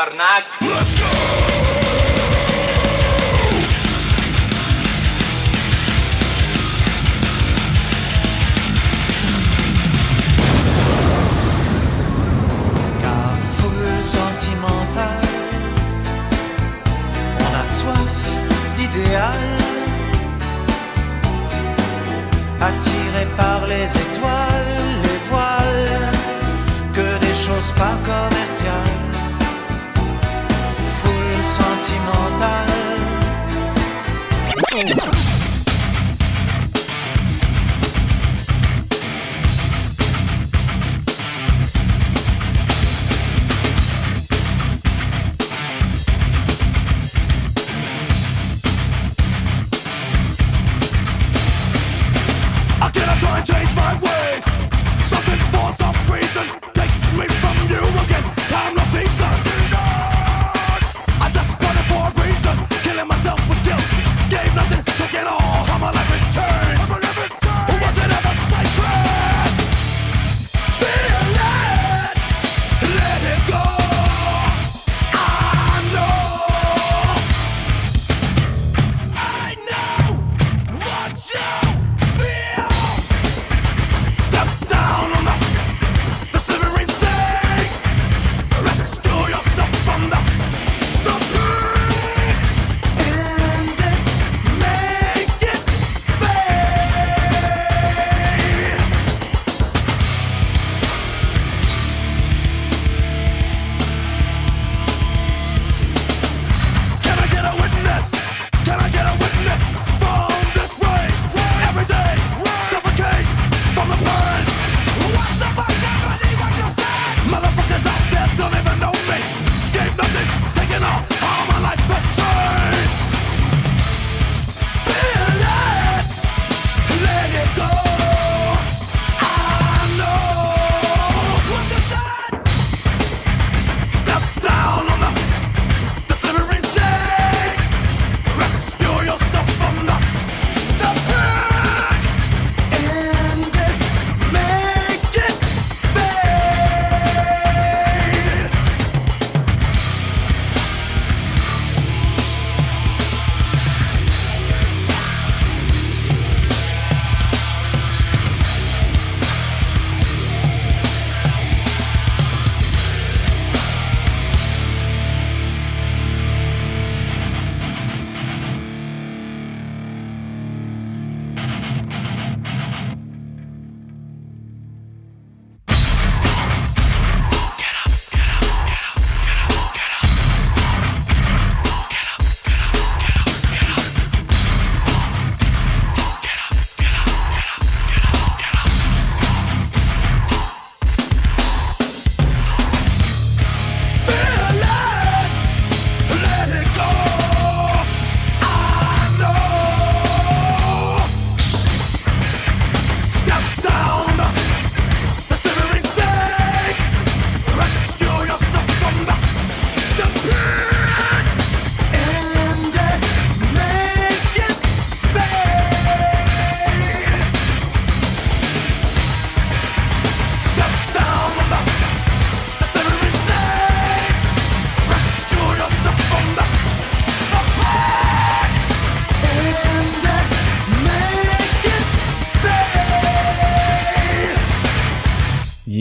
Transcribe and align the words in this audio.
tabarnak! 0.00 0.59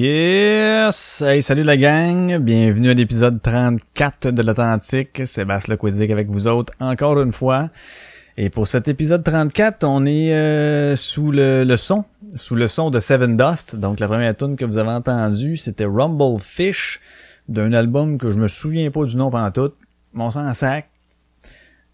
Yes! 0.01 1.21
Hey, 1.27 1.41
salut 1.41 1.63
la 1.63 1.75
gang! 1.75 2.37
Bienvenue 2.37 2.89
à 2.89 2.93
l'épisode 2.93 3.41
34 3.41 4.29
de 4.29 4.41
l'Authentique. 4.41 5.23
Sébastien 5.25 5.73
Lequidic 5.73 6.09
avec 6.09 6.29
vous 6.29 6.47
autres 6.47 6.71
encore 6.79 7.21
une 7.21 7.33
fois. 7.33 7.69
Et 8.37 8.49
pour 8.49 8.65
cet 8.65 8.87
épisode 8.87 9.25
34, 9.25 9.83
on 9.83 10.05
est 10.05 10.33
euh, 10.33 10.95
sous 10.95 11.33
le, 11.33 11.65
le 11.65 11.75
son, 11.75 12.05
sous 12.33 12.55
le 12.55 12.67
son 12.67 12.91
de 12.91 13.01
Seven 13.01 13.35
Dust. 13.35 13.75
Donc 13.75 13.99
la 13.99 14.07
première 14.07 14.37
tune 14.37 14.55
que 14.55 14.63
vous 14.63 14.77
avez 14.77 14.91
entendue, 14.91 15.57
c'était 15.57 15.83
Rumble 15.83 16.39
Fish 16.39 17.01
d'un 17.49 17.73
album 17.73 18.17
que 18.17 18.31
je 18.31 18.37
me 18.37 18.47
souviens 18.47 18.91
pas 18.91 19.03
du 19.03 19.17
nom 19.17 19.29
pendant 19.29 19.51
tout. 19.51 19.73
Mon 20.13 20.31
sang 20.31 20.47
en 20.47 20.53
sac. 20.53 20.89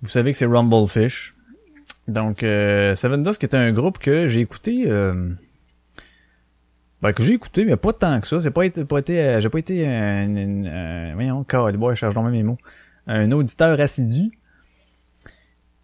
Vous 0.03 0.09
savez 0.09 0.31
que 0.31 0.37
c'est 0.37 0.45
Rumble 0.45 0.87
Fish. 0.87 1.33
Donc 2.07 2.43
euh, 2.43 2.93
Seven 2.93 3.23
Dust 3.23 3.39
qui 3.39 3.47
est 3.47 3.55
un 3.55 3.71
groupe 3.71 3.97
que 3.97 4.27
j'ai 4.27 4.41
écouté 4.41 4.83
euh, 4.85 5.31
ben, 7.01 7.13
que 7.13 7.23
j'ai 7.23 7.33
écouté, 7.33 7.65
mais 7.65 7.75
pas 7.77 7.93
tant 7.93 8.19
que 8.21 8.27
ça. 8.27 8.39
C'est 8.41 8.51
pas 8.51 8.65
été, 8.65 8.85
pas 8.85 8.99
été, 8.99 9.19
euh, 9.19 9.41
j'ai 9.41 9.49
pas 9.49 9.59
été 9.59 9.85
un, 9.87 10.35
un- 10.65 11.13
voyons, 11.13 11.45
je 11.49 11.93
cherche 11.95 12.15
dans 12.15 12.23
mes 12.23 12.43
mots. 12.43 12.57
Un 13.07 13.31
auditeur 13.31 13.79
assidu. 13.79 14.31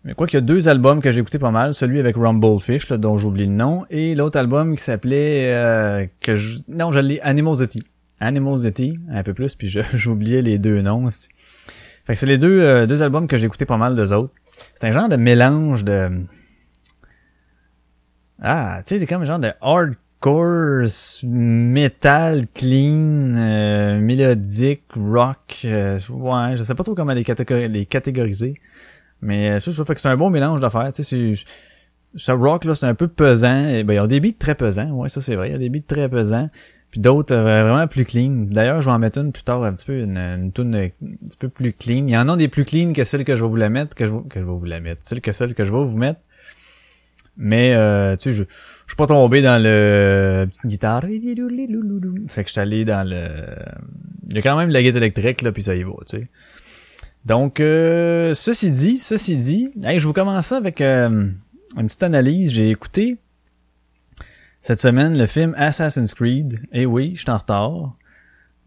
Mais 0.04 0.16
quoi 0.16 0.26
qu'il 0.26 0.38
y 0.38 0.40
a 0.40 0.42
deux 0.42 0.68
albums 0.68 1.00
que 1.00 1.12
j'ai 1.12 1.20
écouté 1.22 1.38
pas 1.38 1.52
mal, 1.52 1.76
celui 1.76 2.00
avec 2.00 2.16
Rumblefish, 2.16 2.90
là, 2.90 2.98
dont 2.98 3.20
j'oublie 3.20 3.46
le 3.46 3.52
nom, 3.52 3.86
et 3.92 4.16
l'autre 4.16 4.40
album 4.40 4.76
qui 4.76 4.82
s'appelait, 4.82 5.54
euh, 5.54 6.08
que 6.22 6.34
je, 6.34 6.58
non, 6.68 6.92
je 6.92 6.98
l'ai, 7.00 7.22
Animosity. 7.22 7.84
Animosity, 8.20 8.98
un 9.12 9.22
peu 9.22 9.34
plus, 9.36 9.56
puis 9.56 9.68
j'oubliais 9.94 10.42
les 10.42 10.58
deux 10.58 10.82
noms. 10.82 11.06
aussi. 11.06 11.28
Fait 12.06 12.14
que 12.14 12.20
c'est 12.20 12.26
les 12.26 12.40
deux, 12.40 12.62
euh, 12.62 12.88
deux 12.88 13.04
albums 13.04 13.28
que 13.28 13.38
j'ai 13.38 13.46
écouté 13.46 13.66
pas 13.66 13.78
mal 13.78 13.96
d'eux 13.96 14.12
autres. 14.12 14.34
C'est 14.74 14.88
un 14.88 14.92
genre 14.92 15.08
de 15.10 15.18
mélange 15.18 15.84
de, 15.84 16.10
ah, 18.42 18.82
tu 18.86 18.96
sais, 18.96 19.00
c'est 19.00 19.06
comme 19.08 19.22
un 19.22 19.26
genre 19.26 19.40
de 19.40 19.52
hard 19.62 19.94
hardcore, 20.22 20.88
metal, 21.24 22.46
clean, 22.54 23.36
euh, 23.36 24.00
mélodique, 24.00 24.84
rock. 24.96 25.62
euh, 25.66 26.00
ouais, 26.10 26.56
je 26.56 26.64
sais 26.64 26.76
pas 26.76 26.84
trop 26.84 26.96
comment 26.96 27.14
les, 27.14 27.24
catégor- 27.24 27.68
les 27.68 27.86
catégoriser. 27.86 28.56
Mais 29.22 29.52
euh, 29.52 29.60
ça, 29.60 29.72
ça 29.72 29.86
fait 29.86 29.96
que 29.96 30.02
c'est 30.02 30.10
un 30.10 30.18
bon 30.18 30.30
mélange 30.30 30.60
d'affaires. 30.60 30.92
Tu 30.94 31.04
sais, 31.04 31.34
ce 32.16 32.32
rock 32.32 32.66
là, 32.66 32.76
c'est 32.76 32.88
un 32.88 32.96
peu 32.96 33.08
pesant. 33.08 33.64
Ben, 33.84 33.90
il 33.90 33.96
y 33.96 33.98
a 33.98 34.08
des 34.08 34.20
beats 34.20 34.38
très 34.38 34.56
pesants. 34.56 34.92
Ouais, 34.92 35.10
ça 35.10 35.22
c'est 35.22 35.36
vrai. 35.36 35.50
Il 35.50 35.52
y 35.54 35.56
a 35.56 35.60
des 35.60 35.70
beats 35.70 35.86
très 35.88 36.10
pesants. 36.10 36.50
Puis 36.90 37.00
d'autres 37.00 37.34
euh, 37.34 37.64
vraiment 37.64 37.88
plus 37.88 38.04
clean. 38.04 38.48
D'ailleurs, 38.50 38.82
je 38.82 38.90
vais 38.90 38.94
en 38.94 39.00
mettre 39.00 39.20
une 39.20 39.32
plus 39.32 39.44
tard, 39.44 39.64
un 39.64 39.72
petit 39.72 39.86
peu, 39.86 40.00
une, 40.02 40.18
une 40.18 40.52
tune 40.52 40.76
un 40.76 40.90
petit 40.90 41.38
peu 41.40 41.48
plus 41.48 41.72
clean. 41.72 42.06
Il 42.08 42.10
y 42.10 42.18
en 42.18 42.28
a 42.28 42.36
des 42.36 42.50
plus 42.50 42.66
clean 42.66 42.92
que 42.92 43.06
celle 43.06 43.24
que 43.24 43.36
je 43.38 43.44
vais 43.44 43.50
vous 43.50 43.56
la 43.56 43.70
mettre, 43.70 43.96
que 43.96 44.08
je, 44.08 44.14
que 44.30 44.40
je 44.42 44.46
vais 44.46 44.52
vous 44.52 44.66
la 44.66 44.82
mettre. 44.82 45.02
Celle 45.06 45.22
que 45.22 45.32
celle 45.32 45.54
que 45.54 45.64
je 45.64 45.72
vais 45.72 45.84
vous 45.86 45.98
mettre. 45.98 46.20
Mais 47.38 47.74
euh, 47.74 48.16
tu 48.16 48.24
sais, 48.24 48.34
je, 48.34 48.44
je 48.44 48.94
suis 48.94 48.98
pas 48.98 49.08
tombé 49.08 49.42
dans 49.42 49.62
le 49.62 50.46
petite 50.50 50.68
guitare. 50.68 51.02
Fait 51.02 52.44
que 52.44 52.48
je 52.48 52.52
suis 52.52 52.62
allé 52.62 52.86
dans 52.86 53.08
le. 53.08 53.28
Il 54.30 54.36
y 54.36 54.40
a 54.40 54.42
quand 54.42 54.58
même 54.58 54.70
la 54.70 54.82
guitare 54.82 54.98
électrique 54.98 55.42
là, 55.42 55.52
puis 55.52 55.64
ça 55.64 55.76
y 55.76 55.84
va, 55.84 55.94
tu 56.08 56.18
sais. 56.18 56.28
Donc, 57.26 57.60
euh, 57.60 58.34
ceci 58.34 58.72
dit, 58.72 58.98
ceci 58.98 59.38
dit, 59.38 59.70
hey, 59.84 60.00
je 60.00 60.08
vous 60.08 60.14
commence 60.14 60.52
avec 60.52 60.82
euh, 60.82 61.30
une 61.78 61.86
petite 61.86 62.04
analyse. 62.04 62.52
J'ai 62.52 62.70
écouté 62.70 63.18
cette 64.62 64.80
semaine 64.80 65.18
le 65.18 65.28
film 65.28 65.54
Assassin's 65.58 66.14
Creed. 66.14 66.60
Eh 66.72 66.86
oui, 66.86 67.14
je 67.16 67.22
suis 67.22 67.30
en 67.30 67.38
retard. 67.38 67.96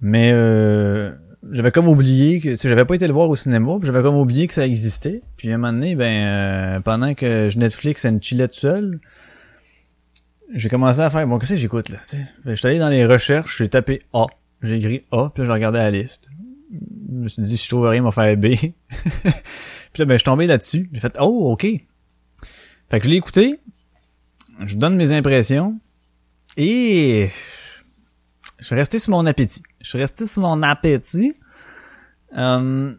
Mais 0.00 0.30
euh, 0.32 1.12
j'avais 1.50 1.70
comme 1.70 1.88
oublié 1.88 2.40
que 2.40 2.50
tu 2.50 2.56
sais, 2.56 2.68
j'avais 2.68 2.84
pas 2.84 2.94
été 2.94 3.06
le 3.06 3.12
voir 3.12 3.28
au 3.28 3.36
cinéma, 3.36 3.76
puis 3.78 3.86
j'avais 3.86 4.02
comme 4.02 4.16
oublié 4.16 4.46
que 4.46 4.54
ça 4.54 4.66
existait. 4.66 5.22
Puis 5.36 5.50
à 5.50 5.54
un 5.54 5.58
moment 5.58 5.72
donné, 5.72 5.94
ben 5.94 6.24
euh, 6.24 6.80
pendant 6.80 7.14
que 7.14 7.48
je 7.50 7.58
Netflix 7.58 8.04
and 8.04 8.18
chillais 8.20 8.48
tout 8.48 8.54
seul, 8.54 9.00
j'ai 10.52 10.68
commencé 10.68 11.00
à 11.00 11.10
faire 11.10 11.26
bon 11.26 11.38
qu'est-ce 11.38 11.52
que 11.52 11.58
j'écoute 11.58 11.88
là, 11.88 11.98
tu 12.08 12.16
sais? 12.16 12.26
Je 12.44 12.54
suis 12.54 12.66
allé 12.66 12.78
dans 12.78 12.88
les 12.88 13.04
recherches, 13.04 13.58
j'ai 13.58 13.68
tapé 13.68 14.02
A, 14.12 14.26
j'ai 14.62 14.76
écrit 14.76 15.04
A, 15.10 15.30
puis 15.30 15.42
là, 15.42 15.46
j'ai 15.46 15.52
regardé 15.52 15.78
la 15.78 15.90
liste. 15.90 16.28
Je 16.70 17.14
me 17.14 17.28
suis 17.28 17.42
dit 17.42 17.56
si 17.56 17.64
je 17.64 17.68
trouve 17.68 17.86
rien, 17.86 18.02
va 18.02 18.10
faire 18.10 18.36
B. 18.36 18.46
puis 18.48 18.72
là 19.98 20.04
ben 20.04 20.14
je 20.14 20.18
suis 20.18 20.24
tombé 20.24 20.46
là-dessus, 20.46 20.88
j'ai 20.92 21.00
fait 21.00 21.16
oh 21.20 21.52
OK. 21.52 21.66
Fait 22.90 23.00
que 23.00 23.04
je 23.04 23.10
l'ai 23.10 23.16
écouté, 23.16 23.60
je 24.64 24.76
donne 24.76 24.96
mes 24.96 25.12
impressions 25.12 25.78
et 26.56 27.30
je 28.64 28.68
suis 28.68 28.76
resté 28.76 28.98
sur 28.98 29.10
mon 29.10 29.26
appétit. 29.26 29.62
Je 29.82 29.90
suis 29.90 29.98
resté 29.98 30.26
sur 30.26 30.40
mon 30.40 30.62
appétit. 30.62 31.34
Euh, 32.34 32.94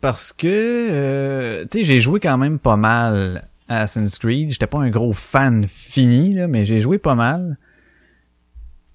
parce 0.00 0.32
que, 0.32 0.48
euh, 0.48 1.62
tu 1.64 1.80
sais, 1.80 1.84
j'ai 1.84 2.00
joué 2.00 2.18
quand 2.18 2.38
même 2.38 2.58
pas 2.58 2.78
mal 2.78 3.46
à 3.68 3.82
Assassin's 3.82 4.18
Creed. 4.18 4.50
J'étais 4.50 4.66
pas 4.66 4.78
un 4.78 4.88
gros 4.88 5.12
fan 5.12 5.66
fini, 5.66 6.32
là, 6.32 6.48
mais 6.48 6.64
j'ai 6.64 6.80
joué 6.80 6.96
pas 6.96 7.14
mal. 7.14 7.58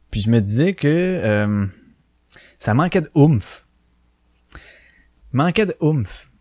Puis 0.10 0.22
je 0.22 0.32
me 0.32 0.42
disais 0.42 0.74
que 0.74 0.88
euh, 0.88 1.68
ça 2.58 2.74
manquait 2.74 3.02
de 3.02 3.12
oomph. 3.14 3.68
Manquait 5.34 5.68
de 5.68 5.76
oomph. 5.82 6.32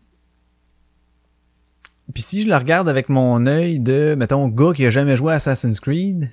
Puis 2.15 2.23
si 2.23 2.41
je 2.41 2.47
le 2.47 2.55
regarde 2.55 2.89
avec 2.89 3.09
mon 3.09 3.45
œil 3.45 3.79
de, 3.79 4.15
mettons, 4.17 4.47
gars 4.47 4.73
qui 4.73 4.87
a 4.87 4.89
jamais 4.89 5.15
joué 5.15 5.33
à 5.33 5.35
Assassin's 5.35 5.79
Creed, 5.79 6.31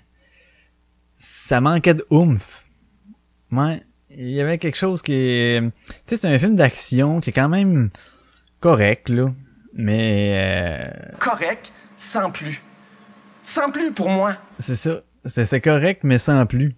ça 1.47 1.61
manquait 1.61 1.93
de 1.93 2.07
oomph. 2.11 2.65
Ouais, 3.53 3.83
il 4.09 4.31
y 4.31 4.41
avait 4.41 4.57
quelque 4.57 4.79
chose 4.79 5.03
qui 5.03 5.13
est... 5.13 5.61
Tu 5.61 5.93
sais, 6.07 6.17
c'est 6.17 6.29
un 6.29 6.39
film 6.39 6.57
d'action 6.57 7.21
qui 7.21 7.31
est 7.31 7.33
quand 7.35 7.51
même 7.51 7.91
correct, 8.61 9.11
là. 9.11 9.31
Mais... 9.75 10.33
euh, 10.39 11.17
correct, 11.19 11.75
sans 11.99 12.31
plus. 12.31 12.63
Sans 13.45 13.71
plus 13.71 13.93
pour 13.93 14.09
moi. 14.09 14.39
c'est 14.59 14.75
ça. 14.75 15.03
C'est 15.27 15.45
c'est 15.45 15.61
correct, 15.61 16.01
mais 16.03 16.19
sans 16.19 16.47
plus. 16.47 16.75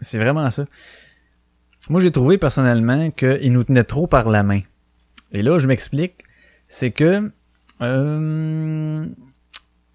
C'est 0.00 0.18
vraiment 0.18 0.48
ça. 0.52 0.66
Moi, 1.88 2.00
j'ai 2.00 2.12
trouvé 2.12 2.38
personnellement 2.38 3.10
qu'il 3.10 3.52
nous 3.52 3.64
tenait 3.64 3.82
trop 3.82 4.06
par 4.06 4.28
la 4.30 4.44
main. 4.44 4.60
Et 5.32 5.42
là, 5.42 5.58
je 5.58 5.66
m'explique. 5.66 6.22
C'est 6.68 6.92
que... 6.92 7.28
euh, 7.80 9.06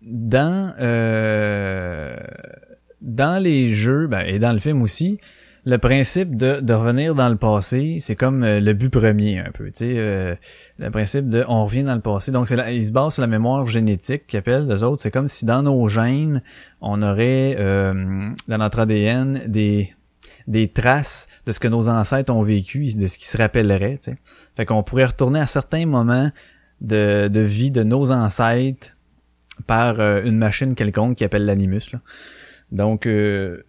dans... 0.01 0.73
euh, 0.79 2.17
dans 3.01 3.41
les 3.41 3.69
jeux, 3.69 4.07
ben, 4.07 4.21
et 4.21 4.39
dans 4.39 4.53
le 4.53 4.59
film 4.59 4.81
aussi, 4.81 5.19
le 5.65 5.77
principe 5.77 6.35
de, 6.35 6.61
de 6.61 6.73
revenir 6.73 7.15
dans 7.15 7.29
le 7.29 7.35
passé, 7.35 7.97
c'est 7.99 8.15
comme 8.15 8.43
euh, 8.43 8.59
le 8.59 8.73
but 8.73 8.89
premier 8.89 9.39
un 9.39 9.51
peu, 9.51 9.65
tu 9.65 9.71
sais, 9.75 9.93
euh, 9.97 10.35
le 10.77 10.89
principe 10.89 11.29
de 11.29 11.43
on 11.47 11.65
revient 11.65 11.83
dans 11.83 11.95
le 11.95 12.01
passé. 12.01 12.31
Donc 12.31 12.47
c'est 12.47 12.75
il 12.75 12.85
se 12.85 12.91
base 12.91 13.15
sur 13.15 13.21
la 13.21 13.27
mémoire 13.27 13.67
génétique 13.67 14.25
qu'ils 14.27 14.39
appellent 14.39 14.67
les 14.67 14.83
autres. 14.83 15.01
C'est 15.01 15.11
comme 15.11 15.27
si 15.27 15.45
dans 15.45 15.61
nos 15.61 15.89
gènes, 15.89 16.41
on 16.81 17.01
aurait 17.01 17.55
euh, 17.59 18.29
dans 18.47 18.57
notre 18.57 18.79
ADN 18.79 19.43
des 19.47 19.89
des 20.47 20.67
traces 20.67 21.27
de 21.45 21.51
ce 21.51 21.59
que 21.59 21.67
nos 21.67 21.89
ancêtres 21.89 22.33
ont 22.33 22.41
vécu, 22.41 22.85
de 22.95 23.07
ce 23.07 23.19
qu'ils 23.19 23.27
se 23.27 23.37
rappelleraient, 23.37 23.99
tu. 24.03 24.17
Fait 24.55 24.65
qu'on 24.65 24.81
pourrait 24.81 25.05
retourner 25.05 25.39
à 25.39 25.47
certains 25.47 25.85
moments 25.85 26.31
de, 26.81 27.27
de 27.27 27.39
vie 27.39 27.69
de 27.69 27.83
nos 27.83 28.11
ancêtres 28.11 28.95
par 29.67 29.99
euh, 29.99 30.23
une 30.23 30.37
machine 30.37 30.73
quelconque 30.73 31.17
qui 31.17 31.23
appelle 31.23 31.45
l'animus. 31.45 31.91
Donc, 32.71 33.05
euh, 33.05 33.63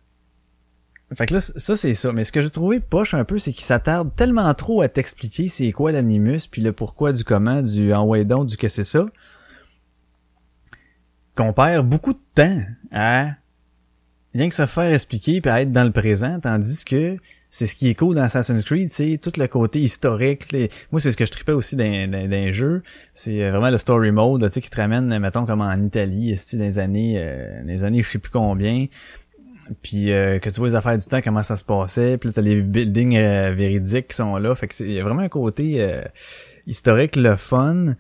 fait 1.15 1.27
que 1.27 1.35
là, 1.35 1.41
ça 1.41 1.77
c'est 1.77 1.95
ça. 1.95 2.13
Mais 2.13 2.25
ce 2.25 2.33
que 2.33 2.41
j'ai 2.41 2.51
trouvé 2.51 2.81
poche 2.81 3.15
un 3.15 3.25
peu, 3.25 3.39
c'est 3.39 3.53
qu'il 3.53 3.65
s'attarde 3.65 4.15
tellement 4.15 4.53
trop 4.55 4.83
à 4.83 4.89
t'expliquer 4.89 5.49
c'est 5.49 5.73
quoi 5.73 5.93
l'animus, 5.93 6.47
puis 6.51 6.63
le 6.63 6.73
pourquoi 6.73 7.13
du 7.13 7.25
comment, 7.25 7.63
du 7.63 7.93
en 7.93 8.07
ouais 8.07 8.25
donc, 8.25 8.47
du 8.47 8.57
que 8.57 8.69
c'est 8.69 8.85
ça, 8.85 9.07
qu'on 11.35 11.53
perd 11.53 11.89
beaucoup 11.89 12.13
de 12.13 12.21
temps 12.35 12.61
à 12.93 13.35
rien 14.35 14.49
que 14.49 14.55
se 14.55 14.67
faire 14.67 14.93
expliquer 14.93 15.41
puis 15.41 15.51
être 15.51 15.73
dans 15.73 15.85
le 15.85 15.91
présent, 15.91 16.39
tandis 16.41 16.85
que 16.85 17.17
c'est 17.51 17.67
ce 17.67 17.75
qui 17.75 17.89
est 17.89 17.95
cool 17.95 18.15
dans 18.15 18.23
Assassin's 18.23 18.65
Creed, 18.65 18.91
c'est 18.91 19.19
tout 19.21 19.33
le 19.37 19.47
côté 19.49 19.81
historique. 19.81 20.55
Moi, 20.93 21.01
c'est 21.01 21.11
ce 21.11 21.17
que 21.17 21.27
je 21.27 21.33
tripais 21.33 21.53
aussi 21.53 21.75
dans, 21.75 22.29
dans, 22.29 22.53
jeux. 22.53 22.83
C'est 23.13 23.43
euh, 23.43 23.51
vraiment 23.51 23.71
le 23.71 23.79
story 23.79 24.13
mode, 24.13 24.45
tu 24.45 24.51
sais, 24.51 24.61
qui 24.61 24.71
te 24.71 24.81
ramène, 24.81 25.19
mettons, 25.19 25.47
comme 25.47 25.61
en 25.61 25.75
Italie, 25.75 26.39
dans 26.53 26.59
les 26.61 26.79
années, 26.79 27.15
euh, 27.17 27.61
les 27.65 27.83
années, 27.83 28.03
je 28.05 28.11
sais 28.11 28.19
plus 28.19 28.31
combien. 28.31 28.87
Puis 29.83 30.13
euh, 30.13 30.39
que 30.39 30.51
tu 30.51 30.59
vois 30.59 30.69
les 30.69 30.75
affaires 30.75 30.99
du 30.99 31.07
temps, 31.07 31.21
comment 31.23 31.43
ça 31.43 31.57
se 31.57 31.65
passait. 31.65 32.19
Puis 32.19 32.33
t'as 32.33 32.43
les 32.43 32.61
buildings 32.61 33.17
euh, 33.17 33.53
véridiques 33.55 34.09
qui 34.09 34.17
sont 34.17 34.37
là. 34.37 34.55
Fait 34.55 34.69
que 34.69 34.75
c'est 34.75 34.89
y 34.89 34.99
a 34.99 35.05
vraiment 35.05 35.23
un 35.23 35.29
côté 35.29 35.83
euh, 35.83 36.03
historique, 36.67 37.17
le 37.17 37.37
fun. 37.37 37.95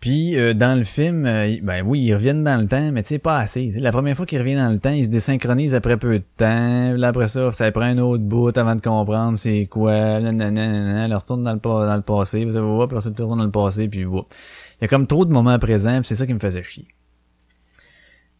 Puis 0.00 0.38
euh, 0.38 0.52
dans 0.54 0.76
le 0.76 0.84
film, 0.84 1.24
euh, 1.26 1.56
ben 1.62 1.82
oui, 1.86 2.00
ils 2.00 2.14
reviennent 2.14 2.42
dans 2.42 2.60
le 2.60 2.66
temps, 2.66 2.90
mais 2.92 3.02
tu 3.02 3.08
sais, 3.10 3.18
pas 3.18 3.38
assez. 3.38 3.72
La 3.76 3.92
première 3.92 4.16
fois 4.16 4.26
qu'ils 4.26 4.38
reviennent 4.38 4.58
dans 4.58 4.72
le 4.72 4.78
temps, 4.78 4.90
ils 4.90 5.04
se 5.04 5.10
désynchronisent 5.10 5.74
après 5.74 5.96
peu 5.96 6.18
de 6.18 6.24
temps. 6.36 6.92
Là, 6.94 7.08
après 7.08 7.28
ça, 7.28 7.52
ça 7.52 7.70
prend 7.70 7.82
un 7.82 7.98
autre 7.98 8.22
bout 8.24 8.56
avant 8.56 8.74
de 8.74 8.80
comprendre 8.80 9.38
c'est 9.38 9.66
quoi. 9.66 10.20
Nanana, 10.20 11.06
ils 11.06 11.14
retournent 11.14 11.44
dans 11.44 11.52
le, 11.54 11.58
dans 11.60 11.96
le 11.96 12.02
passé. 12.02 12.46
Ça 12.50 12.60
va, 12.60 12.68
puis 12.86 12.96
après 12.96 13.00
ça, 13.00 13.10
ils 13.10 13.12
retournent 13.12 13.38
dans 13.38 13.44
le 13.44 13.50
passé, 13.50 13.88
puis 13.88 14.04
whoop. 14.04 14.26
Il 14.80 14.82
y 14.82 14.84
a 14.86 14.88
comme 14.88 15.06
trop 15.06 15.24
de 15.24 15.32
moments 15.32 15.58
présents, 15.58 15.98
puis 16.00 16.08
c'est 16.08 16.16
ça 16.16 16.26
qui 16.26 16.34
me 16.34 16.40
faisait 16.40 16.64
chier. 16.64 16.86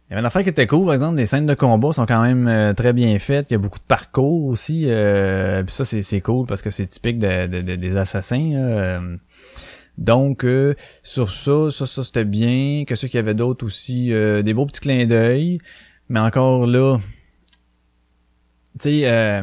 Il 0.08 0.11
y 0.11 0.14
avait 0.14 0.20
une 0.20 0.26
affaire 0.26 0.42
qui 0.42 0.50
était 0.50 0.66
cool, 0.66 0.84
par 0.84 0.92
exemple, 0.92 1.16
les 1.16 1.25
scènes 1.25 1.46
de 1.46 1.54
combat 1.54 1.92
sont 1.92 2.04
quand 2.04 2.20
même 2.22 2.46
euh, 2.46 2.75
très 2.75 2.92
bien 2.92 3.18
faites. 3.18 3.50
Il 3.50 3.54
y 3.54 3.56
a 3.56 3.58
beaucoup 3.58 3.78
de 3.78 3.84
parcours 3.87 4.44
aussi. 4.46 4.84
Euh, 4.87 5.62
puis 5.62 5.75
ça, 5.75 5.84
c'est, 5.87 6.20
cool 6.20 6.46
parce 6.46 6.61
que 6.61 6.70
c'est 6.70 6.84
typique 6.84 7.18
de, 7.18 7.46
de- 7.46 7.62
de- 7.62 7.76
des 7.76 7.96
assassins. 7.96 8.50
là. 8.52 9.00
Donc, 9.99 10.44
euh, 10.44 10.75
sur 11.02 11.30
ça, 11.30 11.70
ça, 11.70 11.87
ça 11.87 12.02
c'était 12.02 12.25
bien. 12.25 12.84
Que 12.87 12.94
ceux 12.94 13.08
qui 13.08 13.18
avaient 13.18 13.34
d'autres 13.34 13.66
aussi, 13.66 14.12
euh, 14.12 14.42
des 14.42 14.54
beaux 14.54 14.66
petits 14.66 14.80
clins 14.80 15.06
d'œil. 15.06 15.58
Mais 16.08 16.20
encore 16.20 16.66
là, 16.66 16.99
tu 18.80 18.88
sais, 18.88 19.02
euh, 19.04 19.42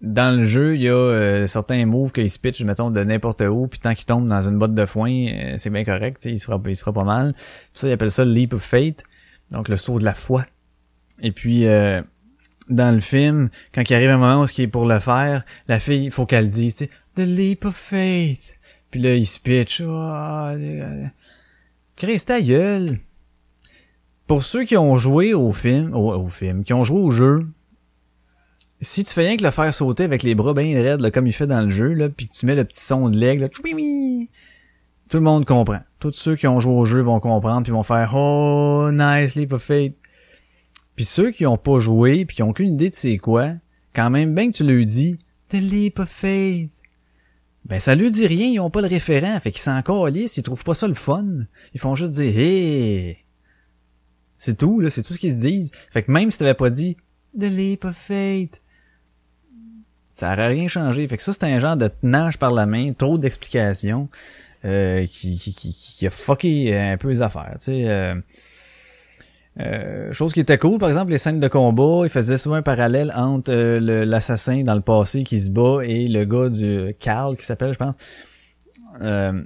dans 0.00 0.38
le 0.38 0.44
jeu, 0.44 0.76
il 0.76 0.82
y 0.82 0.88
a 0.88 1.46
certains 1.46 1.84
moves 1.84 2.12
qu'ils 2.12 2.30
pitchent, 2.40 2.62
mettons, 2.62 2.90
de 2.90 3.04
n'importe 3.04 3.42
où, 3.42 3.66
puis 3.66 3.78
tant 3.78 3.94
qu'ils 3.94 4.06
tombent 4.06 4.28
dans 4.28 4.48
une 4.48 4.58
botte 4.58 4.74
de 4.74 4.86
foin, 4.86 5.56
c'est 5.58 5.70
bien 5.70 5.84
correct, 5.84 6.16
tu 6.16 6.22
sais, 6.22 6.32
il 6.32 6.38
se 6.76 6.90
pas 6.90 7.04
mal. 7.04 7.34
Ça, 7.74 7.88
ils 7.88 7.92
appellent 7.92 8.10
ça 8.10 8.24
le 8.24 8.32
leap 8.32 8.54
of 8.54 8.62
fate, 8.62 9.04
donc 9.50 9.68
le 9.68 9.76
saut 9.76 9.98
de 9.98 10.04
la 10.04 10.14
foi. 10.14 10.46
Et 11.20 11.32
puis, 11.32 11.66
dans 12.70 12.94
le 12.94 13.00
film, 13.00 13.50
quand 13.74 13.88
il 13.88 13.94
arrive 13.94 14.10
un 14.10 14.18
moment 14.18 14.40
où 14.42 14.46
ce 14.46 14.54
qui 14.54 14.62
est 14.62 14.68
pour 14.68 14.86
le 14.86 15.00
faire, 15.00 15.44
la 15.68 15.78
fille, 15.78 16.06
il 16.06 16.10
faut 16.10 16.24
qu'elle 16.24 16.48
dise, 16.48 16.76
tu 16.76 16.84
sais, 16.84 16.90
the 17.16 17.26
leap 17.26 17.66
of 17.66 17.76
fate. 17.76 18.58
Puis 18.90 19.00
là, 19.00 19.14
il 19.14 19.26
se 19.26 19.38
pitch. 19.38 19.82
Oh, 19.86 20.50
ta 22.26 22.40
gueule. 22.40 22.98
Pour 24.26 24.42
ceux 24.42 24.64
qui 24.64 24.76
ont 24.76 24.96
joué 24.98 25.34
au 25.34 25.52
film, 25.52 25.94
au, 25.94 26.12
au 26.12 26.28
film, 26.28 26.64
qui 26.64 26.72
ont 26.72 26.84
joué 26.84 27.00
au 27.00 27.10
jeu, 27.10 27.46
si 28.80 29.04
tu 29.04 29.12
fais 29.12 29.26
rien 29.26 29.36
que 29.36 29.44
le 29.44 29.50
faire 29.50 29.72
sauter 29.74 30.04
avec 30.04 30.22
les 30.22 30.34
bras 30.34 30.54
bien 30.54 30.80
raides, 30.80 31.00
là, 31.00 31.10
comme 31.10 31.26
il 31.26 31.32
fait 31.32 31.46
dans 31.46 31.60
le 31.62 31.70
jeu, 31.70 31.92
là, 31.92 32.08
puis 32.08 32.28
que 32.28 32.34
tu 32.34 32.46
mets 32.46 32.54
le 32.54 32.64
petit 32.64 32.80
son 32.80 33.08
de 33.08 33.18
l'aigle, 33.18 33.48
tout 33.50 33.62
le 35.16 35.20
monde 35.20 35.44
comprend. 35.44 35.80
Tous 35.98 36.12
ceux 36.12 36.36
qui 36.36 36.46
ont 36.46 36.60
joué 36.60 36.72
au 36.72 36.86
jeu 36.86 37.02
vont 37.02 37.20
comprendre, 37.20 37.62
puis 37.62 37.72
vont 37.72 37.82
faire 37.82 38.12
«Oh, 38.14 38.90
nice, 38.92 39.34
leap 39.34 39.52
of 39.52 39.62
fate». 39.62 39.94
Puis 40.96 41.04
ceux 41.04 41.30
qui 41.30 41.46
ont 41.46 41.56
pas 41.56 41.78
joué, 41.78 42.24
puis 42.24 42.36
qui 42.36 42.42
ont 42.42 42.50
aucune 42.50 42.74
idée 42.74 42.88
de 42.88 42.94
c'est 42.94 43.18
quoi, 43.18 43.54
quand 43.94 44.10
même, 44.10 44.34
bien 44.34 44.50
que 44.50 44.56
tu 44.56 44.64
leur 44.64 44.84
dis 44.84 45.18
«The 45.48 45.54
leap 45.54 45.98
of 45.98 46.08
fate», 46.08 46.70
ben 47.64 47.78
ça 47.78 47.94
lui 47.94 48.10
dit 48.10 48.26
rien, 48.26 48.48
ils 48.48 48.60
ont 48.60 48.70
pas 48.70 48.80
le 48.80 48.88
référent, 48.88 49.38
fait 49.40 49.52
qu'ils 49.52 49.60
s'en 49.60 49.80
calissent, 49.82 50.36
ils 50.36 50.42
trouvent 50.42 50.64
pas 50.64 50.74
ça 50.74 50.88
le 50.88 50.94
fun. 50.94 51.26
Ils 51.74 51.80
font 51.80 51.94
juste 51.94 52.12
dire 52.12 52.32
«Hey». 52.38 53.18
C'est 54.36 54.56
tout, 54.56 54.80
là, 54.80 54.88
c'est 54.88 55.02
tout 55.02 55.12
ce 55.12 55.18
qu'ils 55.18 55.32
se 55.32 55.36
disent. 55.36 55.70
Fait 55.90 56.02
que 56.02 56.10
même 56.10 56.30
si 56.30 56.38
t'avais 56.38 56.54
pas 56.54 56.70
dit 56.70 56.96
The 57.38 57.44
Leap 57.44 57.84
of 57.84 57.94
Fate, 57.94 58.62
ça 60.16 60.32
aurait 60.32 60.48
rien 60.48 60.66
changé. 60.66 61.06
Fait 61.06 61.18
que 61.18 61.22
ça, 61.22 61.32
c'est 61.34 61.44
un 61.44 61.58
genre 61.58 61.76
de 61.76 61.88
tenage 61.88 62.38
par 62.38 62.50
la 62.50 62.64
main, 62.64 62.92
trop 62.94 63.18
d'explications, 63.18 64.08
euh, 64.64 65.06
qui, 65.06 65.38
qui, 65.38 65.54
qui, 65.54 65.74
qui 65.74 66.06
a 66.06 66.10
fucké 66.10 66.74
un 66.76 66.96
peu 66.96 67.08
les 67.08 67.22
affaires, 67.22 67.56
tu 67.58 67.66
sais. 67.66 67.84
Euh, 67.86 68.14
euh, 69.58 70.12
chose 70.12 70.32
qui 70.32 70.40
était 70.40 70.58
cool, 70.58 70.78
par 70.78 70.88
exemple, 70.88 71.10
les 71.10 71.18
scènes 71.18 71.40
de 71.40 71.48
combat, 71.48 72.02
il 72.04 72.08
faisait 72.08 72.38
souvent 72.38 72.56
un 72.56 72.62
parallèle 72.62 73.12
entre 73.16 73.52
euh, 73.52 74.04
l'assassin 74.04 74.62
dans 74.62 74.74
le 74.74 74.80
passé 74.80 75.24
qui 75.24 75.38
se 75.40 75.50
bat 75.50 75.80
et 75.82 76.06
le 76.06 76.24
gars 76.24 76.48
du 76.48 76.94
Carl 77.00 77.36
qui 77.36 77.44
s'appelle, 77.44 77.72
je 77.72 77.78
pense. 77.78 77.96
Euh, 79.02 79.42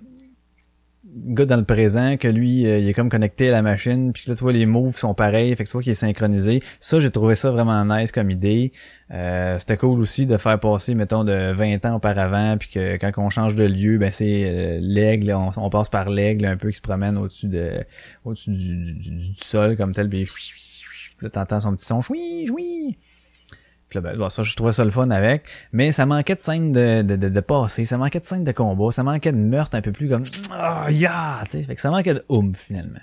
gars 1.16 1.44
dans 1.44 1.56
le 1.56 1.64
présent 1.64 2.16
que 2.16 2.26
lui 2.28 2.66
euh, 2.66 2.78
il 2.78 2.88
est 2.88 2.92
comme 2.94 3.09
connecté 3.09 3.49
à 3.49 3.52
la 3.52 3.62
machine 3.62 4.12
puis 4.12 4.25
que 4.25 4.30
là 4.30 4.37
tu 4.37 4.42
vois 4.42 4.52
les 4.52 4.66
moves 4.66 4.97
sont 4.97 5.14
pareils 5.14 5.54
fait 5.54 5.64
que 5.64 5.68
tu 5.68 5.73
vois 5.73 5.83
qu'il 5.83 5.92
est 5.92 5.94
synchronisé. 5.94 6.61
Ça 6.80 6.99
j'ai 7.00 7.11
trouvé 7.11 7.35
ça 7.35 7.50
vraiment 7.50 7.85
nice 7.85 8.11
comme 8.12 8.30
idée. 8.30 8.73
Euh, 9.12 9.59
c'était 9.59 9.76
cool 9.76 10.00
aussi 10.00 10.26
de 10.26 10.37
faire 10.37 10.59
passer 10.59 10.94
mettons 10.94 11.25
de 11.25 11.52
20 11.52 11.85
ans 11.87 11.97
auparavant 11.97 12.56
puis 12.59 12.68
que 12.71 12.97
quand 12.97 13.12
on 13.18 13.30
change 13.30 13.54
de 13.54 13.64
lieu 13.64 13.99
ben 13.99 14.11
c'est 14.11 14.44
euh, 14.44 14.78
l'aigle 14.80 15.33
on, 15.33 15.71
passe 15.71 15.88
par 15.88 16.09
l'aigle 16.09 16.47
un 16.47 16.56
peu 16.56 16.71
qui 16.71 16.76
se 16.76 16.83
promène 16.83 17.16
au-dessus 17.16 17.49
de 17.49 17.85
au-dessus 18.25 18.50
du, 18.50 18.76
du, 18.76 18.94
du- 18.94 19.11
du 19.11 19.35
sol 19.37 19.76
comme 19.76 19.92
tel 19.92 20.09
puis 20.09 20.26
là 21.23 21.30
t'entends 21.30 21.61
son 21.61 21.75
petit 21.75 21.85
son 21.85 22.00
choui 22.00 22.47
choui 22.47 22.97
ben, 24.00 24.16
bon, 24.16 24.28
ça, 24.28 24.42
je 24.42 24.54
trouvais 24.56 24.72
ça 24.72 24.84
le 24.84 24.90
fun 24.90 25.10
avec. 25.10 25.44
Mais 25.72 25.92
ça 25.92 26.06
manquait 26.06 26.34
de 26.34 26.40
scènes 26.40 26.72
de, 26.72 27.02
de, 27.02 27.16
de, 27.16 27.28
de 27.28 27.40
passé, 27.40 27.84
ça 27.84 27.96
manquait 27.98 28.20
de 28.20 28.24
scènes 28.24 28.44
de 28.44 28.52
combat, 28.52 28.90
ça 28.90 29.02
manquait 29.02 29.32
de 29.32 29.38
meurtre 29.38 29.76
un 29.76 29.82
peu 29.82 29.92
plus 29.92 30.08
comme 30.08 30.24
Ah, 30.50 30.86
yeah! 30.90 31.40
tu 31.44 31.50
sais. 31.52 31.62
Fait 31.62 31.74
que 31.74 31.80
ça 31.80 31.90
manquait 31.90 32.14
de 32.14 32.24
oomph, 32.28 32.56
finalement. 32.56 33.00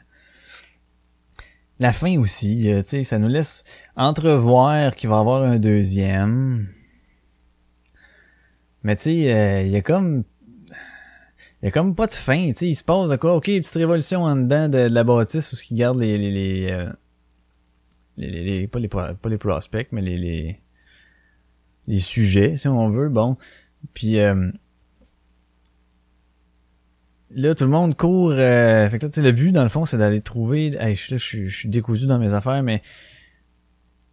La 1.80 1.94
fin 1.94 2.20
aussi, 2.20 2.72
euh, 2.72 2.82
ça 2.84 3.18
nous 3.18 3.28
laisse 3.28 3.64
entrevoir 3.96 4.96
qu'il 4.96 5.10
va 5.10 5.18
y 5.18 5.20
avoir 5.20 5.44
un 5.44 5.58
deuxième. 5.58 6.68
Mais 8.84 8.96
tu 8.96 9.04
sais, 9.04 9.34
euh, 9.34 9.62
il 9.64 9.70
y 9.72 9.76
a 9.78 9.82
comme... 9.82 10.24
Il 11.62 11.66
y 11.66 11.68
a 11.68 11.72
comme 11.72 11.94
pas 11.96 12.08
de 12.08 12.14
fin, 12.14 12.48
tu 12.50 12.54
sais, 12.56 12.68
il 12.70 12.74
se 12.76 12.84
passe 12.84 13.08
de 13.10 13.16
quoi? 13.18 13.36
Ok, 13.36 13.46
petite 13.46 13.76
révolution 13.76 14.24
en 14.24 14.36
dedans 14.36 14.68
de, 14.68 14.80
la 14.80 15.04
bâtisse 15.04 15.52
où 15.54 15.56
ce 15.56 15.64
qui 15.64 15.76
garde 15.76 16.00
les... 16.00 16.18
les, 16.18 16.32
les, 16.32 16.72
euh, 16.72 16.90
les, 18.18 18.28
les- 18.30 18.44
les- 18.62 18.68
pas, 18.68 18.80
les 18.80 18.88
pas 18.88 19.16
les 19.30 19.38
prospects, 19.38 19.88
mais 19.92 20.02
les, 20.02 20.18
les, 20.18 20.60
les 21.88 22.00
sujets, 22.00 22.58
si 22.58 22.68
on 22.68 22.90
veut, 22.90 23.10
bon. 23.10 23.38
Puis 23.94 24.20
euh, 24.20 24.52
là, 27.32 27.56
tout 27.56 27.64
le 27.64 27.70
monde 27.70 27.96
court. 27.96 28.32
euh, 28.32 28.90
fait 28.90 29.00
que 29.00 29.06
là, 29.06 29.12
le 29.24 29.32
but, 29.32 29.52
dans 29.52 29.64
le 29.64 29.70
fond, 29.70 29.86
c'est 29.86 29.98
d'aller 29.98 30.22
trouver. 30.22 30.72
Je, 30.96 31.18
je, 31.18 31.48
suis- 31.48 31.70
décousu 31.70 32.06
dans 32.06 32.20
mes 32.20 32.34
affaires, 32.34 32.64
mais 32.64 32.82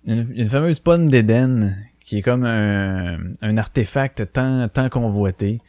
une, 0.07 0.49
fameuse 0.49 0.81
pomme 0.81 1.11
d'Éden 1.11 1.77
qui 2.05 2.19
est 2.19 2.23
comme 2.23 2.45
un, 2.45 3.19
un 3.43 3.57
artefact 3.59 4.33
tant, 4.33 4.69
tant 4.69 4.89
convoité 4.89 5.61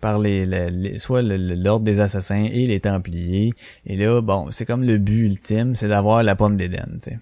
par 0.00 0.20
les, 0.20 0.46
les- 0.46 0.98
soit 0.98 1.22
l'ordre 1.22 1.84
des 1.84 1.98
assassins 1.98 2.44
et 2.44 2.66
les 2.66 2.78
Templiers. 2.80 3.52
Et 3.84 3.96
là, 3.96 4.20
bon, 4.20 4.50
c'est 4.52 4.64
comme 4.64 4.84
le 4.84 4.98
but 4.98 5.24
ultime, 5.26 5.74
c'est 5.74 5.88
d'avoir 5.88 6.22
la 6.22 6.36
pomme 6.36 6.56
d'Éden, 6.56 6.98
tu. 7.02 7.18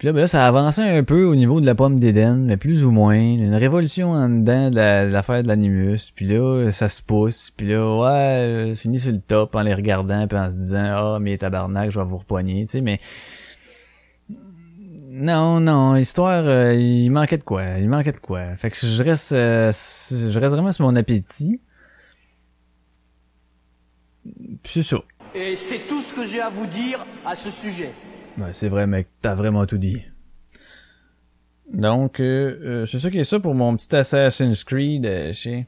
Puis 0.00 0.06
là, 0.06 0.14
ben 0.14 0.20
là, 0.20 0.26
ça 0.26 0.46
a 0.46 0.48
avancé 0.48 0.80
un 0.80 1.04
peu 1.04 1.26
au 1.26 1.34
niveau 1.34 1.60
de 1.60 1.66
la 1.66 1.74
pomme 1.74 2.00
d'Éden, 2.00 2.38
mais 2.46 2.56
plus 2.56 2.84
ou 2.84 2.90
moins. 2.90 3.16
Une 3.20 3.54
révolution 3.54 4.12
en 4.12 4.30
dedans 4.30 4.70
de 4.70 4.76
la- 4.76 5.04
de 5.04 5.12
l'affaire 5.12 5.42
de 5.42 5.48
l'animus. 5.48 6.10
Puis 6.16 6.24
là, 6.26 6.70
ça 6.72 6.88
se 6.88 7.02
pousse. 7.02 7.50
Puis 7.54 7.68
là, 7.68 7.98
ouais, 7.98 8.08
euh, 8.08 8.74
fini 8.74 8.98
sur 8.98 9.12
le 9.12 9.20
top 9.20 9.54
en 9.54 9.60
les 9.60 9.74
regardant 9.74 10.26
puis 10.26 10.38
en 10.38 10.50
se 10.50 10.56
disant 10.56 10.84
«Ah, 10.96 11.18
mais 11.20 11.36
tabarnak, 11.36 11.90
je 11.90 11.98
vais 12.00 12.06
vous 12.06 12.16
repoigner.» 12.16 12.64
Tu 12.66 12.70
sais, 12.72 12.80
mais... 12.80 12.98
Non, 15.10 15.60
non, 15.60 15.92
l'histoire, 15.92 16.44
euh, 16.46 16.72
il 16.72 17.10
manquait 17.10 17.36
de 17.36 17.44
quoi. 17.44 17.62
Il 17.78 17.90
manquait 17.90 18.12
de 18.12 18.16
quoi. 18.16 18.56
Fait 18.56 18.70
que 18.70 18.78
je 18.78 19.02
reste, 19.02 19.32
euh, 19.32 19.70
je 19.70 20.38
reste 20.38 20.54
vraiment 20.54 20.72
sur 20.72 20.86
mon 20.86 20.96
appétit. 20.96 21.60
Puis 24.24 24.72
c'est 24.72 24.82
ça. 24.82 24.96
Et 25.34 25.54
c'est 25.54 25.86
tout 25.86 26.00
ce 26.00 26.14
que 26.14 26.24
j'ai 26.24 26.40
à 26.40 26.48
vous 26.48 26.64
dire 26.64 27.04
à 27.26 27.34
ce 27.34 27.50
sujet. 27.50 27.90
Ouais, 28.38 28.52
c'est 28.52 28.68
vrai, 28.68 28.86
mec, 28.86 29.08
t'as 29.20 29.34
vraiment 29.34 29.66
tout 29.66 29.78
dit. 29.78 30.02
Donc, 31.72 32.20
euh, 32.20 32.58
euh, 32.62 32.86
c'est 32.86 32.98
ça 32.98 33.10
qui 33.10 33.18
est 33.18 33.24
ça 33.24 33.38
pour 33.38 33.54
mon 33.54 33.76
petit 33.76 33.94
Assassin's 33.94 34.64
Creed. 34.64 35.06
euh, 35.06 35.32
chez... 35.32 35.66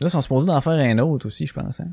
Là, 0.00 0.06
ils 0.06 0.10
sont 0.10 0.20
supposés 0.20 0.46
d'en 0.46 0.60
faire 0.60 0.72
un 0.72 0.98
autre 0.98 1.26
aussi, 1.26 1.46
je 1.46 1.52
pense. 1.52 1.80
Hein? 1.80 1.90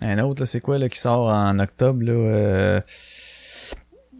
Un 0.00 0.18
autre, 0.20 0.44
c'est 0.44 0.60
quoi, 0.60 0.78
là, 0.78 0.88
qui 0.88 0.98
sort 0.98 1.28
en 1.28 1.58
octobre, 1.58 2.02
là? 2.04 2.12
Euh... 2.12 2.80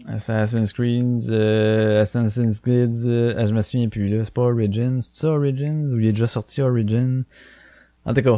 Assassin's 0.09 0.73
Creed, 0.73 1.31
euh, 1.31 2.03
Assassin's 2.03 2.59
Creed, 2.61 2.91
euh, 3.07 3.35
ah, 3.37 3.47
je 3.47 3.55
me 3.55 3.63
souviens 3.63 3.89
plus, 3.89 4.09
là. 4.09 4.25
C'est 4.25 4.35
pas 4.35 4.43
Origins. 4.43 5.01
C'est 5.01 5.15
ça 5.15 5.29
Origins? 5.29 5.93
Ou 5.93 6.01
il 6.01 6.07
est 6.07 6.13
déjà 6.13 6.27
sorti 6.27 6.61
Origin? 6.61 7.25
En 8.05 8.13
tout 8.13 8.23
cas, 8.23 8.37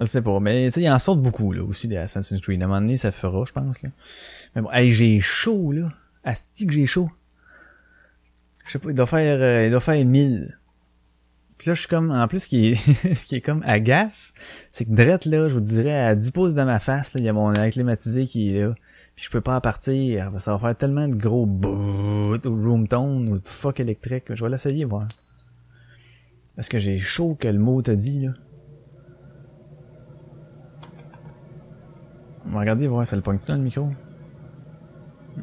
je 0.00 0.06
sais 0.06 0.22
pas, 0.22 0.40
mais 0.40 0.66
tu 0.66 0.72
sais, 0.72 0.80
il 0.82 0.90
en 0.90 0.98
sort 0.98 1.16
beaucoup, 1.16 1.52
là, 1.52 1.62
aussi, 1.62 1.86
des 1.88 1.96
Assassin's 1.96 2.40
Creed. 2.40 2.60
À 2.60 2.64
un 2.64 2.68
moment 2.68 2.80
donné, 2.80 2.96
ça 2.96 3.12
fera, 3.12 3.44
je 3.46 3.52
pense, 3.52 3.82
là. 3.82 3.90
Mais 4.54 4.62
bon, 4.62 4.70
hey, 4.72 4.92
j'ai 4.92 5.20
chaud, 5.20 5.72
là. 5.72 5.92
Asti 6.24 6.66
que 6.66 6.72
j'ai 6.72 6.86
chaud. 6.86 7.10
Je 8.66 8.72
sais 8.72 8.78
pas, 8.78 8.90
il 8.90 8.94
doit 8.94 9.06
faire, 9.06 9.38
euh, 9.40 9.66
il 9.66 9.70
doit 9.70 9.80
faire 9.80 10.04
1000. 10.04 10.58
Puis 11.58 11.68
là, 11.68 11.74
je 11.74 11.80
suis 11.80 11.88
comme, 11.88 12.10
en 12.10 12.26
plus, 12.26 12.40
ce 12.40 12.48
qui 12.48 12.68
est, 12.68 12.74
ce 13.14 13.26
qui 13.26 13.36
est 13.36 13.40
comme 13.40 13.62
agace, 13.64 14.34
c'est 14.72 14.84
que 14.84 14.92
drette, 14.92 15.26
là, 15.26 15.48
je 15.48 15.54
vous 15.54 15.60
dirais, 15.60 15.98
à 15.98 16.14
10 16.14 16.30
pouces 16.32 16.54
de 16.54 16.62
ma 16.62 16.80
face, 16.80 17.14
là, 17.14 17.20
il 17.20 17.26
y 17.26 17.28
a 17.28 17.32
mon 17.32 17.52
air 17.54 17.70
climatisé 17.70 18.26
qui 18.26 18.56
est 18.56 18.60
là. 18.66 18.74
Puis 19.14 19.26
je 19.26 19.30
peux 19.30 19.40
pas 19.40 19.60
partir. 19.60 20.32
Ça 20.40 20.52
va 20.52 20.58
faire 20.58 20.76
tellement 20.76 21.06
de 21.06 21.14
gros 21.14 21.46
bout 21.46 22.44
ou 22.44 22.62
room 22.62 22.88
tone 22.88 23.28
ou 23.28 23.38
de 23.38 23.46
fuck 23.46 23.78
électrique. 23.78 24.24
Je 24.34 24.42
vais 24.42 24.50
l'essayer, 24.50 24.84
voir. 24.84 25.06
Parce 26.56 26.68
que 26.68 26.78
j'ai 26.78 26.98
chaud 26.98 27.36
que 27.38 27.46
le 27.46 27.58
mot 27.58 27.80
t'a 27.80 27.94
dit, 27.94 28.20
là. 28.20 28.32
On 32.46 32.50
va 32.50 32.60
regarder, 32.60 32.86
voir, 32.86 33.06
ça 33.06 33.16
le 33.16 33.22
pogne 33.22 33.38
tout 33.38 33.46
dans 33.48 33.56
le 33.56 33.62
micro? 33.62 33.88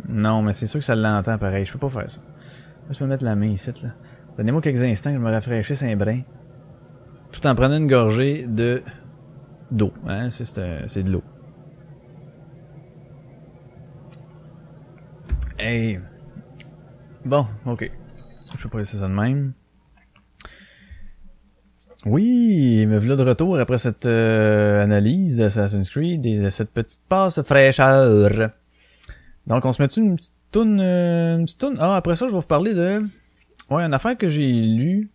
Non, 0.08 0.42
mais 0.42 0.54
c'est 0.54 0.68
sûr 0.68 0.80
que 0.80 0.86
ça 0.86 0.96
l'entend 0.96 1.38
pareil. 1.38 1.66
Je 1.66 1.74
peux 1.74 1.80
pas 1.80 1.90
faire 1.90 2.10
ça. 2.10 2.22
Je 2.90 2.98
peux 2.98 3.06
mettre 3.06 3.24
la 3.26 3.36
main 3.36 3.48
ici, 3.48 3.72
là. 3.84 3.90
Donnez-moi 4.38 4.62
quelques 4.62 4.82
instants 4.84 5.10
que 5.12 5.18
je 5.18 5.22
me 5.22 5.30
rafraîchisse 5.30 5.84
un 5.84 5.96
brin. 5.96 6.22
Tout 7.32 7.46
en 7.48 7.56
prenant 7.56 7.78
une 7.78 7.88
gorgée 7.88 8.46
de 8.48 8.82
d'eau. 9.70 9.94
Hein? 10.08 10.28
Un- 10.28 10.30
c'est 10.30 11.04
de 11.04 11.12
l'eau. 11.12 11.24
Hey. 15.58 16.00
Bon, 17.26 17.46
ok. 17.66 17.92
Je 18.58 18.64
peux 18.64 18.70
pas 18.70 18.80
laisser 18.80 18.98
ça 18.98 19.08
de 19.08 19.14
même. 19.14 19.54
Oui, 22.08 22.84
me 22.88 22.98
voilà 22.98 23.16
de 23.16 23.22
retour 23.22 23.60
après 23.60 23.78
cette 23.78 24.08
euh, 24.08 24.82
analyse 24.82 25.38
d'Assassin's 25.38 25.88
Creed 25.92 26.26
et 26.26 26.50
cette 26.50 26.72
petite 26.72 27.04
passe 27.08 27.40
fraîcheur. 27.44 28.52
Donc, 29.46 29.66
on 29.66 29.72
se 29.72 29.80
met 29.80 29.88
une 29.88 30.16
petite 30.16 30.34
toune, 30.52 30.80
euh, 30.82 31.38
une 31.38 31.46
petite 31.46 31.60
toune? 31.60 31.78
Ah, 31.80 31.98
après 31.98 32.16
ça, 32.16 32.26
je 32.26 32.32
vais 32.32 32.40
vous 32.40 32.48
parler 32.48 32.74
de... 32.74 33.04
Ouais, 33.70 33.84
une 33.84 33.94
affaire 33.94 34.18
que 34.18 34.30
j'ai 34.30 34.52
lue. 34.52 35.12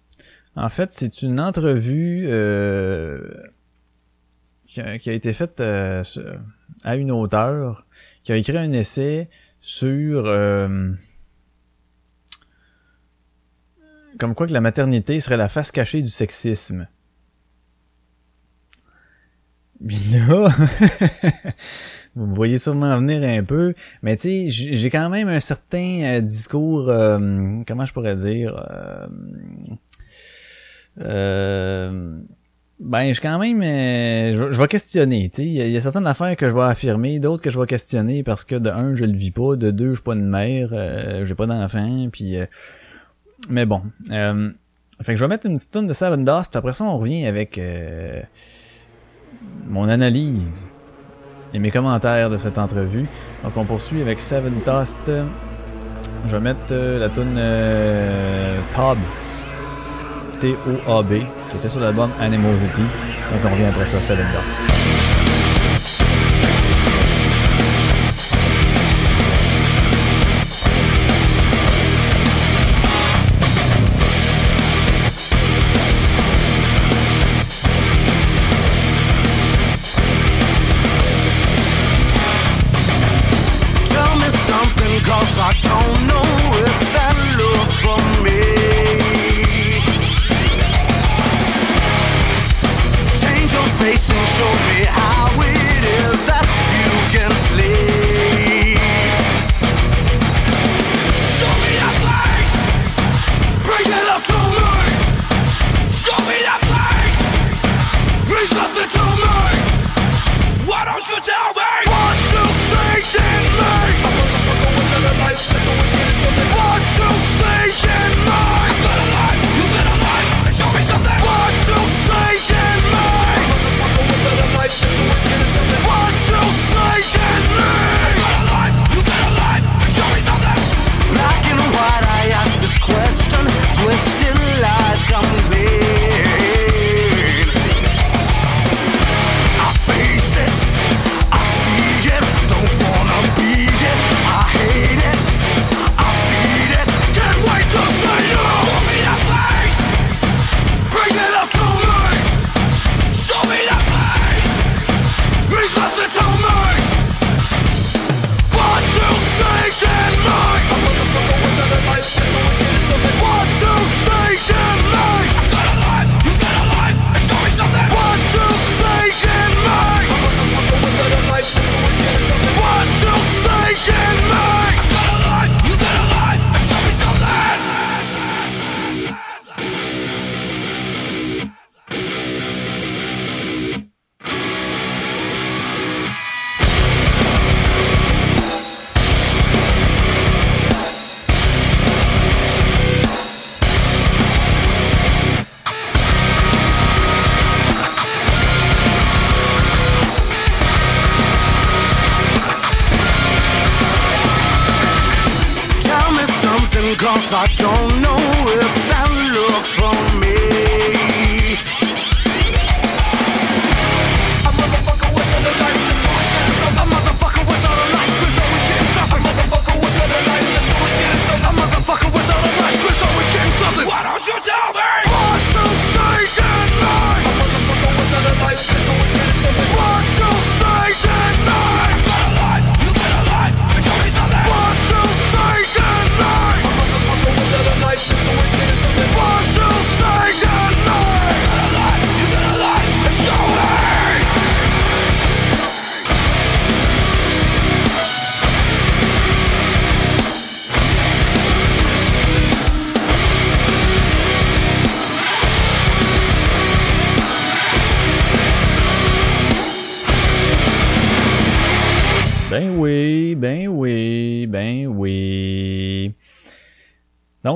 En 0.54 0.68
fait, 0.68 0.92
c'est 0.92 1.22
une 1.22 1.40
entrevue 1.40 2.26
euh, 2.28 3.20
qui, 4.68 4.80
a, 4.80 4.96
qui 4.98 5.10
a 5.10 5.12
été 5.12 5.32
faite 5.32 5.60
euh, 5.60 6.04
à 6.84 6.94
une 6.94 7.10
auteure 7.10 7.84
qui 8.22 8.30
a 8.30 8.36
écrit 8.36 8.58
un 8.58 8.70
essai 8.70 9.28
sur... 9.60 10.26
euh, 10.26 10.92
comme 14.18 14.34
quoi 14.34 14.46
que 14.46 14.52
la 14.52 14.60
maternité 14.60 15.20
serait 15.20 15.36
la 15.36 15.48
face 15.48 15.70
cachée 15.72 16.02
du 16.02 16.10
sexisme. 16.10 16.86
Puis 19.86 19.98
là, 20.14 20.48
vous 22.16 22.26
me 22.26 22.34
voyez 22.34 22.58
sûrement 22.58 22.96
venir 22.98 23.22
un 23.28 23.44
peu, 23.44 23.74
mais 24.02 24.16
tu 24.16 24.48
sais, 24.50 24.74
j'ai 24.74 24.88
quand 24.90 25.10
même 25.10 25.28
un 25.28 25.40
certain 25.40 26.00
euh, 26.02 26.20
discours, 26.22 26.88
euh, 26.88 27.18
comment 27.68 27.84
je 27.84 27.92
pourrais 27.92 28.16
dire, 28.16 28.56
euh, 28.70 29.06
euh, 31.00 32.18
ben, 32.80 33.12
je 33.12 33.20
quand 33.20 33.38
même, 33.38 33.62
euh, 33.62 34.50
je, 34.50 34.58
vais- 34.60 34.68
questionner, 34.68 35.28
tu 35.28 35.36
sais, 35.42 35.46
il 35.46 35.70
y, 35.70 35.76
a- 35.76 35.80
certaines 35.82 36.06
affaires 36.06 36.36
que 36.36 36.48
je 36.48 36.54
vais 36.54 36.62
affirmer, 36.62 37.18
d'autres 37.18 37.42
que 37.42 37.50
je 37.50 37.58
vais 37.60 37.66
questionner 37.66 38.22
parce 38.22 38.44
que 38.46 38.56
de 38.56 38.70
un, 38.70 38.94
je 38.94 39.04
le 39.04 39.16
vis 39.16 39.30
pas, 39.30 39.56
de 39.56 39.70
deux, 39.70 39.88
je 39.90 39.94
suis 39.94 40.02
pas 40.02 40.14
une 40.14 40.28
mère, 40.28 40.70
j'ai 41.24 41.34
pas 41.34 41.46
d'enfant, 41.46 42.08
puis 42.10 42.36
mais 43.48 43.66
bon. 43.66 43.82
Euh, 44.12 44.50
fait 45.02 45.12
que 45.12 45.18
je 45.18 45.24
vais 45.24 45.28
mettre 45.28 45.46
une 45.46 45.58
petite 45.58 45.70
tonne 45.70 45.86
de 45.86 45.92
Seven 45.92 46.24
Dust, 46.24 46.56
après 46.56 46.72
ça, 46.72 46.84
on 46.84 46.96
revient 46.96 47.26
avec 47.26 47.58
euh, 47.58 48.22
mon 49.66 49.88
analyse 49.88 50.66
et 51.52 51.58
mes 51.58 51.70
commentaires 51.70 52.30
de 52.30 52.38
cette 52.38 52.58
entrevue. 52.58 53.06
Donc, 53.44 53.56
on 53.56 53.64
poursuit 53.64 54.00
avec 54.00 54.20
Seven 54.20 54.54
Dust. 54.64 55.10
Je 56.26 56.36
vais 56.36 56.42
mettre 56.42 56.60
euh, 56.72 56.98
la 56.98 57.08
tune 57.10 57.36
euh, 57.36 58.58
Tob. 58.74 58.98
T-O-A-B, 60.40 61.08
qui 61.50 61.56
était 61.56 61.68
sur 61.68 61.80
l'album 61.80 62.10
Animosity. 62.20 62.82
Donc, 62.82 63.40
on 63.44 63.50
revient 63.50 63.64
après 63.64 63.86
ça, 63.86 64.00
Seven 64.00 64.26
Dust. 64.32 64.75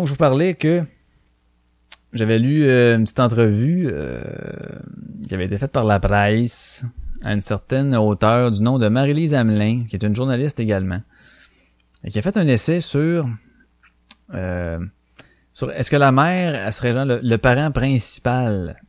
Donc, 0.00 0.06
je 0.06 0.12
vous 0.12 0.18
parlais 0.18 0.54
que 0.54 0.82
j'avais 2.14 2.38
lu 2.38 2.64
euh, 2.64 2.96
une 2.96 3.04
petite 3.04 3.20
entrevue 3.20 3.86
euh, 3.92 4.22
qui 5.28 5.34
avait 5.34 5.44
été 5.44 5.58
faite 5.58 5.72
par 5.72 5.84
la 5.84 6.00
presse 6.00 6.86
à 7.22 7.34
une 7.34 7.42
certaine 7.42 7.94
auteure 7.94 8.50
du 8.50 8.62
nom 8.62 8.78
de 8.78 8.88
Marie-Lise 8.88 9.34
Hamelin, 9.34 9.84
qui 9.90 9.96
est 9.96 10.02
une 10.02 10.16
journaliste 10.16 10.58
également, 10.58 11.02
et 12.02 12.10
qui 12.10 12.18
a 12.18 12.22
fait 12.22 12.38
un 12.38 12.48
essai 12.48 12.80
sur 12.80 13.28
euh, 14.32 14.78
sur 15.52 15.70
est-ce 15.70 15.90
que 15.90 15.96
la 15.96 16.12
mère 16.12 16.54
elle 16.54 16.72
serait 16.72 16.94
genre 16.94 17.04
le, 17.04 17.20
le 17.22 17.36
parent 17.36 17.70
principal. 17.70 18.80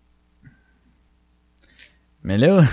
Mais 2.23 2.37
là, 2.37 2.63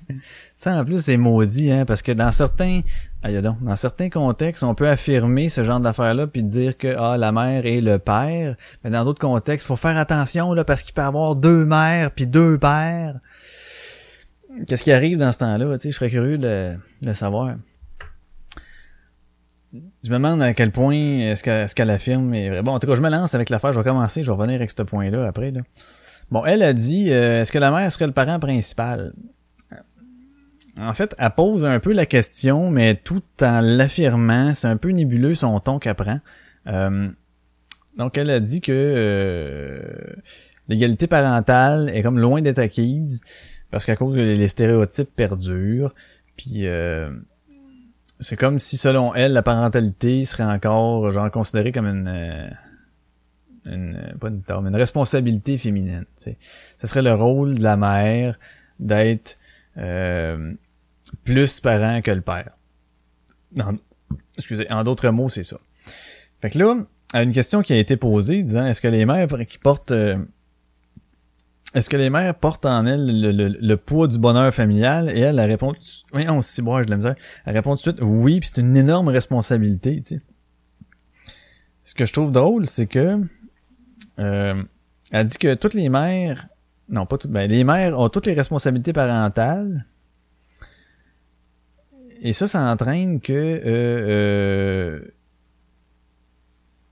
ça 0.56 0.80
en 0.80 0.84
plus 0.84 1.04
c'est 1.04 1.16
maudit, 1.16 1.72
hein, 1.72 1.84
parce 1.84 2.02
que 2.02 2.12
dans 2.12 2.30
certains, 2.30 2.80
aïe 3.22 3.42
donc, 3.42 3.62
dans 3.62 3.76
certains 3.76 4.10
contextes, 4.10 4.62
on 4.62 4.74
peut 4.74 4.88
affirmer 4.88 5.48
ce 5.48 5.64
genre 5.64 5.80
d'affaires-là 5.80 6.28
puis 6.28 6.42
dire 6.42 6.76
que 6.76 6.94
ah 6.96 7.16
la 7.16 7.32
mère 7.32 7.66
est 7.66 7.80
le 7.80 7.98
père, 7.98 8.56
mais 8.84 8.90
dans 8.90 9.04
d'autres 9.04 9.20
contextes, 9.20 9.66
faut 9.66 9.76
faire 9.76 9.96
attention 9.96 10.52
là 10.54 10.64
parce 10.64 10.82
qu'il 10.82 10.94
peut 10.94 11.02
avoir 11.02 11.34
deux 11.34 11.64
mères 11.64 12.12
puis 12.12 12.26
deux 12.26 12.58
pères. 12.58 13.18
Qu'est-ce 14.68 14.84
qui 14.84 14.92
arrive 14.92 15.18
dans 15.18 15.32
ce 15.32 15.38
temps-là, 15.38 15.74
tu 15.74 15.80
sais, 15.80 15.90
je 15.90 15.96
serais 15.96 16.10
curieux 16.10 16.38
de, 16.38 16.76
le 17.02 17.14
savoir. 17.14 17.56
Je 19.72 20.10
me 20.10 20.16
demande 20.16 20.42
à 20.42 20.52
quel 20.52 20.70
point 20.70 20.94
est-ce 20.94 21.74
qu'elle 21.74 21.90
affirme 21.90 22.34
est. 22.34 22.60
Bon, 22.60 22.72
en 22.72 22.78
tout 22.78 22.86
cas, 22.86 22.94
je 22.94 23.00
me 23.00 23.08
lance 23.08 23.34
avec 23.34 23.48
l'affaire, 23.48 23.72
je 23.72 23.78
vais 23.78 23.84
commencer, 23.84 24.22
je 24.22 24.30
vais 24.30 24.36
revenir 24.36 24.56
avec 24.56 24.70
ce 24.70 24.82
point-là 24.82 25.26
après. 25.26 25.50
Là. 25.50 25.62
Bon, 26.32 26.46
elle 26.46 26.62
a 26.62 26.72
dit 26.72 27.12
euh, 27.12 27.42
est-ce 27.42 27.52
que 27.52 27.58
la 27.58 27.70
mère 27.70 27.92
serait 27.92 28.06
le 28.06 28.14
parent 28.14 28.40
principal? 28.40 29.12
En 30.78 30.94
fait, 30.94 31.14
elle 31.18 31.30
pose 31.32 31.62
un 31.66 31.78
peu 31.78 31.92
la 31.92 32.06
question, 32.06 32.70
mais 32.70 32.94
tout 32.94 33.22
en 33.42 33.60
l'affirmant, 33.60 34.54
c'est 34.54 34.66
un 34.66 34.78
peu 34.78 34.88
nébuleux 34.88 35.34
son 35.34 35.60
ton 35.60 35.78
qu'elle 35.78 35.94
prend. 35.94 36.20
Euh, 36.68 37.10
donc, 37.98 38.16
elle 38.16 38.30
a 38.30 38.40
dit 38.40 38.62
que 38.62 38.72
euh, 38.72 39.82
l'égalité 40.68 41.06
parentale 41.06 41.90
est 41.90 42.02
comme 42.02 42.18
loin 42.18 42.40
d'être 42.40 42.60
acquise 42.60 43.20
parce 43.70 43.84
qu'à 43.84 43.94
cause 43.94 44.16
que 44.16 44.20
les 44.20 44.48
stéréotypes 44.48 45.14
perdurent. 45.14 45.94
Puis 46.38 46.64
c'est 48.20 48.36
comme 48.36 48.58
si, 48.58 48.78
selon 48.78 49.14
elle, 49.14 49.34
la 49.34 49.42
parentalité 49.42 50.24
serait 50.24 50.44
encore 50.44 51.12
genre 51.12 51.30
considérée 51.30 51.72
comme 51.72 51.86
une, 51.86 52.50
une 53.66 54.14
pas 54.20 54.28
une 54.28 54.42
tare, 54.42 54.62
mais 54.62 54.70
une 54.70 54.76
responsabilité 54.76 55.58
féminine. 55.58 56.04
tu 56.18 56.24
sais. 56.24 56.38
Ce 56.80 56.86
serait 56.86 57.02
le 57.02 57.14
rôle 57.14 57.54
de 57.56 57.62
la 57.62 57.76
mère 57.76 58.38
d'être 58.80 59.38
euh, 59.78 60.52
plus 61.24 61.60
parent 61.60 62.00
que 62.02 62.10
le 62.10 62.20
père. 62.22 62.50
En, 63.60 63.74
excusez, 64.36 64.70
en 64.70 64.82
d'autres 64.84 65.08
mots, 65.10 65.28
c'est 65.28 65.44
ça. 65.44 65.58
Fait 66.40 66.50
que 66.50 66.58
là, 66.58 66.74
à 67.12 67.22
une 67.22 67.32
question 67.32 67.62
qui 67.62 67.72
a 67.72 67.78
été 67.78 67.96
posée, 67.96 68.42
disant 68.42 68.66
est-ce 68.66 68.80
que 68.80 68.88
les 68.88 69.04
mères 69.06 69.28
qui 69.46 69.58
portent 69.58 69.92
euh, 69.92 70.18
est-ce 71.74 71.88
que 71.88 71.96
les 71.96 72.10
mères 72.10 72.34
portent 72.34 72.66
en 72.66 72.84
elles 72.86 73.06
le, 73.20 73.32
le- 73.32 73.56
le 73.58 73.76
poids 73.78 74.06
du 74.06 74.18
bonheur 74.18 74.52
familial? 74.52 75.08
Et 75.08 75.20
elle, 75.20 75.38
elle 75.38 75.50
répond, 75.50 75.72
oui, 76.12 76.26
on 76.28 76.42
s'y 76.42 76.60
boit, 76.60 76.84
de 76.84 76.90
la 76.90 76.96
misère. 76.96 77.14
Elle 77.46 77.54
répond 77.54 77.70
tout 77.70 77.76
de 77.76 77.80
suite, 77.80 77.98
oui, 78.02 78.40
puis 78.40 78.50
c'est 78.52 78.60
une 78.60 78.76
énorme 78.76 79.08
responsabilité, 79.08 80.02
tu 80.02 80.16
sais. 80.16 80.22
Ce 81.84 81.94
que 81.94 82.04
je 82.04 82.12
trouve 82.12 82.30
drôle, 82.30 82.66
c'est 82.66 82.86
que, 82.86 83.20
euh, 84.18 84.62
elle 85.10 85.26
dit 85.26 85.38
que 85.38 85.54
toutes 85.54 85.74
les 85.74 85.88
mères, 85.88 86.46
non, 86.88 87.06
pas 87.06 87.18
toutes, 87.18 87.30
ben, 87.30 87.48
les 87.48 87.64
mères 87.64 87.98
ont 87.98 88.08
toutes 88.08 88.26
les 88.26 88.34
responsabilités 88.34 88.92
parentales. 88.92 89.86
Et 92.20 92.32
ça, 92.32 92.46
ça 92.46 92.60
entraîne 92.60 93.20
que, 93.20 93.32
euh, 93.32 93.66
euh, 93.66 95.00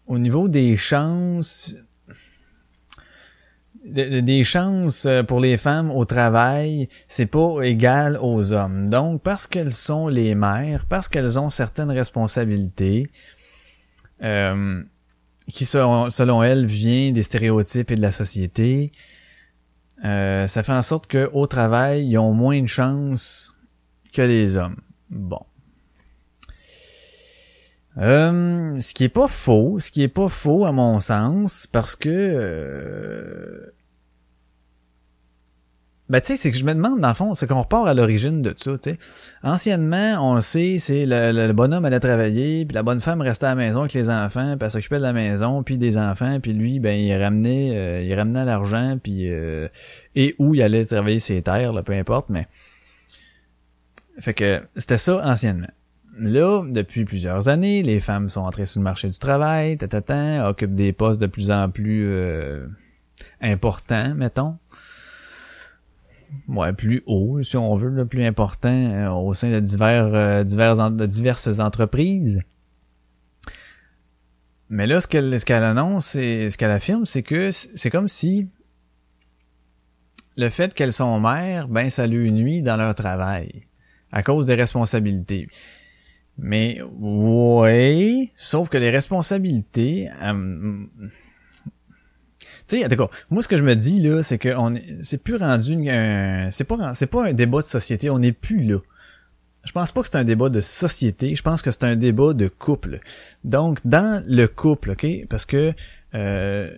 au 0.07 0.19
niveau 0.19 0.49
des 0.49 0.77
chances, 0.77 1.77
de- 3.85 4.09
de- 4.09 4.21
des 4.21 4.43
chances 4.45 5.07
euh, 5.07 5.23
pour 5.23 5.39
les 5.41 5.57
femmes 5.57 5.91
au 5.91 6.05
travail, 6.05 6.89
c'est 7.09 7.27
pas 7.27 7.61
égal 7.63 8.19
aux 8.21 8.53
hommes. 8.53 8.89
Donc, 8.89 9.23
parce 9.23 9.47
qu'elles 9.47 9.71
sont 9.73 10.09
les 10.09 10.35
mères, 10.35 10.87
parce 10.87 11.09
qu'elles 11.09 11.39
ont 11.39 11.49
certaines 11.51 11.91
responsabilités, 11.93 13.09
euh, 14.23 14.83
qui 15.49 15.65
selon, 15.65 16.43
elles 16.43 16.67
vient 16.67 17.13
des 17.13 17.23
stéréotypes 17.23 17.91
et 17.91 17.97
de 17.97 18.03
la 18.03 18.13
société, 18.13 18.93
euh, 20.05 20.47
ça 20.47 20.63
fait 20.63 20.73
en 20.73 20.83
sorte 20.83 21.07
que 21.07 21.31
au 21.33 21.47
travail, 21.47 22.07
ils 22.07 22.19
ont 22.19 22.33
moins 22.33 22.61
de 22.61 22.67
chances 22.67 23.55
que 24.13 24.23
les 24.23 24.57
hommes. 24.57 24.77
Bon. 25.11 25.41
Euh, 27.99 28.79
ce 28.81 28.95
qui 28.95 29.05
est 29.05 29.09
pas 29.09 29.29
faux, 29.29 29.79
ce 29.79 29.91
qui 29.91 30.03
est 30.03 30.09
pas 30.09 30.29
faux 30.29 30.65
à 30.65 30.73
mon 30.73 31.01
sens, 31.01 31.67
parce 31.67 31.97
que 31.97 32.09
euh, 32.09 33.73
ben 36.11 36.21
tu 36.21 36.27
sais, 36.27 36.37
c'est 36.37 36.51
que 36.51 36.57
je 36.59 36.65
me 36.65 36.75
demande 36.75 37.01
dans 37.01 37.09
le 37.09 37.15
fond, 37.15 37.35
c'est 37.35 37.47
qu'on 37.47 37.61
repart 37.63 37.87
à 37.87 37.95
l'origine 37.95 38.43
de 38.43 38.51
tout 38.51 38.63
ça, 38.65 38.73
tu 38.73 38.91
sais. 38.91 38.99
Anciennement, 39.45 40.19
on 40.21 40.35
le 40.35 40.41
sait, 40.41 40.77
c'est 40.79 41.07
le, 41.07 41.31
le- 41.31 41.53
bonhomme 41.53 41.85
allait 41.85 42.01
travailler, 42.01 42.67
puis 42.67 42.75
la 42.75 42.83
bonne 42.83 43.01
femme 43.01 43.21
restait 43.21 43.47
à 43.47 43.51
la 43.51 43.55
maison 43.55 43.81
avec 43.81 43.95
les 43.95 44.11
enfants, 44.11 44.57
puis 44.59 44.65
elle 44.65 44.71
s'occupait 44.71 44.99
de 44.99 45.03
la 45.03 45.13
maison, 45.13 45.63
puis 45.63 45.79
des 45.79 45.97
enfants, 45.97 46.41
puis 46.41 46.53
lui, 46.53 46.81
ben 46.81 46.99
il 46.99 47.15
ramenait, 47.17 47.71
euh, 47.77 48.03
il 48.03 48.13
ramenait 48.15 48.45
l'argent, 48.45 48.99
puis 49.03 49.31
euh, 49.31 49.69
et 50.17 50.35
où 50.41 50.55
il 50.55 50.63
allait 50.63 50.85
travailler 50.85 51.21
ses 51.21 51.43
terres, 51.43 51.73
là, 51.73 51.83
peu 51.85 51.93
importe, 51.93 52.29
mais 52.29 52.49
fait 54.19 54.35
que 54.35 54.63
c'était 54.77 54.99
ça 54.99 55.25
anciennement. 55.25 55.71
Là, 56.19 56.65
depuis 56.69 57.05
plusieurs 57.05 57.49
années, 57.49 57.83
les 57.83 58.01
femmes 58.01 58.29
sont 58.29 58.41
entrées 58.43 58.67
sur 58.67 58.81
le 58.81 58.85
marché 58.85 59.09
du 59.09 59.19
travail, 59.19 59.79
tatatan, 59.79 60.47
occupent 60.49 60.75
des 60.75 60.93
postes 60.93 61.21
de 61.21 61.27
plus 61.27 61.51
en 61.53 61.71
plus 61.71 62.05
euh, 62.09 62.67
importants, 63.41 64.13
mettons. 64.15 64.57
Ouais, 66.49 66.73
plus 66.73 67.03
haut, 67.07 67.43
si 67.43 67.57
on 67.57 67.75
veut, 67.77 67.91
le 67.91 68.07
plus 68.07 68.25
important 68.25 68.69
euh, 68.69 69.11
au 69.11 69.35
sein 69.35 69.51
de 69.51 69.61
divers, 69.61 70.15
euh, 70.15 70.45
divers 70.45 70.91
de 70.91 71.07
diverses 71.07 71.59
entreprises. 71.59 72.43
Mais 74.69 74.87
là, 74.87 75.01
ce 75.01 75.09
qu'elle 75.09 75.39
ce 75.39 75.45
qu'elle 75.45 75.65
annonce 75.65 76.15
et 76.15 76.51
ce 76.51 76.57
qu'elle 76.57 76.71
affirme, 76.71 77.05
c'est 77.05 77.25
que 77.25 77.51
c'est 77.51 77.91
comme 77.91 78.09
si 78.09 78.49
le 80.37 80.49
fait 80.49 80.73
qu'elles 80.75 80.93
sont 80.93 81.19
mères, 81.19 81.67
ben 81.67 81.91
ça 81.91 82.07
lui 82.07 82.31
nuit 82.31 82.63
dans 82.63 82.77
leur 82.77 82.95
travail 82.95 83.63
à 84.13 84.23
cause 84.23 84.47
des 84.47 84.55
responsabilités. 84.55 85.49
Mais 86.39 86.81
ouais, 86.83 88.31
sauf 88.37 88.69
que 88.71 88.79
les 88.79 88.91
responsabilités, 88.91 90.09
euh, 90.23 90.87
tu 92.71 92.79
sais, 92.79 92.85
en 92.85 92.89
tout 92.89 93.07
moi 93.31 93.43
ce 93.43 93.49
que 93.49 93.57
je 93.57 93.63
me 93.65 93.75
dis 93.75 94.01
là, 94.01 94.23
c'est 94.23 94.39
que 94.39 94.55
on 94.57 94.75
est- 94.75 95.03
c'est 95.03 95.23
plus 95.23 95.37
rendu, 95.37 95.91
un- 95.91 96.51
c'est 96.53 96.65
pas, 96.65 96.95
c'est 96.95 97.07
pas 97.07 97.27
un 97.27 97.33
débat 97.33 97.59
de 97.59 97.65
société, 97.65 98.09
on 98.11 98.19
n'est 98.19 98.33
plus 98.33 98.63
là. 98.65 98.79
Je 99.65 99.73
pense 99.73 99.93
pas 99.93 100.01
que 100.01 100.09
c'est 100.09 100.17
un 100.17 100.25
débat 100.25 100.49
de 100.49 100.63
société, 100.63 101.35
je 101.35 101.43
pense 101.43 101.61
que 101.61 101.71
c'est 101.71 101.85
un 101.85 101.97
débat 101.97 102.33
de 102.33 102.49
couple. 102.49 103.01
Donc 103.45 103.81
dans 103.85 104.25
le 104.27 104.47
couple, 104.47 104.93
ok, 104.93 105.07
parce 105.29 105.45
que 105.45 105.75
euh, 106.15 106.71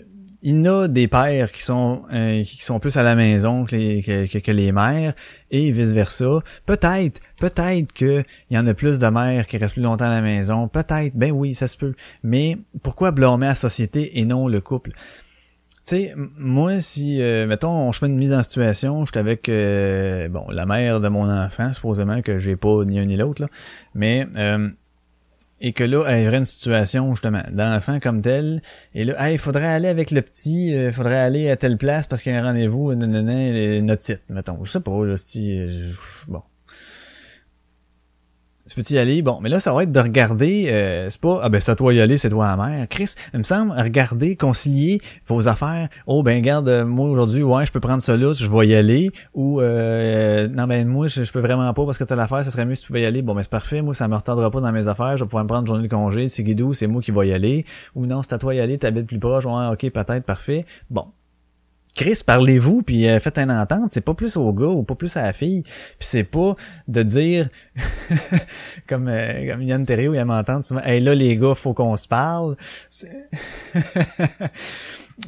il 0.45 0.61
y 0.61 0.69
a 0.69 0.89
des 0.89 1.07
pères 1.07 1.53
qui 1.53 1.63
sont 1.63 2.03
euh, 2.13 2.43
qui 2.43 2.65
sont 2.65 2.81
plus 2.81 2.97
à 2.97 3.05
la 3.05 3.15
maison 3.15 3.65
que 3.65 3.77
les, 3.77 4.03
que, 4.03 4.51
les 4.51 4.73
mères 4.73 5.15
et 5.53 5.71
vice 5.71 5.93
versa. 5.93 6.41
Peut-être, 6.67 7.21
peut-être 7.39 7.93
que 7.93 8.25
il 8.51 8.57
y 8.57 8.59
en 8.59 8.67
a 8.67 8.75
plus 8.75 8.99
de 8.99 9.07
mères 9.07 9.47
qui 9.47 9.59
restent 9.59 9.75
plus 9.75 9.83
longtemps 9.83 10.07
à 10.07 10.15
la 10.17 10.21
maison. 10.21 10.67
Peut-être, 10.67 11.15
ben 11.15 11.31
oui, 11.31 11.55
ça 11.55 11.69
se 11.69 11.77
peut. 11.77 11.95
Mais 12.25 12.59
pourquoi 12.83 13.13
blâmer 13.13 13.47
la 13.47 13.55
société 13.55 14.19
et 14.19 14.25
non 14.25 14.49
le 14.49 14.61
couple? 14.61 14.91
Sais, 15.85 16.15
moi, 16.17 16.81
si, 16.81 17.21
euh, 17.21 17.47
mettons, 17.47 17.91
je 17.93 17.99
fais 17.99 18.07
une 18.07 18.17
mise 18.17 18.33
en 18.33 18.43
situation, 18.43 19.05
j'étais 19.05 19.19
avec, 19.19 19.49
euh, 19.49 20.29
bon, 20.29 20.49
la 20.51 20.67
mère 20.67 21.01
de 21.01 21.09
mon 21.09 21.29
enfant, 21.29 21.73
supposément 21.73 22.23
que 22.23 22.39
j'ai 22.39 22.57
pas 22.57 22.85
ni 22.89 22.99
un 22.99 23.05
ni 23.05 23.17
l'autre, 23.17 23.43
là, 23.43 23.49
mais, 23.95 24.27
euh, 24.37 24.69
et 25.61 25.73
que 25.73 25.85
là, 25.85 26.05
il 26.17 26.25
y 26.25 26.29
aurait 26.29 26.39
une 26.39 26.45
situation, 26.45 27.15
justement, 27.15 27.43
d'enfant 27.53 28.01
comme 28.01 28.21
tel, 28.21 28.63
et 28.95 29.05
là, 29.05 29.31
il 29.31 29.39
faudrait 29.39 29.67
aller 29.67 29.89
avec 29.89 30.11
le 30.11 30.23
petit, 30.23 30.71
il 30.71 30.93
faudrait 30.93 31.19
aller 31.19 31.51
à 31.51 31.57
telle 31.57 31.79
place 31.79 32.07
parce 32.07 32.23
qu'il 32.23 32.33
y 32.33 32.37
a 32.37 32.43
un 32.43 32.45
rendez-vous, 32.45 32.95
notre 32.95 34.03
site, 34.03 34.23
mettons, 34.29 34.63
je 34.65 34.71
sais 34.71 34.81
pas, 34.81 35.05
là, 35.05 35.17
si, 35.17 35.67
bon, 36.29 36.43
tu 38.75 38.83
peux 38.83 38.95
y 38.95 38.99
aller? 38.99 39.23
Bon, 39.23 39.39
mais 39.41 39.49
là, 39.49 39.61
ça 39.61 39.73
va 39.73 39.83
être 39.83 39.93
de 39.93 40.01
regarder, 40.01 40.67
euh, 40.69 41.09
c'est 41.11 41.21
pas, 41.21 41.41
ah 41.43 41.49
ben 41.49 41.61
c'est 41.61 41.71
à 41.71 41.75
toi 41.75 41.93
y 41.93 42.01
aller, 42.01 42.17
c'est 42.17 42.31
toi 42.31 42.47
la 42.47 42.57
mère. 42.57 42.89
Chris, 42.89 43.15
il 43.33 43.39
me 43.39 43.45
semble, 43.45 43.73
regarder, 43.73 44.37
concilier 44.37 45.01
vos 45.27 45.49
affaires. 45.49 45.89
Oh 46.07 46.23
ben 46.23 46.41
garde, 46.43 46.69
euh, 46.69 46.85
moi 46.85 47.09
aujourd'hui, 47.09 47.43
ouais, 47.43 47.67
je 47.67 47.73
peux 47.73 47.81
prendre 47.81 48.03
ça 48.03 48.17
là, 48.17 48.33
je 48.33 48.49
vais 48.51 48.67
y 48.67 48.75
aller. 48.75 49.11
Ou, 49.35 49.61
euh, 49.61 50.49
non 50.49 50.67
ben 50.67 50.87
moi, 50.87 51.07
je, 51.09 51.31
peux 51.31 51.41
vraiment 51.41 51.73
pas 51.73 51.85
parce 51.85 51.99
que 51.99 52.05
t'as 52.05 52.17
l'affaire, 52.17 52.45
ça 52.45 52.51
serait 52.51 52.65
mieux 52.65 52.75
si 52.75 52.83
tu 52.83 52.89
pouvais 52.89 53.03
y 53.03 53.07
aller. 53.07 53.23
Bon 53.23 53.35
ben 53.35 53.43
c'est 53.43 53.51
parfait, 53.51 53.83
moi 53.83 53.95
ça 53.95 54.09
me 54.09 54.15
retardera 54.15 54.51
pas 54.51 54.61
dans 54.61 54.73
mes 54.73 54.89
affaires, 54.89 55.17
je 55.17 55.25
vais 55.25 55.29
pouvoir 55.29 55.45
me 55.45 55.49
prendre 55.49 55.63
une 55.63 55.67
journée 55.67 55.89
de 55.89 55.93
congé, 55.93 56.29
c'est 56.29 56.43
Guidou, 56.43 56.73
c'est 56.75 56.87
moi 56.87 57.03
qui 57.03 57.11
vais 57.11 57.29
y 57.29 57.33
aller. 57.33 57.65
Ou 57.95 58.07
non, 58.07 58.23
c'est 58.23 58.35
à 58.35 58.39
toi 58.39 58.55
y 58.55 58.61
aller, 58.61 58.79
t'habites 58.79 59.07
plus 59.07 59.19
proche, 59.19 59.45
ouais, 59.45 59.69
ok, 59.73 59.91
peut-être, 59.91 60.25
parfait. 60.25 60.65
Bon, 60.91 61.07
Chris, 61.95 62.21
parlez-vous 62.25 62.83
puis 62.83 63.07
euh, 63.09 63.21
faites 63.21 63.39
une 63.39 63.51
entente, 63.51 63.91
c'est 63.91 64.01
pas 64.01 64.15
plus 64.15 64.37
au 64.37 64.53
gars 64.53 64.67
ou 64.67 64.83
pas 64.83 64.95
plus 64.95 65.15
à 65.17 65.23
la 65.23 65.33
fille, 65.35 65.63
puis 65.63 66.09
c'est 66.09 66.25
pas 66.25 66.57
de 66.89 67.03
dire 67.03 67.51
comme 68.89 69.09
euh, 69.09 69.51
comme 69.51 69.63
Yann 69.63 69.85
Terrio 69.85 70.15
il 70.15 70.25
m'entend 70.25 70.63
souvent 70.63 70.83
"Hey 70.83 71.01
là 71.01 71.15
les 71.15 71.37
gars, 71.37 71.55
faut 71.55 71.75
qu'on 71.75 71.97
se 71.97 72.09
parle." 72.09 72.57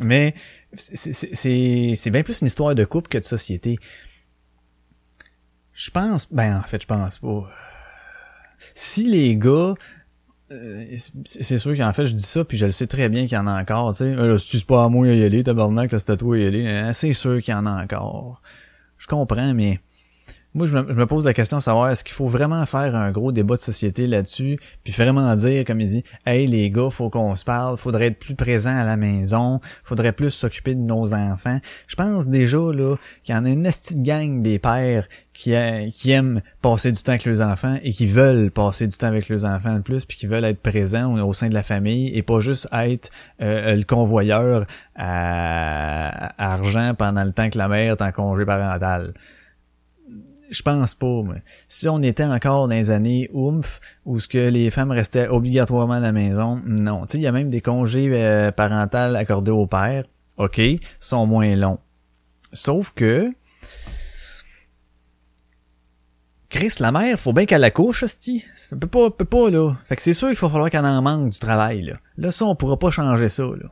Mais 0.01 0.35
c'est 0.77 2.11
bien 2.11 2.23
plus 2.23 2.41
une 2.41 2.47
histoire 2.47 2.75
de 2.75 2.85
couple 2.85 3.09
que 3.09 3.19
de 3.19 3.25
société. 3.25 3.79
Je 5.75 5.91
pense 5.91 6.33
ben 6.33 6.57
en 6.57 6.63
fait, 6.63 6.81
je 6.81 6.87
pense 6.87 7.19
pas. 7.19 7.49
Si 8.75 9.07
les 9.07 9.37
gars 9.37 9.75
c'est 11.25 11.59
sûr 11.59 11.77
qu'en 11.77 11.93
fait 11.93 12.07
je 12.07 12.13
dis 12.13 12.23
ça 12.23 12.45
puis 12.45 12.59
je 12.59 12.67
le 12.67 12.73
sais 12.73 12.87
très 12.87 13.09
bien 13.09 13.23
qu'il 13.23 13.35
y 13.35 13.39
en 13.39 13.47
a 13.47 13.61
encore 13.61 13.93
tu 13.93 13.99
sais. 13.99 14.05
Euh, 14.05 14.39
si 14.39 14.59
c'est 14.59 14.67
pas 14.67 14.85
à 14.85 14.89
moi 14.89 15.09
y 15.09 15.25
aller 15.25 15.43
tabarnak 15.43 15.91
là 15.91 15.99
c'est 15.99 16.11
à 16.11 16.17
toi 16.17 16.39
y 16.39 16.45
aller 16.45 16.67
hein, 16.67 16.93
c'est 16.93 17.13
sûr 17.13 17.41
qu'il 17.41 17.53
y 17.53 17.57
en 17.57 17.67
a 17.67 17.83
encore. 17.83 18.43
Je 18.99 19.07
comprends 19.07 19.55
mais 19.55 19.81
moi, 20.55 20.69
je 20.69 20.73
me, 20.73 21.07
pose 21.07 21.25
la 21.25 21.35
question 21.35 21.59
de 21.59 21.63
savoir 21.63 21.91
est-ce 21.91 22.05
qu'il 22.05 22.15
faut 22.15 22.29
vraiment 22.29 22.65
faire 22.65 22.95
un 22.95 23.11
gros 23.11 23.33
débat 23.33 23.57
de 23.57 23.61
société 23.61 24.07
là-dessus, 24.07 24.57
puis 24.85 24.93
vraiment 24.93 25.35
dire, 25.35 25.65
comme 25.65 25.81
il 25.81 25.89
dit, 25.89 26.05
hey 26.27 26.47
les 26.47 26.71
gars, 26.71 26.91
faut 26.91 27.11
qu'on 27.11 27.35
se 27.35 27.45
parle, 27.45 27.77
faudrait 27.77 28.07
être 28.07 28.21
plus 28.21 28.37
présent 28.37 28.77
à 28.77 28.85
la 28.85 28.97
maison, 28.97 29.61
faudrait 29.83 30.13
plus 30.13 30.31
s'occuper 30.31 30.77
de 30.77 30.81
nos 30.81 31.13
enfants. 31.13 31.59
Je 31.89 31.97
pense 31.97 32.29
déjà 32.29 32.59
là 32.59 32.95
qu'il 33.25 33.35
y 33.35 33.39
en 33.39 33.45
a 33.45 33.49
une 33.49 33.65
petite 33.65 34.03
gang 34.05 34.43
des 34.43 34.61
pères 34.61 35.09
qui, 35.33 35.55
qui 35.93 36.11
aiment 36.13 36.41
passer 36.63 36.93
du 36.93 37.03
temps 37.03 37.13
avec 37.13 37.25
leurs 37.25 37.41
enfants 37.41 37.77
et 37.83 37.91
qui 37.91 38.07
veulent 38.07 38.53
passer 38.53 38.87
du 38.87 38.97
temps 38.97 39.09
avec 39.09 39.29
leurs 39.29 39.45
enfants 39.45 39.75
le 39.75 39.83
plus, 39.83 40.05
puis 40.05 40.17
qui 40.17 40.29
veulent 40.29 40.45
être 40.45 40.61
présents 40.61 41.19
au, 41.19 41.33
sein 41.33 41.49
de 41.49 41.55
la 41.55 41.65
famille 41.65 42.17
et 42.17 42.23
pas 42.23 42.39
juste 42.39 42.69
être 42.73 43.11
euh, 43.43 43.75
le 43.75 43.83
convoyeur 43.83 44.67
à, 44.95 46.27
à, 46.39 46.53
argent 46.53 46.95
pendant 46.97 47.25
le 47.25 47.33
temps 47.33 47.51
que 47.51 47.59
la 47.59 47.67
mère 47.67 47.95
est 47.95 48.03
en 48.03 48.13
congé 48.13 48.45
parental 48.45 49.15
je 50.51 50.63
pense 50.63 50.95
pas. 50.95 51.23
Mais 51.25 51.43
si 51.69 51.89
on 51.89 52.03
était 52.03 52.25
encore 52.25 52.69
dans 52.69 52.75
les 52.75 52.91
années 52.91 53.31
oomph 53.33 53.81
où 54.05 54.21
ce 54.21 54.29
que 54.29 54.49
les 54.49 54.71
femmes 54.71 54.91
restaient 54.91 55.29
obligatoirement 55.29 55.95
à 55.95 56.01
la 56.01 56.13
maison, 56.13 56.61
non. 56.67 57.07
Tu 57.07 57.13
sais, 57.13 57.19
il 57.19 57.23
y 57.23 57.27
a 57.27 57.33
même 57.33 57.51
des 57.51 57.61
congés 57.61 58.09
euh, 58.13 58.51
parentaux 58.51 59.17
accordés 59.17 59.51
au 59.51 59.67
père. 59.67 60.05
OK, 60.37 60.61
sont 61.01 61.27
moins 61.27 61.55
longs. 61.55 61.79
Sauf 62.53 62.93
que 62.95 63.31
Chris, 66.55 66.75
la 66.79 66.93
mère, 66.93 67.19
faut 67.19 67.33
bien 67.33 67.47
qu'elle 67.47 67.63
la 67.63 67.73
couche. 67.73 68.05
Ça 68.05 68.77
peut 68.79 68.87
pas, 68.87 69.11
peut 69.11 69.25
pas, 69.25 69.51
là. 69.51 69.75
Fait 69.87 69.97
que 69.97 70.03
c'est 70.03 70.13
sûr 70.13 70.29
qu'il 70.29 70.39
va 70.39 70.49
falloir 70.49 70.71
qu'elle 70.71 70.85
en 70.85 71.03
manque 71.03 71.31
du 71.31 71.39
travail, 71.41 71.83
là. 71.83 71.95
Là, 72.17 72.31
ça, 72.31 72.45
on 72.45 72.55
pourra 72.55 72.79
pas 72.79 72.91
changer 72.91 73.29
ça, 73.29 73.43
là. 73.43 73.69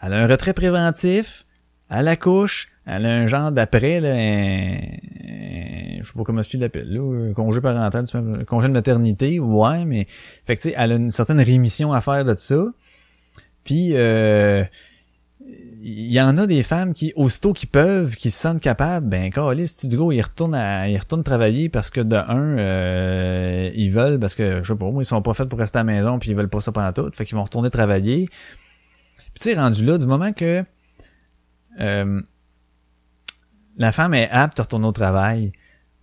Elle 0.00 0.12
a 0.12 0.22
un 0.22 0.28
retrait 0.28 0.52
préventif, 0.52 1.44
elle 1.88 2.06
accouche, 2.06 2.68
elle 2.86 3.06
a 3.06 3.10
un 3.10 3.26
genre 3.26 3.52
d'après, 3.52 4.00
là, 4.00 4.14
je 6.00 6.06
sais 6.06 6.12
pas 6.14 6.22
comment 6.24 6.40
tu 6.42 6.58
l'appelles, 6.58 6.92
là, 6.92 7.32
congé 7.34 7.60
parental, 7.60 8.04
congé 8.46 8.68
de 8.68 8.72
maternité, 8.72 9.38
ouais, 9.38 9.84
mais, 9.84 10.06
fait 10.44 10.56
que 10.56 10.68
elle 10.76 10.92
a 10.92 10.94
une 10.96 11.10
certaine 11.10 11.40
rémission 11.40 11.92
à 11.92 12.00
faire 12.00 12.24
de 12.24 12.34
ça. 12.34 12.66
Puis, 13.64 13.92
euh, 13.94 14.64
il 15.86 16.12
y 16.12 16.20
en 16.20 16.38
a 16.38 16.46
des 16.46 16.62
femmes 16.62 16.94
qui, 16.94 17.12
aussitôt 17.14 17.52
qu'ils 17.52 17.68
peuvent, 17.68 18.16
qui 18.16 18.30
se 18.30 18.40
sentent 18.40 18.60
capables, 18.60 19.06
ben, 19.06 19.30
si 19.66 19.86
du 19.86 19.96
go, 19.98 20.12
ils 20.12 20.22
retournent 20.22 20.54
à, 20.54 20.88
ils 20.88 20.96
retournent 20.96 21.22
travailler 21.22 21.68
parce 21.68 21.90
que 21.90 22.00
de 22.00 22.16
un, 22.16 22.58
euh, 22.58 23.70
ils 23.74 23.90
veulent, 23.90 24.18
parce 24.18 24.34
que, 24.34 24.62
je 24.62 24.72
sais 24.72 24.78
pas, 24.78 24.90
moi, 24.90 25.02
ils 25.02 25.06
sont 25.06 25.20
pas 25.20 25.34
faits 25.34 25.48
pour 25.48 25.58
rester 25.58 25.78
à 25.78 25.80
la 25.80 25.92
maison 25.92 26.18
puis 26.18 26.30
ils 26.30 26.36
veulent 26.36 26.48
pas 26.48 26.60
ça 26.60 26.72
pendant 26.72 26.92
tout. 26.92 27.10
Fait 27.12 27.26
qu'ils 27.26 27.36
vont 27.36 27.44
retourner 27.44 27.68
travailler. 27.68 28.26
Puis 28.26 29.40
tu 29.40 29.50
sais, 29.50 29.54
rendu 29.54 29.84
là, 29.84 29.98
du 29.98 30.06
moment 30.06 30.32
que, 30.32 30.64
euh, 31.80 32.22
la 33.76 33.92
femme 33.92 34.14
est 34.14 34.28
apte 34.30 34.60
à 34.60 34.64
retourner 34.64 34.86
au 34.86 34.92
travail, 34.92 35.52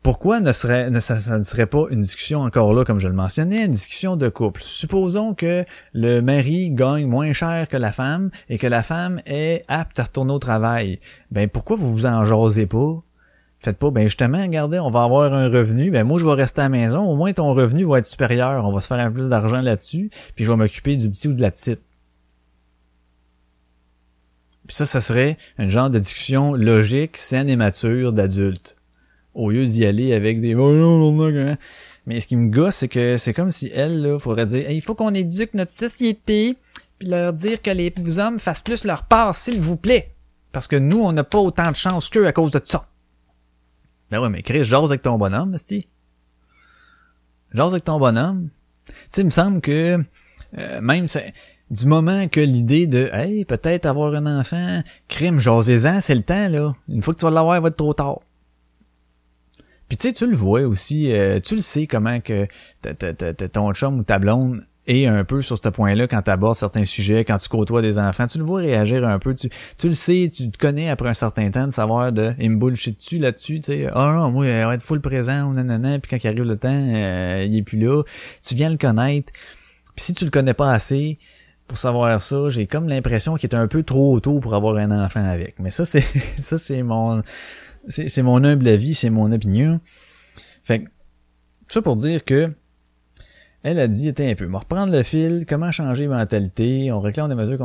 pourquoi 0.03 0.39
ne 0.39 0.51
serait, 0.51 0.89
ne, 0.89 0.99
ça, 0.99 1.19
serait 1.19 1.67
pas 1.67 1.85
une 1.91 2.01
discussion 2.01 2.41
encore 2.41 2.73
là, 2.73 2.83
comme 2.83 2.97
je 2.99 3.07
le 3.07 3.13
mentionnais, 3.13 3.65
une 3.65 3.71
discussion 3.71 4.15
de 4.15 4.29
couple? 4.29 4.61
Supposons 4.63 5.35
que 5.35 5.63
le 5.93 6.21
mari 6.21 6.71
gagne 6.71 7.05
moins 7.05 7.33
cher 7.33 7.67
que 7.67 7.77
la 7.77 7.91
femme 7.91 8.31
et 8.49 8.57
que 8.57 8.65
la 8.65 8.81
femme 8.81 9.21
est 9.27 9.61
apte 9.67 9.99
à 9.99 10.03
retourner 10.03 10.33
au 10.33 10.39
travail. 10.39 10.99
Ben, 11.29 11.47
pourquoi 11.47 11.75
vous 11.75 11.93
vous 11.93 12.05
en 12.07 12.25
jasez 12.25 12.65
pas? 12.65 13.03
Faites 13.59 13.77
pas, 13.77 13.91
ben 13.91 14.07
justement, 14.07 14.41
regardez, 14.41 14.79
on 14.79 14.89
va 14.89 15.03
avoir 15.03 15.31
un 15.33 15.47
revenu, 15.47 15.91
ben 15.91 16.03
moi 16.03 16.17
je 16.17 16.25
vais 16.25 16.33
rester 16.33 16.61
à 16.61 16.63
la 16.63 16.69
maison, 16.69 17.01
au 17.01 17.15
moins 17.15 17.31
ton 17.31 17.53
revenu 17.53 17.83
va 17.83 17.99
être 17.99 18.07
supérieur, 18.07 18.65
on 18.65 18.73
va 18.73 18.81
se 18.81 18.87
faire 18.87 18.97
un 18.97 19.11
peu 19.11 19.19
plus 19.19 19.29
d'argent 19.29 19.61
là-dessus, 19.61 20.09
puis 20.35 20.45
je 20.45 20.51
vais 20.51 20.57
m'occuper 20.57 20.95
du 20.95 21.07
petit 21.11 21.27
ou 21.27 21.33
de 21.33 21.41
la 21.43 21.51
petite. 21.51 21.83
Puis 24.67 24.75
ça, 24.75 24.85
ça 24.85 25.01
serait 25.01 25.37
un 25.57 25.67
genre 25.67 25.89
de 25.89 25.99
discussion 25.99 26.53
logique, 26.53 27.17
saine 27.17 27.49
et 27.49 27.55
mature 27.55 28.13
d'adultes 28.13 28.75
au 29.33 29.49
lieu 29.49 29.65
d'y 29.65 29.85
aller 29.85 30.13
avec 30.13 30.41
des 30.41 30.53
hein. 30.53 31.57
mais 32.05 32.19
ce 32.19 32.27
qui 32.27 32.35
me 32.35 32.47
gosse 32.47 32.75
c'est 32.75 32.87
que 32.87 33.17
c'est 33.17 33.33
comme 33.33 33.51
si 33.51 33.71
elle 33.73 34.01
là 34.01 34.19
faudrait 34.19 34.45
dire 34.45 34.69
il 34.69 34.81
faut 34.81 34.95
qu'on 34.95 35.13
éduque 35.13 35.53
notre 35.53 35.71
société 35.71 36.57
puis 36.99 37.07
leur 37.07 37.33
dire 37.33 37.61
que 37.61 37.71
les 37.71 37.93
hommes 38.19 38.39
fassent 38.39 38.61
plus 38.61 38.83
leur 38.83 39.03
part 39.03 39.35
s'il 39.35 39.59
vous 39.59 39.77
plaît. 39.77 40.13
Parce 40.51 40.67
que 40.67 40.75
nous 40.75 41.01
on 41.01 41.13
n'a 41.13 41.23
pas 41.23 41.39
autant 41.39 41.71
de 41.71 41.75
chance 41.75 42.09
qu'eux 42.09 42.27
à 42.27 42.33
cause 42.33 42.51
de 42.51 42.61
ça. 42.63 42.87
Ben 44.09 44.19
ouais 44.19 44.29
mais 44.29 44.43
Chris 44.43 44.65
jase 44.65 44.91
avec 44.91 45.01
ton 45.01 45.17
bonhomme 45.17 45.55
esti. 45.55 45.87
Jase 47.53 47.71
avec 47.71 47.85
ton 47.85 47.99
bonhomme. 47.99 48.49
Tu 48.85 48.93
sais 49.09 49.21
il 49.21 49.25
me 49.25 49.31
semble 49.31 49.61
que 49.61 49.97
euh, 50.57 50.81
même 50.81 51.07
c'est 51.07 51.33
du 51.71 51.85
moment 51.87 52.27
que 52.27 52.41
l'idée 52.41 52.85
de 52.85 53.09
hey 53.13 53.45
peut-être 53.45 53.87
avoir 53.87 54.13
un 54.13 54.39
enfant 54.39 54.83
crime 55.07 55.39
jasez-en 55.39 56.01
c'est 56.01 56.15
le 56.15 56.21
temps 56.21 56.49
là 56.49 56.73
une 56.87 57.01
fois 57.01 57.13
que 57.13 57.19
tu 57.19 57.25
vas 57.25 57.31
l'avoir 57.31 57.57
il 57.57 57.61
va 57.61 57.69
être 57.69 57.77
trop 57.77 57.93
tard 57.93 58.19
puis 59.91 59.97
tu 59.97 60.07
sais, 60.07 60.13
tu 60.13 60.25
le 60.25 60.37
vois 60.37 60.61
aussi, 60.61 61.11
euh, 61.11 61.41
tu 61.41 61.55
le 61.55 61.61
sais 61.61 61.85
comment 61.85 62.21
que 62.21 62.47
ton 63.47 63.73
chum 63.73 63.99
ou 63.99 64.03
ta 64.03 64.19
blonde 64.19 64.65
est 64.87 65.05
un 65.05 65.25
peu 65.25 65.41
sur 65.41 65.57
ce 65.61 65.67
point-là 65.67 66.07
quand 66.07 66.21
tu 66.21 66.31
abordes 66.31 66.55
certains 66.55 66.85
sujets, 66.85 67.25
quand 67.25 67.37
tu 67.37 67.49
côtoies 67.49 67.81
des 67.81 67.97
enfants, 67.97 68.25
tu 68.25 68.37
le 68.37 68.45
vois 68.45 68.61
réagir 68.61 69.05
un 69.05 69.19
peu, 69.19 69.35
tu, 69.35 69.49
tu 69.77 69.87
le 69.87 69.93
sais, 69.93 70.29
tu 70.33 70.49
te 70.49 70.57
connais 70.57 70.89
après 70.89 71.09
un 71.09 71.13
certain 71.13 71.51
temps 71.51 71.67
de 71.67 71.73
savoir 71.73 72.13
de 72.13 72.33
il 72.39 72.51
me 72.51 72.57
bullshit 72.57 72.97
dessus 72.97 73.17
là-dessus, 73.17 73.59
tu 73.59 73.73
sais, 73.73 73.87
ah 73.93 74.13
non, 74.15 74.31
moi, 74.31 74.47
il 74.47 74.63
va 74.63 74.75
être 74.75 74.81
full 74.81 75.01
présent, 75.01 75.51
nanana, 75.51 75.99
puis 75.99 76.09
quand 76.09 76.23
il 76.23 76.27
arrive 76.27 76.43
le 76.43 76.57
temps, 76.57 76.69
euh, 76.71 77.45
il 77.45 77.57
est 77.57 77.63
plus 77.63 77.77
là. 77.77 78.01
Tu 78.41 78.55
viens 78.55 78.69
le 78.69 78.77
connaître. 78.77 79.33
Puis 79.93 80.05
si 80.05 80.13
tu 80.13 80.23
le 80.23 80.31
connais 80.31 80.53
pas 80.53 80.71
assez, 80.71 81.19
pour 81.71 81.77
savoir 81.77 82.21
ça, 82.21 82.49
j'ai 82.49 82.67
comme 82.67 82.89
l'impression 82.89 83.35
qu'il 83.35 83.49
est 83.49 83.55
un 83.55 83.69
peu 83.69 83.81
trop 83.83 84.19
tôt 84.19 84.41
pour 84.41 84.55
avoir 84.55 84.75
un 84.75 84.91
enfant 84.91 85.23
avec. 85.23 85.57
Mais 85.59 85.71
ça, 85.71 85.85
c'est 85.85 86.03
ça, 86.37 86.57
c'est 86.57 86.83
mon 86.83 87.21
c'est 87.87 88.21
mon 88.23 88.43
humble 88.43 88.67
avis, 88.67 88.93
c'est 88.93 89.09
mon 89.09 89.31
opinion. 89.31 89.79
Fait 90.65 90.83
ça 91.69 91.81
pour 91.81 91.95
dire 91.95 92.25
que 92.25 92.53
elle 93.63 93.79
a 93.79 93.87
dit, 93.87 94.09
était 94.09 94.29
un 94.29 94.35
peu, 94.35 94.47
on 94.47 94.51
va 94.51 94.59
reprendre 94.59 94.91
le 94.91 95.01
fil, 95.01 95.45
comment 95.47 95.71
changer 95.71 96.09
mentalité, 96.09 96.91
on 96.91 96.99
réclame 96.99 97.29
des 97.29 97.35
mesures 97.35 97.57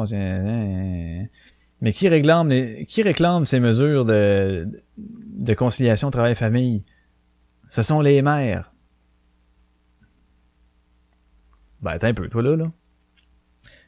mais 1.81 1.93
qui 1.93 2.09
réclame 2.09 2.53
qui 2.87 3.03
réclame 3.03 3.45
ces 3.45 3.59
mesures 3.59 4.05
de, 4.05 4.69
de 4.99 5.55
conciliation 5.55 6.13
travail-famille? 6.13 6.85
Ce 7.69 7.83
sont 7.83 8.01
les 8.01 8.23
mères. 8.23 8.73
Ben, 11.83 11.91
attends 11.91 12.07
un 12.07 12.15
peu, 12.15 12.29
toi 12.29 12.43
là, 12.43 12.55
là. 12.55 12.71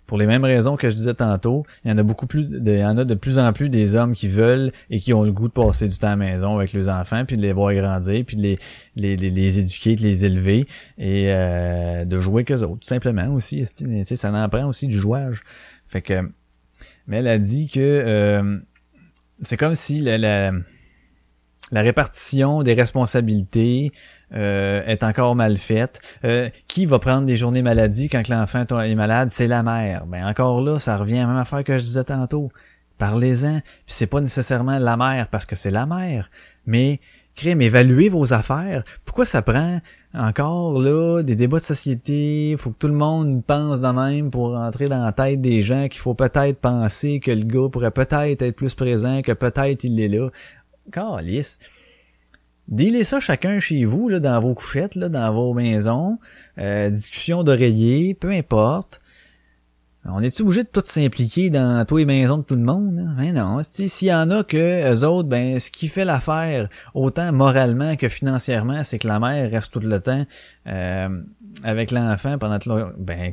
Pour 0.08 0.16
les 0.16 0.26
mêmes 0.26 0.44
raisons 0.44 0.76
que 0.76 0.88
je 0.88 0.96
disais 0.96 1.12
tantôt, 1.12 1.66
il 1.84 1.90
y 1.90 1.94
en 1.94 1.98
a 1.98 2.02
beaucoup 2.02 2.26
plus, 2.26 2.44
de, 2.44 2.72
il 2.72 2.78
y 2.78 2.84
en 2.84 2.96
a 2.96 3.04
de 3.04 3.14
plus 3.14 3.38
en 3.38 3.52
plus 3.52 3.68
des 3.68 3.94
hommes 3.94 4.14
qui 4.14 4.26
veulent 4.26 4.72
et 4.88 5.00
qui 5.00 5.12
ont 5.12 5.22
le 5.22 5.32
goût 5.32 5.48
de 5.48 5.52
passer 5.52 5.86
du 5.86 5.98
temps 5.98 6.06
à 6.06 6.10
la 6.10 6.16
maison 6.16 6.56
avec 6.56 6.72
leurs 6.72 6.88
enfants, 6.88 7.26
puis 7.26 7.36
de 7.36 7.42
les 7.42 7.52
voir 7.52 7.74
grandir, 7.74 8.24
puis 8.26 8.38
de 8.38 8.42
les, 8.42 8.58
les, 8.96 9.16
les, 9.16 9.58
éduquer, 9.58 9.96
de 9.96 10.02
les 10.02 10.24
élever 10.24 10.66
et 10.96 11.26
euh, 11.28 12.06
de 12.06 12.18
jouer 12.18 12.44
qu'eux 12.44 12.62
autres, 12.62 12.80
tout 12.80 12.88
simplement 12.88 13.28
aussi. 13.34 13.66
Ça 13.66 14.32
en 14.32 14.48
prend 14.48 14.66
aussi 14.66 14.86
du 14.86 14.98
jouage. 14.98 15.42
Fait 15.86 16.00
que, 16.00 16.22
mais 17.06 17.18
elle 17.18 17.28
a 17.28 17.38
dit 17.38 17.68
que 17.68 17.78
euh, 17.78 18.58
c'est 19.42 19.58
comme 19.58 19.74
si 19.74 20.00
la, 20.00 20.16
la, 20.16 20.52
la 21.70 21.82
répartition 21.82 22.62
des 22.62 22.72
responsabilités 22.72 23.92
euh, 24.34 24.84
est 24.86 25.02
encore 25.02 25.34
mal 25.34 25.56
faite. 25.56 26.00
Euh, 26.24 26.50
qui 26.66 26.86
va 26.86 26.98
prendre 26.98 27.26
des 27.26 27.36
journées 27.36 27.62
maladie 27.62 28.08
quand 28.08 28.28
l'enfant 28.28 28.64
est 28.80 28.94
malade? 28.94 29.28
C'est 29.30 29.46
la 29.46 29.62
mère. 29.62 30.06
Ben 30.06 30.26
encore 30.26 30.60
là, 30.60 30.78
ça 30.78 30.96
revient 30.96 31.18
à 31.18 31.22
la 31.22 31.26
même 31.28 31.36
affaire 31.36 31.64
que 31.64 31.78
je 31.78 31.82
disais 31.82 32.04
tantôt. 32.04 32.50
Parlez-en. 32.98 33.60
Puis 33.60 33.94
c'est 33.94 34.06
pas 34.06 34.20
nécessairement 34.20 34.78
la 34.78 34.96
mère 34.96 35.28
parce 35.28 35.46
que 35.46 35.56
c'est 35.56 35.70
la 35.70 35.86
mère, 35.86 36.30
mais 36.66 37.00
crème, 37.38 37.62
évaluez 37.62 38.08
vos 38.08 38.32
affaires. 38.32 38.82
Pourquoi 39.04 39.24
ça 39.24 39.42
prend 39.42 39.80
encore 40.12 40.80
là 40.80 41.22
des 41.22 41.36
débats 41.36 41.58
de 41.58 41.62
société? 41.62 42.56
Faut 42.58 42.70
que 42.70 42.78
tout 42.78 42.88
le 42.88 42.94
monde 42.94 43.44
pense 43.44 43.80
de 43.80 43.88
même 43.88 44.30
pour 44.30 44.54
rentrer 44.54 44.88
dans 44.88 45.04
la 45.04 45.12
tête 45.12 45.40
des 45.40 45.62
gens 45.62 45.86
qu'il 45.86 46.00
faut 46.00 46.14
peut-être 46.14 46.58
penser 46.58 47.20
que 47.20 47.30
le 47.30 47.44
gars 47.44 47.68
pourrait 47.70 47.92
peut-être 47.92 48.42
être 48.42 48.56
plus 48.56 48.74
présent, 48.74 49.22
que 49.22 49.32
peut-être 49.32 49.84
il 49.84 50.00
est 50.00 50.08
là. 50.08 50.30
Calice. 50.90 51.60
Dealez 52.68 53.04
ça 53.04 53.18
chacun 53.18 53.58
chez 53.60 53.84
vous, 53.84 54.08
là, 54.08 54.20
dans 54.20 54.40
vos 54.40 54.54
couchettes, 54.54 54.94
là, 54.94 55.08
dans 55.08 55.32
vos 55.32 55.54
maisons, 55.54 56.18
euh, 56.58 56.90
discussion 56.90 57.42
d'oreiller, 57.42 58.14
peu 58.14 58.30
importe. 58.30 59.00
On 60.10 60.22
est-tu 60.22 60.42
obligé 60.42 60.62
de 60.62 60.68
tout 60.68 60.82
s'impliquer 60.84 61.50
dans 61.50 61.84
tous 61.84 61.98
les 61.98 62.04
maisons 62.06 62.38
de 62.38 62.42
tout 62.42 62.54
le 62.54 62.62
monde? 62.62 62.94
Là? 62.94 63.02
Ben 63.18 63.34
non. 63.34 63.60
S'il 63.62 64.08
y 64.08 64.14
en 64.14 64.30
a 64.30 64.42
que 64.42 64.94
eux 64.94 65.04
autres, 65.04 65.28
ben 65.28 65.58
ce 65.58 65.70
qui 65.70 65.88
fait 65.88 66.04
l'affaire, 66.04 66.68
autant 66.94 67.30
moralement 67.32 67.94
que 67.96 68.08
financièrement, 68.08 68.84
c'est 68.84 68.98
que 68.98 69.08
la 69.08 69.20
mère 69.20 69.50
reste 69.50 69.72
tout 69.72 69.80
le 69.80 70.00
temps 70.00 70.24
euh, 70.66 71.08
avec 71.62 71.90
l'enfant 71.90 72.38
pendant 72.38 72.58
tout 72.58 72.70
le 72.70 72.94
ben 72.96 73.32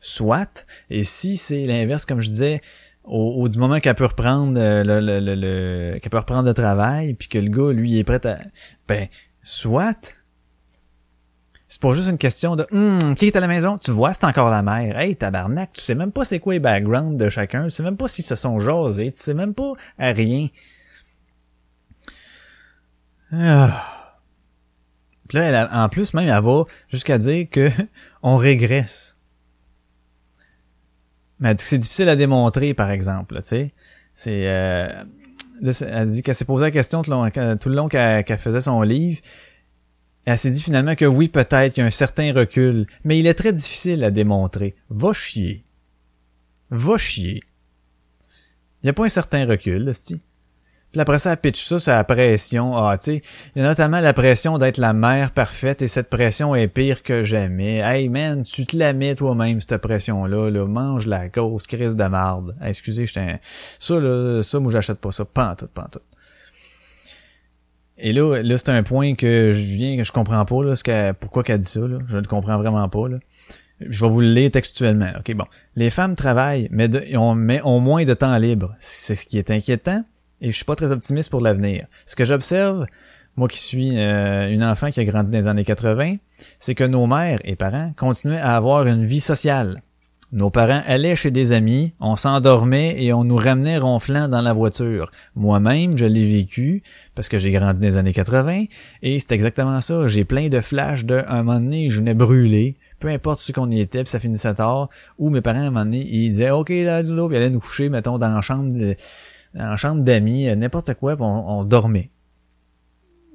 soit. 0.00 0.66
Et 0.90 1.04
si 1.04 1.36
c'est 1.36 1.64
l'inverse, 1.64 2.04
comme 2.04 2.20
je 2.20 2.28
disais, 2.28 2.60
au, 3.06 3.48
du 3.48 3.58
moment 3.58 3.80
qu'elle 3.80 3.94
peut 3.94 4.06
reprendre 4.06 4.58
euh, 4.60 4.82
le, 4.82 5.00
le, 5.00 5.34
le, 5.34 5.98
qu'elle 5.98 6.10
peut 6.10 6.18
reprendre 6.18 6.46
le 6.48 6.54
travail, 6.54 7.14
puis 7.14 7.28
que 7.28 7.38
le 7.38 7.48
gars, 7.48 7.72
lui, 7.72 7.98
est 7.98 8.04
prêt 8.04 8.24
à. 8.26 8.38
Ben, 8.88 9.08
soit. 9.42 10.16
C'est 11.68 11.80
pas 11.80 11.94
juste 11.94 12.08
une 12.08 12.18
question 12.18 12.54
de 12.54 12.64
hum, 12.70 13.16
qui 13.16 13.26
est 13.26 13.36
à 13.36 13.40
la 13.40 13.48
maison? 13.48 13.76
Tu 13.76 13.90
vois, 13.90 14.12
c'est 14.12 14.24
encore 14.24 14.50
la 14.50 14.62
mère. 14.62 14.98
Hey, 14.98 15.16
tabarnak, 15.16 15.72
tu 15.72 15.80
sais 15.80 15.96
même 15.96 16.12
pas 16.12 16.24
c'est 16.24 16.38
quoi 16.38 16.52
les 16.52 16.60
backgrounds 16.60 17.16
de 17.16 17.28
chacun, 17.28 17.64
tu 17.64 17.70
sais 17.70 17.82
même 17.82 17.96
pas 17.96 18.06
s'ils 18.06 18.24
se 18.24 18.36
sont 18.36 18.60
jasés, 18.60 19.10
tu 19.10 19.20
sais 19.20 19.34
même 19.34 19.52
pas 19.52 19.72
à 19.98 20.12
rien. 20.12 20.48
Ah. 23.32 23.96
Là, 25.32 25.42
elle 25.42 25.68
en 25.72 25.88
plus, 25.88 26.14
même, 26.14 26.28
elle 26.28 26.42
va 26.42 26.64
jusqu'à 26.88 27.18
dire 27.18 27.48
que 27.50 27.68
on 28.22 28.36
régresse. 28.36 29.15
Elle 31.42 31.54
dit 31.54 31.62
que 31.62 31.68
c'est 31.68 31.78
difficile 31.78 32.08
à 32.08 32.16
démontrer, 32.16 32.74
par 32.74 32.90
exemple, 32.90 33.36
tu 33.36 33.48
sais. 33.48 33.70
C'est... 34.14 34.48
Euh, 34.48 35.04
elle 35.62 36.08
dit 36.08 36.22
qu'elle 36.22 36.34
s'est 36.34 36.44
posé 36.44 36.64
la 36.66 36.70
question 36.70 37.02
tout 37.02 37.10
le 37.10 37.74
long, 37.74 37.88
qu'elle 37.88 38.38
faisait 38.38 38.60
son 38.60 38.82
livre. 38.82 39.20
Elle 40.24 40.38
s'est 40.38 40.50
dit 40.50 40.62
finalement 40.62 40.96
que 40.96 41.04
oui, 41.04 41.28
peut-être 41.28 41.74
qu'il 41.74 41.82
y 41.82 41.84
a 41.84 41.86
un 41.86 41.90
certain 41.90 42.32
recul, 42.32 42.86
mais 43.04 43.18
il 43.18 43.26
est 43.26 43.34
très 43.34 43.52
difficile 43.52 44.02
à 44.04 44.10
démontrer. 44.10 44.74
Va 44.90 45.12
chier. 45.12 45.64
Va 46.70 46.96
chier. 46.96 47.42
Il 48.82 48.86
n'y 48.86 48.90
a 48.90 48.92
pas 48.92 49.04
un 49.04 49.08
certain 49.08 49.46
recul, 49.46 49.84
là, 49.84 49.92
puis 50.96 51.02
après 51.02 51.18
ça, 51.18 51.36
pitch 51.36 51.66
ça 51.66 51.78
sur 51.78 51.92
la 51.92 52.04
pression. 52.04 52.74
Ah, 52.74 52.96
tu 52.96 53.04
sais, 53.04 53.22
il 53.54 53.60
y 53.60 53.64
a 53.64 53.68
notamment 53.68 54.00
la 54.00 54.14
pression 54.14 54.56
d'être 54.56 54.78
la 54.78 54.94
mère 54.94 55.30
parfaite 55.32 55.82
et 55.82 55.88
cette 55.88 56.08
pression 56.08 56.54
est 56.54 56.68
pire 56.68 57.02
que 57.02 57.22
jamais. 57.22 57.80
Hey 57.80 58.08
man, 58.08 58.44
tu 58.44 58.64
te 58.64 58.78
la 58.78 58.94
mets 58.94 59.14
toi-même, 59.14 59.60
cette 59.60 59.76
pression-là. 59.76 60.48
Là. 60.48 60.64
Mange 60.64 61.06
la 61.06 61.28
grosse 61.28 61.66
crise 61.66 61.96
de 61.96 62.04
marde. 62.04 62.56
excusez, 62.64 63.04
j'étais 63.04 63.20
un... 63.20 63.38
Ça, 63.78 64.00
là, 64.00 64.42
ça, 64.42 64.58
moi, 64.58 64.72
j'achète 64.72 64.98
pas 64.98 65.12
ça. 65.12 65.26
Pantoute, 65.26 65.68
pantoute. 65.68 66.02
Et 67.98 68.14
là, 68.14 68.40
là 68.42 68.56
c'est 68.56 68.70
un 68.70 68.82
point 68.82 69.16
que 69.16 69.50
je 69.50 69.60
viens, 69.60 69.98
que 69.98 70.04
je 70.04 70.12
comprends 70.12 70.46
pas, 70.46 70.64
là, 70.64 70.76
ce 70.76 71.12
pourquoi 71.12 71.42
qu'elle 71.42 71.58
dit 71.58 71.66
ça, 71.68 71.80
là. 71.80 71.98
Je 72.08 72.16
ne 72.16 72.24
comprends 72.24 72.56
vraiment 72.56 72.88
pas, 72.88 73.06
là. 73.06 73.18
Je 73.80 74.02
vais 74.02 74.10
vous 74.10 74.22
le 74.22 74.32
lire 74.32 74.50
textuellement. 74.50 75.10
OK, 75.18 75.34
bon. 75.34 75.44
Les 75.74 75.90
femmes 75.90 76.16
travaillent, 76.16 76.68
mais 76.70 76.88
ont 77.18 77.34
moins 77.34 78.04
de 78.04 78.14
temps 78.14 78.38
libre. 78.38 78.74
C'est 78.80 79.14
ce 79.14 79.26
qui 79.26 79.36
est 79.36 79.50
inquiétant 79.50 80.02
et 80.40 80.50
je 80.50 80.56
suis 80.56 80.64
pas 80.64 80.76
très 80.76 80.92
optimiste 80.92 81.30
pour 81.30 81.40
l'avenir. 81.40 81.86
Ce 82.06 82.16
que 82.16 82.24
j'observe, 82.24 82.86
moi 83.36 83.48
qui 83.48 83.58
suis 83.58 83.98
euh, 83.98 84.50
une 84.50 84.64
enfant 84.64 84.90
qui 84.90 85.00
a 85.00 85.04
grandi 85.04 85.30
dans 85.30 85.38
les 85.38 85.46
années 85.46 85.64
80, 85.64 86.16
c'est 86.58 86.74
que 86.74 86.84
nos 86.84 87.06
mères 87.06 87.40
et 87.44 87.56
parents 87.56 87.92
continuaient 87.96 88.38
à 88.38 88.56
avoir 88.56 88.86
une 88.86 89.04
vie 89.04 89.20
sociale. 89.20 89.82
Nos 90.32 90.50
parents 90.50 90.82
allaient 90.86 91.14
chez 91.14 91.30
des 91.30 91.52
amis, 91.52 91.92
on 92.00 92.16
s'endormait 92.16 93.00
et 93.00 93.12
on 93.12 93.22
nous 93.22 93.36
ramenait 93.36 93.78
ronflant 93.78 94.26
dans 94.26 94.40
la 94.40 94.52
voiture. 94.52 95.12
Moi-même, 95.36 95.96
je 95.96 96.04
l'ai 96.04 96.26
vécu 96.26 96.82
parce 97.14 97.28
que 97.28 97.38
j'ai 97.38 97.52
grandi 97.52 97.80
dans 97.80 97.86
les 97.86 97.96
années 97.96 98.12
80 98.12 98.64
et 99.02 99.18
c'est 99.20 99.32
exactement 99.32 99.80
ça. 99.80 100.08
J'ai 100.08 100.24
plein 100.24 100.48
de 100.48 100.60
flashs 100.60 101.04
de 101.04 101.22
un 101.28 101.44
moment 101.44 101.60
donné, 101.60 101.90
je 101.90 102.00
venais 102.00 102.14
brûler, 102.14 102.76
peu 102.98 103.08
importe 103.08 103.38
ce 103.38 103.52
qu'on 103.52 103.70
y 103.70 103.80
était, 103.80 104.02
puis 104.02 104.10
ça 104.10 104.18
finissait 104.18 104.54
tard, 104.54 104.88
ou 105.18 105.30
mes 105.30 105.42
parents 105.42 105.60
à 105.60 105.62
un 105.62 105.70
moment 105.70 105.84
donné, 105.84 106.04
ils 106.04 106.30
disaient 106.30 106.50
OK 106.50 106.70
là, 106.70 107.04
puis 107.04 107.12
ils 107.12 107.36
allaient 107.36 107.48
nous 107.48 107.60
coucher, 107.60 107.88
mettons, 107.88 108.18
dans 108.18 108.34
la 108.34 108.42
chambre 108.42 108.72
en 109.58 109.76
chambre 109.76 110.02
d'amis, 110.02 110.48
euh, 110.48 110.54
n'importe 110.54 110.94
quoi, 110.94 111.16
on, 111.18 111.64
dormait. 111.64 112.10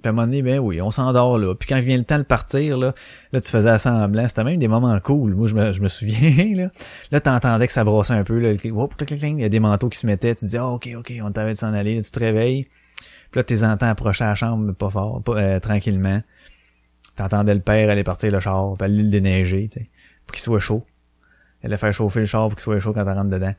Puis 0.02 0.08
à 0.08 0.10
un 0.10 0.12
moment 0.14 0.26
donné, 0.26 0.42
ben 0.42 0.60
oui, 0.60 0.82
on 0.82 0.90
s'endort 0.90 1.38
là. 1.38 1.54
Puis 1.54 1.68
quand 1.68 1.80
vient 1.80 1.98
le 1.98 2.04
temps 2.04 2.18
de 2.18 2.24
partir, 2.24 2.78
là, 2.78 2.94
là 3.32 3.40
tu 3.40 3.50
faisais 3.50 3.78
semblant. 3.78 4.28
C'était 4.28 4.44
même 4.44 4.58
des 4.58 4.68
moments 4.68 5.00
cool. 5.00 5.36
Moi, 5.36 5.48
je 5.48 5.54
me, 5.54 5.72
je 5.72 5.82
me 5.82 5.88
souviens, 5.90 6.56
là. 6.56 6.72
Là, 7.12 7.22
t'entendais 7.22 7.68
que 7.68 7.74
ça 7.74 7.84
brossait 7.84 8.14
un 8.14 8.24
peu, 8.24 8.40
là. 8.40 8.52
il 8.52 9.40
y 9.40 9.44
a 9.44 9.50
des 9.50 9.60
manteaux 9.60 9.90
qui 9.90 10.00
se 10.00 10.08
mettaient. 10.08 10.34
Tu 10.34 10.46
disais, 10.46 10.60
oh, 10.60 10.74
ok, 10.74 10.90
ok, 10.98 11.14
on 11.22 11.32
t'avait 11.32 11.54
de 11.54 11.58
s'en 11.58 11.74
aller. 11.74 12.02
Tu 12.02 12.12
te 12.12 12.20
réveilles. 12.20 12.66
Puis 13.32 13.40
là, 13.40 13.44
tes 13.44 13.64
entends 13.64 13.90
approcher 13.90 14.26
la 14.26 14.36
chambre, 14.36 14.66
mais 14.66 14.74
pas 14.74 14.90
fort, 14.90 15.22
pas, 15.24 15.38
euh, 15.38 15.60
tranquillement. 15.60 16.22
T'entendais 17.16 17.54
le 17.54 17.62
père 17.62 17.90
aller 17.90 18.04
partir 18.04 18.32
le 18.32 18.40
char, 18.40 18.74
puis 18.78 18.86
aller 18.86 19.04
le 19.04 19.10
déneiger, 19.10 19.70
tu 19.72 19.80
sais, 19.80 19.90
pour 20.26 20.34
qu'il 20.34 20.42
soit 20.42 20.60
chaud. 20.60 20.86
Elle 21.62 21.68
allait 21.68 21.78
faire 21.78 21.94
chauffer 21.94 22.22
le 22.22 22.26
char 22.26 22.50
pour 22.50 22.56
qu'il 22.56 22.64
soit 22.64 22.80
chaud 22.80 22.92
quand 22.94 23.04
tu 23.04 23.12
rentres 23.12 23.30
dedans. 23.30 23.54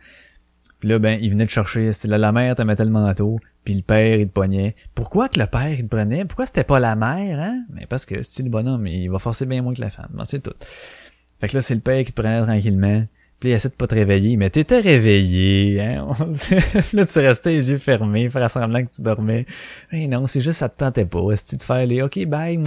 Puis 0.83 0.89
là, 0.89 0.99
ben, 0.99 1.17
il 1.23 1.31
venait 1.31 1.45
de 1.45 1.51
chercher. 1.51 1.93
Là, 2.09 2.19
la 2.19 2.33
mère 2.33 2.57
te 2.57 2.63
mettait 2.63 2.85
le 2.85 2.91
manteau, 2.91 3.39
puis 3.63 3.73
le 3.73 3.83
père, 3.83 4.19
il 4.19 4.27
te 4.27 4.33
pognait. 4.33 4.75
Pourquoi 4.97 5.29
que 5.29 5.39
le 5.39 5.47
père, 5.47 5.71
il 5.71 5.85
te 5.85 5.97
prenait? 5.97 6.25
Pourquoi 6.25 6.45
c'était 6.45 6.65
pas 6.65 6.81
la 6.81 6.97
mère, 6.97 7.39
hein? 7.39 7.65
Mais 7.73 7.87
parce 7.87 8.05
que 8.05 8.21
c'est 8.23 8.43
le 8.43 8.51
bonhomme, 8.51 8.85
il 8.89 9.09
va 9.09 9.21
forcer 9.21 9.47
bien 9.47 9.63
moins 9.63 9.75
que 9.75 9.81
la 9.81 9.91
femme. 9.91 10.21
c'est 10.25 10.43
tout. 10.43 10.55
Fait 11.41 11.47
que 11.47 11.55
là, 11.55 11.63
c'est 11.63 11.77
le 11.77 11.83
père 11.83 12.05
qui 12.05 12.13
te 12.13 12.21
prenait 12.21 12.43
tranquillement. 12.43 13.05
Puis 13.39 13.51
il 13.51 13.53
essaie 13.53 13.69
de 13.69 13.75
pas 13.75 13.87
te 13.87 13.95
réveiller. 13.95 14.37
Mais 14.37 14.51
t'étais 14.51 14.81
réveillé, 14.81 15.81
hein? 15.81 16.09
là, 16.95 17.07
tu 17.07 17.19
restais 17.21 17.53
les 17.53 17.71
yeux 17.71 17.79
fermés, 17.79 18.29
faire 18.29 18.51
semblant 18.51 18.85
que 18.85 18.91
tu 18.91 19.03
dormais. 19.03 19.47
Mais 19.93 20.09
non, 20.09 20.27
c'est 20.27 20.41
juste 20.41 20.59
ça 20.59 20.69
te 20.69 20.79
tentait 20.79 21.05
pas. 21.05 21.31
Est-ce 21.31 21.55
de 21.55 21.63
faire 21.63 21.87
les 21.87 22.03
OK, 22.03 22.27
bye, 22.27 22.59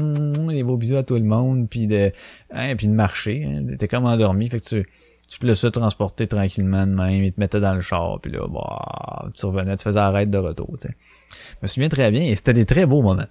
les 0.47 0.63
beaux 0.63 0.77
bisous 0.77 0.95
à 0.95 1.03
tout 1.03 1.15
le 1.15 1.23
monde, 1.23 1.67
puis 1.69 1.85
de, 1.85 2.13
hein, 2.49 2.77
puis 2.77 2.87
de 2.87 2.93
marcher. 2.93 3.43
Hein? 3.45 3.75
T'es 3.77 3.89
comme 3.89 4.05
endormi. 4.05 4.49
Fait 4.49 4.61
que 4.61 4.65
tu 4.65 4.85
tu 5.27 5.39
te 5.39 5.45
laissais 5.45 5.71
transporter 5.71 6.27
tranquillement 6.27 6.85
de 6.85 6.93
même, 6.93 7.23
il 7.23 7.33
te 7.33 7.39
mettait 7.39 7.59
dans 7.59 7.73
le 7.73 7.81
char, 7.81 8.19
puis 8.21 8.31
là, 8.31 8.47
bah, 8.47 9.29
tu 9.35 9.45
revenais, 9.45 9.75
tu 9.75 9.83
faisais 9.83 9.99
arrête 9.99 10.29
de 10.29 10.37
retour, 10.37 10.69
tu 10.79 10.87
sais. 10.87 10.95
Je 11.29 11.57
me 11.63 11.67
souviens 11.67 11.89
très 11.89 12.11
bien, 12.11 12.21
et 12.21 12.35
c'était 12.35 12.53
des 12.53 12.65
très 12.65 12.85
beaux 12.85 13.01
moments. 13.01 13.27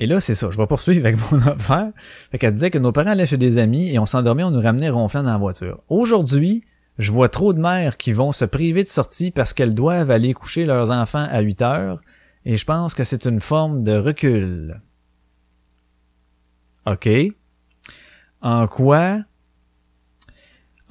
Et 0.00 0.06
là, 0.06 0.18
c'est 0.18 0.34
ça, 0.34 0.50
je 0.50 0.56
vais 0.56 0.66
poursuivre 0.66 1.06
avec 1.06 1.18
mon 1.30 1.38
affaire. 1.46 1.92
Fait 2.30 2.38
qu'elle 2.38 2.54
disait 2.54 2.70
que 2.70 2.78
nos 2.78 2.90
parents 2.90 3.10
allaient 3.10 3.26
chez 3.26 3.36
des 3.36 3.58
amis 3.58 3.90
et 3.90 3.98
on 3.98 4.06
s'endormait, 4.06 4.44
on 4.44 4.50
nous 4.50 4.60
ramenait 4.60 4.88
ronflant 4.88 5.22
dans 5.22 5.32
la 5.32 5.36
voiture. 5.36 5.82
Aujourd'hui, 5.88 6.64
je 6.98 7.12
vois 7.12 7.28
trop 7.28 7.52
de 7.52 7.60
mères 7.60 7.98
qui 7.98 8.12
vont 8.12 8.32
se 8.32 8.46
priver 8.46 8.82
de 8.82 8.88
sortie 8.88 9.30
parce 9.30 9.52
qu'elles 9.52 9.74
doivent 9.74 10.10
aller 10.10 10.32
coucher 10.32 10.64
leurs 10.64 10.90
enfants 10.90 11.26
à 11.30 11.40
8 11.40 11.62
heures, 11.62 12.00
et 12.46 12.56
je 12.56 12.64
pense 12.64 12.94
que 12.94 13.04
c'est 13.04 13.26
une 13.26 13.40
forme 13.40 13.82
de 13.82 13.92
recul. 13.92 14.80
OK? 16.86 17.08
En 18.40 18.66
quoi 18.66 19.18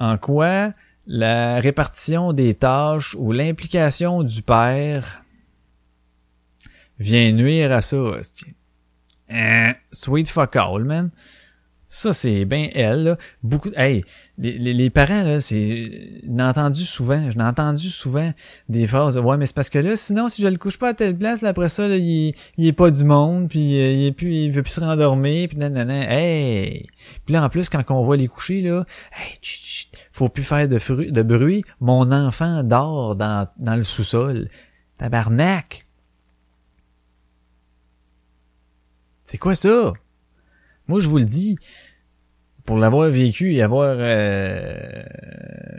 en 0.00 0.18
quoi 0.18 0.72
la 1.06 1.60
répartition 1.60 2.32
des 2.32 2.54
tâches 2.54 3.14
ou 3.16 3.32
l'implication 3.32 4.22
du 4.22 4.42
père 4.42 5.22
vient 6.98 7.32
nuire 7.32 7.72
à 7.72 7.80
ça, 7.80 7.96
hein, 9.30 9.74
sweet 9.92 10.28
fuck 10.28 10.56
all, 10.56 10.84
man. 10.84 11.10
Ça, 11.92 12.12
c'est 12.12 12.44
bien 12.44 12.68
elle, 12.72 13.02
là. 13.02 13.16
Beaucoup, 13.42 13.70
hey, 13.74 14.02
les, 14.38 14.58
les, 14.58 14.90
parents, 14.90 15.24
là, 15.24 15.40
c'est, 15.40 16.20
j'ai 16.22 16.42
entendu 16.42 16.84
souvent, 16.84 17.28
j'ai 17.32 17.40
entendu 17.42 17.88
souvent 17.88 18.32
des 18.68 18.86
phrases, 18.86 19.18
ouais, 19.18 19.36
mais 19.36 19.46
c'est 19.46 19.56
parce 19.56 19.70
que 19.70 19.80
là, 19.80 19.96
sinon, 19.96 20.28
si 20.28 20.40
je 20.40 20.46
le 20.46 20.56
couche 20.56 20.78
pas 20.78 20.90
à 20.90 20.94
telle 20.94 21.18
place, 21.18 21.42
là, 21.42 21.48
après 21.48 21.68
ça, 21.68 21.88
là, 21.88 21.96
il, 21.96 22.32
il 22.56 22.66
est 22.68 22.72
pas 22.72 22.92
du 22.92 23.02
monde, 23.02 23.48
puis 23.48 23.80
euh, 23.80 23.92
il 23.92 24.06
est 24.06 24.12
plus, 24.12 24.32
il 24.32 24.52
veut 24.52 24.62
plus 24.62 24.74
se 24.74 24.80
rendormir, 24.80 25.48
puis 25.48 25.58
nanana, 25.58 26.06
hey! 26.08 26.86
Puis 27.24 27.34
là, 27.34 27.42
en 27.42 27.48
plus, 27.48 27.68
quand 27.68 27.82
on 27.90 28.04
voit 28.04 28.16
les 28.16 28.28
coucher, 28.28 28.62
là, 28.62 28.84
hey, 29.18 29.36
faut 30.20 30.28
plus 30.28 30.42
faire 30.42 30.68
de, 30.68 30.78
de 31.10 31.22
bruit, 31.22 31.64
mon 31.80 32.12
enfant 32.12 32.62
dort 32.62 33.16
dans, 33.16 33.48
dans 33.56 33.74
le 33.74 33.82
sous-sol. 33.82 34.48
Tabarnak! 34.98 35.86
C'est 39.24 39.38
quoi 39.38 39.54
ça? 39.54 39.94
Moi, 40.88 41.00
je 41.00 41.08
vous 41.08 41.16
le 41.16 41.24
dis, 41.24 41.56
pour 42.66 42.76
l'avoir 42.76 43.08
vécu 43.08 43.54
et 43.54 43.62
avoir 43.62 43.96
euh, 43.98 45.02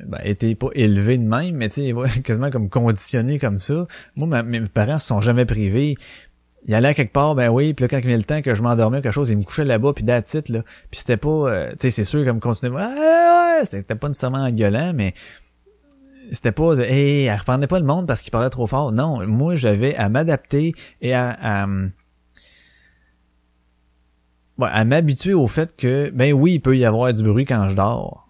ben, 0.08 0.21
été 0.23 0.56
pas 0.56 0.69
élevé 0.73 1.19
de 1.19 1.23
même, 1.23 1.58
mais 1.58 1.69
tu 1.69 1.93
sais, 1.93 2.21
quasiment 2.23 2.49
comme 2.49 2.69
conditionné 2.69 3.38
comme 3.38 3.60
ça. 3.60 3.86
Moi, 4.15 4.41
mes 4.41 4.62
parents 4.62 4.97
se 4.97 5.06
sont 5.06 5.21
jamais 5.21 5.45
privés. 5.45 5.97
Ils 6.67 6.76
allaient 6.76 6.89
à 6.89 6.93
quelque 6.93 7.12
part, 7.12 7.34
ben 7.34 7.50
oui, 7.50 7.74
puis 7.74 7.84
là, 7.84 7.89
quand 7.89 7.97
il 7.97 8.04
venait 8.04 8.17
le 8.17 8.24
temps 8.24 8.41
que 8.41 8.54
je 8.54 8.62
m'endormais 8.62 9.00
ou 9.00 9.02
quelque 9.02 9.13
chose, 9.13 9.32
ils 9.32 9.38
me 9.38 9.43
couchaient 9.43 9.65
là-bas, 9.65 9.93
puis 9.93 10.06
that's 10.06 10.34
là. 10.50 10.62
Puis 10.91 11.00
c'était 11.00 11.17
pas, 11.17 11.30
euh, 11.30 11.71
tu 11.71 11.78
sais, 11.80 11.91
c'est 11.91 12.04
sûr, 12.04 12.24
comme 12.24 12.39
continuer, 12.39 12.78
ah, 12.80 13.60
c'était 13.63 13.95
pas 13.95 14.08
nécessairement 14.08 14.50
gueulant, 14.52 14.91
mais 14.93 15.15
c'était 16.32 16.52
pas 16.52 16.76
de, 16.76 16.84
hey, 16.84 17.26
elle 17.26 17.38
reprenait 17.38 17.67
pas 17.67 17.80
le 17.80 17.86
monde 17.86 18.08
parce 18.08 18.21
qu'il 18.21 18.32
parlait 18.32 18.50
trop 18.50 18.67
fort. 18.67 18.91
Non, 18.91 19.26
moi, 19.28 19.56
j'avais 19.56 19.95
à 19.95 20.08
m'adapter 20.08 20.74
et 21.02 21.13
à, 21.13 21.38
à, 21.41 21.67
à 24.62 24.86
m'habituer 24.86 25.34
au 25.34 25.47
fait 25.47 25.76
que, 25.76 26.10
ben 26.13 26.32
oui, 26.32 26.54
il 26.54 26.60
peut 26.62 26.78
y 26.78 26.86
avoir 26.86 27.12
du 27.12 27.24
bruit 27.24 27.45
quand 27.45 27.69
je 27.69 27.76
dors. 27.76 28.30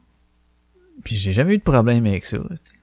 Puis 1.03 1.15
j'ai 1.15 1.33
jamais 1.33 1.55
eu 1.55 1.57
de 1.57 1.63
problème 1.63 2.05
avec 2.05 2.25
ça. 2.25 2.37
c'ti. 2.53 2.73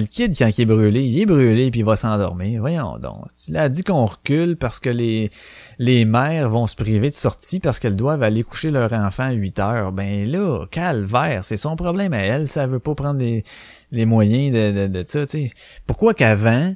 Le 0.00 0.06
kid, 0.06 0.36
quand 0.36 0.50
il 0.58 0.60
est 0.60 0.66
brûlé, 0.66 1.02
il 1.04 1.20
est 1.20 1.26
brûlé 1.26 1.70
puis 1.70 1.80
il 1.80 1.86
va 1.86 1.96
s'endormir. 1.96 2.60
Voyons 2.60 2.98
donc. 2.98 3.24
Il 3.48 3.56
a 3.56 3.68
dit 3.70 3.82
qu'on 3.82 4.04
recule 4.04 4.56
parce 4.56 4.78
que 4.78 4.90
les, 4.90 5.30
les 5.78 6.04
mères 6.04 6.50
vont 6.50 6.66
se 6.66 6.76
priver 6.76 7.08
de 7.08 7.14
sortie 7.14 7.60
parce 7.60 7.80
qu'elles 7.80 7.96
doivent 7.96 8.22
aller 8.22 8.42
coucher 8.42 8.70
leur 8.70 8.92
enfant 8.92 9.24
à 9.24 9.32
8 9.32 9.58
heures. 9.58 9.92
Ben 9.92 10.30
là, 10.30 10.66
calvaire, 10.70 11.44
c'est 11.46 11.56
son 11.56 11.76
problème 11.76 12.12
à 12.12 12.18
elle. 12.18 12.46
Ça 12.46 12.66
veut 12.66 12.78
pas 12.78 12.94
prendre 12.94 13.20
les, 13.20 13.42
les 13.90 14.04
moyens 14.04 14.54
de, 14.54 14.86
de, 14.86 15.02
de 15.02 15.04
ça, 15.08 15.26
tu. 15.26 15.50
Pourquoi 15.86 16.12
qu'avant, 16.12 16.74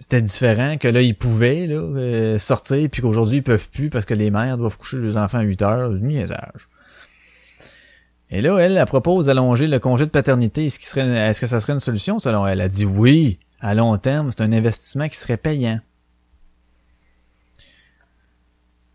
c'était 0.00 0.22
différent 0.22 0.76
que 0.76 0.88
là 0.88 1.02
ils 1.02 1.16
pouvaient 1.16 1.66
là, 1.66 1.76
euh, 1.76 2.38
sortir 2.38 2.88
puis 2.90 3.00
qu'aujourd'hui 3.00 3.38
ils 3.38 3.42
peuvent 3.42 3.70
plus 3.70 3.90
parce 3.90 4.04
que 4.04 4.14
les 4.14 4.30
mères 4.30 4.58
doivent 4.58 4.76
coucher 4.76 4.98
leurs 4.98 5.16
enfants 5.16 5.38
à 5.38 5.42
8 5.42 5.62
heures, 5.62 5.90
du 5.90 6.02
niaisage. 6.02 6.68
Et 8.30 8.40
là, 8.40 8.58
elle, 8.58 8.76
elle 8.76 8.86
propose 8.86 9.26
d'allonger 9.26 9.66
le 9.66 9.78
congé 9.78 10.04
de 10.04 10.10
paternité. 10.10 10.66
Est-ce, 10.66 11.40
que 11.40 11.46
ça 11.46 11.60
serait 11.60 11.72
une 11.72 11.78
solution 11.78 12.18
selon 12.18 12.46
elle? 12.46 12.60
Elle 12.60 12.64
a 12.64 12.68
dit 12.68 12.84
oui, 12.84 13.38
à 13.60 13.74
long 13.74 13.96
terme, 13.98 14.30
c'est 14.30 14.42
un 14.42 14.52
investissement 14.52 15.08
qui 15.08 15.16
serait 15.16 15.36
payant. 15.36 15.80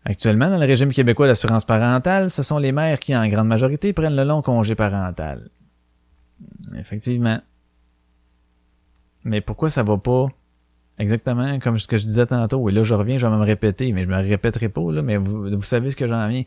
Actuellement, 0.04 0.50
dans 0.50 0.58
le 0.58 0.66
régime 0.66 0.92
québécois 0.92 1.28
d'assurance 1.28 1.64
parentale, 1.64 2.30
ce 2.30 2.42
sont 2.42 2.58
les 2.58 2.72
mères 2.72 2.98
qui, 2.98 3.16
en 3.16 3.26
grande 3.28 3.46
majorité, 3.46 3.92
prennent 3.92 4.16
le 4.16 4.24
long 4.24 4.42
congé 4.42 4.74
parental. 4.74 5.48
Effectivement. 6.76 7.40
Mais 9.24 9.40
pourquoi 9.40 9.70
ça 9.70 9.84
va 9.84 9.96
pas 9.96 10.26
exactement 10.98 11.58
comme 11.60 11.78
ce 11.78 11.86
que 11.86 11.96
je 11.96 12.04
disais 12.04 12.26
tantôt? 12.26 12.68
Et 12.68 12.72
là, 12.72 12.82
je 12.82 12.94
reviens, 12.94 13.16
je 13.16 13.26
vais 13.26 13.36
me 13.36 13.44
répéter, 13.44 13.92
mais 13.92 14.02
je 14.02 14.08
me 14.08 14.16
répéterai 14.16 14.68
pas, 14.68 14.90
là, 14.90 15.02
mais 15.02 15.16
vous, 15.16 15.48
vous 15.48 15.62
savez 15.62 15.90
ce 15.90 15.96
que 15.96 16.08
j'en 16.08 16.28
viens. 16.28 16.42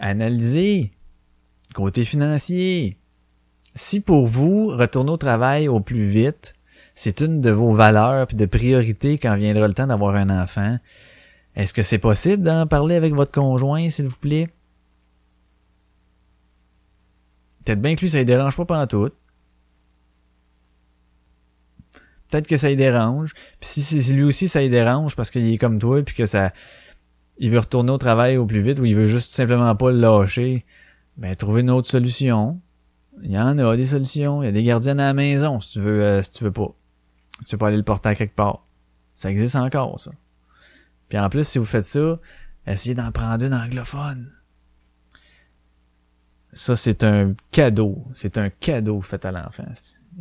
Analyser 0.00 0.92
côté 1.74 2.04
financier. 2.04 2.98
Si 3.74 4.00
pour 4.00 4.26
vous, 4.26 4.68
retourner 4.68 5.10
au 5.10 5.16
travail 5.16 5.68
au 5.68 5.80
plus 5.80 6.06
vite, 6.06 6.54
c'est 6.94 7.20
une 7.20 7.40
de 7.40 7.50
vos 7.50 7.72
valeurs 7.72 8.26
puis 8.26 8.36
de 8.36 8.46
priorités 8.46 9.18
quand 9.18 9.36
viendra 9.36 9.68
le 9.68 9.74
temps 9.74 9.86
d'avoir 9.86 10.14
un 10.16 10.30
enfant, 10.30 10.78
est-ce 11.54 11.72
que 11.72 11.82
c'est 11.82 11.98
possible 11.98 12.42
d'en 12.42 12.66
parler 12.66 12.94
avec 12.94 13.14
votre 13.14 13.32
conjoint, 13.32 13.88
s'il 13.90 14.08
vous 14.08 14.18
plaît? 14.18 14.48
Peut-être 17.64 17.80
bien 17.80 17.94
que 17.96 18.00
lui, 18.00 18.10
ça 18.10 18.18
ne 18.18 18.24
dérange 18.24 18.56
pas 18.56 18.64
pantoute. 18.64 19.14
Peut-être 22.30 22.46
que 22.46 22.56
ça 22.56 22.68
lui 22.68 22.76
dérange. 22.76 23.34
Puis 23.60 23.68
si, 23.68 23.82
si, 23.82 24.02
si 24.02 24.12
lui 24.12 24.24
aussi 24.24 24.48
ça 24.48 24.60
lui 24.60 24.68
dérange 24.68 25.16
parce 25.16 25.30
qu'il 25.30 25.52
est 25.52 25.58
comme 25.58 25.78
toi 25.78 26.02
puis 26.02 26.14
que 26.14 26.26
ça 26.26 26.52
il 27.38 27.50
veut 27.50 27.58
retourner 27.58 27.92
au 27.92 27.98
travail 27.98 28.36
au 28.36 28.46
plus 28.46 28.60
vite 28.60 28.78
ou 28.78 28.84
il 28.84 28.94
veut 28.94 29.06
juste 29.06 29.30
tout 29.30 29.36
simplement 29.36 29.74
pas 29.76 29.90
le 29.90 30.00
lâcher, 30.00 30.64
ben 31.18 31.34
trouver 31.34 31.60
une 31.60 31.70
autre 31.70 31.88
solution. 31.90 32.60
Il 33.22 33.32
y 33.32 33.38
en 33.38 33.58
a 33.58 33.76
des 33.76 33.86
solutions. 33.86 34.42
Il 34.42 34.46
y 34.46 34.48
a 34.48 34.52
des 34.52 34.62
gardiennes 34.62 35.00
à 35.00 35.06
la 35.06 35.14
maison 35.14 35.60
si 35.60 35.72
tu 35.72 35.80
veux 35.80 36.02
euh, 36.02 36.22
si 36.22 36.30
tu 36.30 36.44
veux 36.44 36.52
pas. 36.52 36.72
Si 37.40 37.48
tu 37.48 37.54
veux 37.54 37.58
pas 37.58 37.68
aller 37.68 37.76
le 37.76 37.82
porter 37.82 38.08
à 38.08 38.14
quelque 38.14 38.34
part. 38.34 38.64
Ça 39.14 39.30
existe 39.30 39.56
encore, 39.56 39.98
ça. 39.98 40.12
Puis 41.08 41.18
en 41.18 41.28
plus, 41.28 41.46
si 41.46 41.58
vous 41.58 41.64
faites 41.64 41.84
ça, 41.84 42.18
essayez 42.66 42.94
d'en 42.94 43.10
prendre 43.10 43.44
une 43.44 43.54
anglophone. 43.54 44.30
Ça, 46.52 46.76
c'est 46.76 47.04
un 47.04 47.34
cadeau. 47.50 48.04
C'est 48.14 48.38
un 48.38 48.50
cadeau 48.50 49.00
fait 49.00 49.24
à 49.24 49.32
l'enfant. 49.32 49.64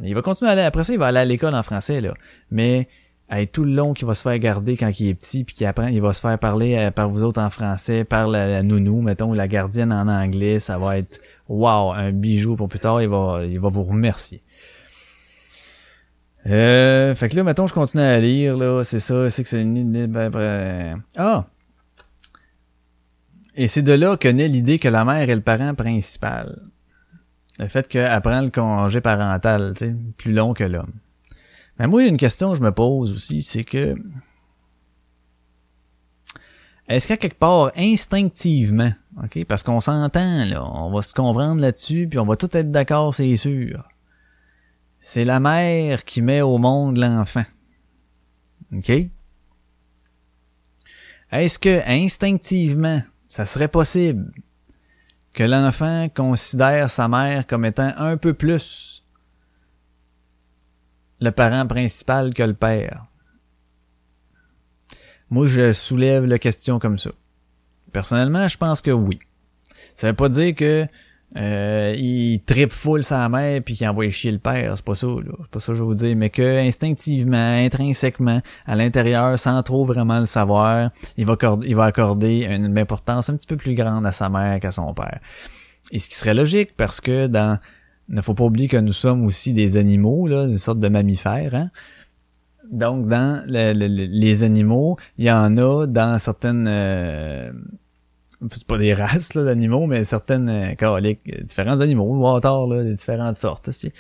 Il 0.01 0.13
va 0.13 0.21
continuer 0.21 0.49
à 0.49 0.53
aller, 0.53 0.61
après 0.61 0.83
ça, 0.83 0.93
il 0.93 0.99
va 0.99 1.07
aller 1.07 1.19
à 1.19 1.25
l'école 1.25 1.55
en 1.55 1.63
français, 1.63 2.01
là. 2.01 2.13
Mais, 2.51 2.87
hey, 3.29 3.47
tout 3.47 3.63
le 3.63 3.71
long 3.71 3.93
qu'il 3.93 4.07
va 4.07 4.13
se 4.13 4.21
faire 4.21 4.37
garder 4.39 4.77
quand 4.77 4.91
il 4.99 5.07
est 5.07 5.13
petit, 5.13 5.43
puis 5.43 5.55
qu'il 5.55 5.67
apprend, 5.67 5.87
il 5.87 6.01
va 6.01 6.13
se 6.13 6.21
faire 6.21 6.37
parler 6.39 6.75
euh, 6.75 6.91
par 6.91 7.09
vous 7.09 7.23
autres 7.23 7.41
en 7.41 7.49
français, 7.49 8.03
par 8.03 8.27
la, 8.27 8.47
la 8.47 8.63
nounou, 8.63 9.01
mettons, 9.01 9.31
ou 9.31 9.33
la 9.33 9.47
gardienne 9.47 9.91
en 9.91 10.07
anglais, 10.07 10.59
ça 10.59 10.77
va 10.77 10.97
être, 10.97 11.19
wow, 11.49 11.91
un 11.91 12.11
bijou 12.11 12.55
pour 12.55 12.69
plus 12.69 12.79
tard, 12.79 13.01
il 13.01 13.09
va, 13.09 13.41
il 13.45 13.59
va 13.59 13.69
vous 13.69 13.83
remercier. 13.83 14.43
Euh, 16.45 17.13
fait 17.15 17.27
que 17.29 17.35
là, 17.35 17.43
mettons, 17.43 17.67
je 17.67 17.73
continue 17.73 18.03
à 18.03 18.19
lire, 18.19 18.55
là, 18.55 18.83
c'est 18.83 19.01
ça, 19.01 19.29
c'est 19.29 19.43
que 19.43 19.49
c'est 19.49 19.61
une... 19.61 20.07
ben, 20.07 20.29
ben, 20.29 21.03
Ah! 21.17 21.45
Et 23.55 23.67
c'est 23.67 23.81
de 23.81 23.91
là 23.91 24.17
que 24.17 24.27
naît 24.27 24.47
l'idée 24.47 24.77
que 24.77 24.87
la 24.87 25.03
mère 25.03 25.29
est 25.29 25.35
le 25.35 25.41
parent 25.41 25.73
principal. 25.73 26.61
Le 27.59 27.67
fait 27.67 27.87
qu'elle 27.87 28.21
le 28.23 28.49
congé 28.51 29.01
parental, 29.01 29.73
tu 29.75 29.85
sais, 29.85 29.95
plus 30.15 30.31
long 30.31 30.53
que 30.53 30.63
l'homme. 30.63 30.93
Mais 31.79 31.87
moi, 31.87 32.03
une 32.03 32.17
question 32.17 32.51
que 32.51 32.57
je 32.57 32.63
me 32.63 32.71
pose 32.71 33.11
aussi, 33.11 33.41
c'est 33.41 33.63
que... 33.63 33.95
Est-ce 36.87 37.07
qu'à 37.07 37.17
quelque 37.17 37.37
part, 37.37 37.71
instinctivement, 37.75 38.91
ok, 39.21 39.43
parce 39.45 39.61
qu'on 39.61 39.81
s'entend, 39.81 40.45
là, 40.45 40.63
on 40.63 40.89
va 40.89 41.01
se 41.01 41.13
comprendre 41.13 41.61
là-dessus, 41.61 42.07
puis 42.09 42.17
on 42.17 42.25
va 42.25 42.37
tout 42.37 42.55
être 42.55 42.71
d'accord, 42.71 43.13
c'est 43.13 43.35
sûr. 43.35 43.83
C'est 45.01 45.25
la 45.25 45.39
mère 45.39 46.05
qui 46.05 46.21
met 46.21 46.41
au 46.41 46.57
monde 46.57 46.97
l'enfant. 46.97 47.43
OK? 48.73 48.91
Est-ce 51.31 51.59
que 51.59 51.81
instinctivement, 51.87 53.01
ça 53.27 53.45
serait 53.45 53.67
possible 53.67 54.31
que 55.33 55.43
l'enfant 55.43 56.07
considère 56.09 56.89
sa 56.89 57.07
mère 57.07 57.45
comme 57.45 57.65
étant 57.65 57.93
un 57.97 58.17
peu 58.17 58.33
plus 58.33 58.96
le 61.19 61.31
parent 61.31 61.65
principal 61.67 62.33
que 62.33 62.43
le 62.43 62.53
père? 62.53 63.05
Moi, 65.29 65.47
je 65.47 65.73
soulève 65.73 66.25
la 66.25 66.39
question 66.39 66.79
comme 66.79 66.97
ça. 66.97 67.11
Personnellement, 67.91 68.47
je 68.47 68.57
pense 68.57 68.81
que 68.81 68.91
oui. 68.91 69.19
Ça 69.95 70.07
veut 70.07 70.15
pas 70.15 70.29
dire 70.29 70.55
que 70.55 70.87
euh, 71.35 71.93
il 71.97 72.41
tripe 72.45 72.71
full 72.71 73.03
sa 73.03 73.27
mère 73.27 73.61
puis 73.61 73.75
qu'il 73.75 73.87
envoie 73.87 74.09
chier 74.09 74.31
le 74.31 74.39
père, 74.39 74.73
c'est 74.75 74.85
pas 74.85 74.95
ça, 74.95 75.07
là. 75.07 75.33
C'est 75.41 75.51
pas 75.51 75.59
ça 75.59 75.67
que 75.67 75.75
je 75.75 75.81
veux 75.81 75.87
vous 75.87 75.95
dire, 75.95 76.15
mais 76.15 76.29
que 76.29 76.65
instinctivement, 76.65 77.37
intrinsèquement, 77.37 78.41
à 78.65 78.75
l'intérieur, 78.75 79.37
sans 79.37 79.61
trop 79.63 79.83
vraiment 79.83 80.19
le 80.19 80.25
savoir, 80.25 80.89
il 81.17 81.25
va 81.25 81.35
il 81.65 81.75
va 81.75 81.85
accorder 81.85 82.45
une 82.45 82.77
importance 82.77 83.29
un 83.29 83.35
petit 83.35 83.47
peu 83.47 83.57
plus 83.57 83.75
grande 83.75 84.05
à 84.05 84.13
sa 84.13 84.29
mère 84.29 84.59
qu'à 84.61 84.71
son 84.71 84.93
père. 84.93 85.19
Et 85.91 85.99
ce 85.99 86.07
qui 86.07 86.15
serait 86.15 86.33
logique, 86.33 86.75
parce 86.77 87.01
que 87.01 87.27
dans 87.27 87.59
ne 88.09 88.21
faut 88.21 88.33
pas 88.33 88.43
oublier 88.45 88.67
que 88.67 88.77
nous 88.77 88.93
sommes 88.93 89.25
aussi 89.25 89.53
des 89.53 89.77
animaux, 89.77 90.27
là, 90.27 90.43
une 90.45 90.57
sorte 90.57 90.79
de 90.79 90.87
mammifères, 90.87 91.55
hein. 91.55 91.69
Donc, 92.71 93.07
dans 93.07 93.43
le- 93.47 93.71
le- 93.73 93.87
le- 93.87 94.07
les 94.09 94.43
animaux, 94.43 94.97
il 95.17 95.25
y 95.25 95.31
en 95.31 95.55
a 95.57 95.85
dans 95.87 96.19
certaines 96.19 96.67
euh, 96.67 97.49
c'est 98.51 98.67
pas 98.67 98.77
des 98.77 98.93
races 98.93 99.35
d'animaux, 99.35 99.87
mais 99.87 100.03
certaines 100.03 100.49
euh, 100.49 100.73
euh, 100.81 101.13
différents 101.43 101.79
animaux, 101.79 102.13
le 102.13 102.19
water, 102.19 102.67
là, 102.67 102.83
des 102.83 102.93
différentes 102.93 103.35
sortes. 103.35 103.69
aussi. 103.69 103.91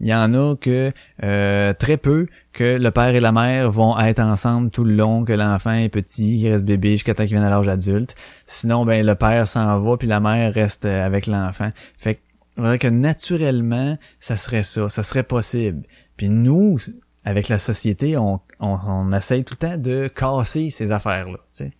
Il 0.00 0.06
y 0.06 0.14
en 0.14 0.32
a 0.34 0.54
que 0.56 0.92
euh, 1.24 1.72
très 1.74 1.96
peu 1.96 2.26
que 2.52 2.76
le 2.78 2.90
père 2.90 3.14
et 3.14 3.20
la 3.20 3.32
mère 3.32 3.70
vont 3.70 3.98
être 3.98 4.20
ensemble 4.20 4.70
tout 4.70 4.84
le 4.84 4.94
long, 4.94 5.24
que 5.24 5.32
l'enfant 5.32 5.72
est 5.72 5.88
petit, 5.88 6.38
qu'il 6.38 6.52
reste 6.52 6.64
bébé 6.64 6.92
jusqu'à 6.92 7.14
temps 7.14 7.24
qu'il 7.24 7.34
vienne 7.36 7.44
à 7.44 7.50
l'âge 7.50 7.68
adulte. 7.68 8.14
Sinon, 8.46 8.84
ben 8.84 9.04
le 9.04 9.14
père 9.14 9.48
s'en 9.48 9.80
va 9.80 9.96
puis 9.96 10.08
la 10.08 10.20
mère 10.20 10.54
reste 10.54 10.86
euh, 10.86 11.04
avec 11.04 11.26
l'enfant. 11.26 11.70
Fait 11.98 12.16
que 12.16 12.20
on 12.60 12.64
dirait 12.64 12.78
que 12.78 12.88
naturellement, 12.88 13.98
ça 14.20 14.36
serait 14.36 14.62
ça, 14.62 14.88
ça 14.88 15.02
serait 15.02 15.22
possible. 15.22 15.82
Puis 16.16 16.28
nous, 16.28 16.78
avec 17.24 17.48
la 17.48 17.58
société, 17.58 18.16
on, 18.16 18.40
on, 18.60 18.78
on 18.86 19.12
essaye 19.12 19.44
tout 19.44 19.54
le 19.60 19.68
temps 19.68 19.78
de 19.78 20.08
casser 20.08 20.70
ces 20.70 20.92
affaires-là. 20.92 21.38
tu 21.52 21.64
sais 21.64 21.72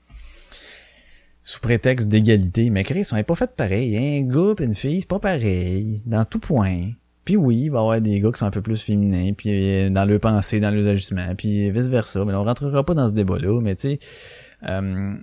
sous 1.42 1.60
prétexte 1.60 2.08
d'égalité. 2.08 2.70
Mais 2.70 2.84
Chris, 2.84 3.08
on 3.12 3.16
n'est 3.16 3.24
pas 3.24 3.34
fait 3.34 3.50
pareil. 3.56 3.96
Un 3.96 4.22
gars 4.22 4.54
et 4.58 4.64
une 4.64 4.74
fille, 4.74 5.00
c'est 5.00 5.08
pas 5.08 5.18
pareil. 5.18 6.02
Dans 6.06 6.24
tout 6.24 6.38
point. 6.38 6.92
Puis 7.24 7.36
oui, 7.36 7.62
il 7.62 7.70
va 7.70 7.78
y 7.78 7.80
avoir 7.80 8.00
des 8.00 8.20
gars 8.20 8.30
qui 8.32 8.38
sont 8.38 8.46
un 8.46 8.50
peu 8.50 8.62
plus 8.62 8.82
féminins, 8.82 9.32
puis 9.34 9.50
euh, 9.50 9.90
dans 9.90 10.04
leurs 10.04 10.20
pensées, 10.20 10.58
dans 10.58 10.70
leurs 10.70 10.86
agissements, 10.86 11.34
puis 11.36 11.70
vice-versa. 11.70 12.24
Mais 12.24 12.34
on 12.34 12.44
rentrera 12.44 12.84
pas 12.84 12.94
dans 12.94 13.08
ce 13.08 13.14
débat-là, 13.14 13.60
mais 13.60 13.74
tu 13.74 13.82
sais... 13.82 13.98
euh, 14.68 15.14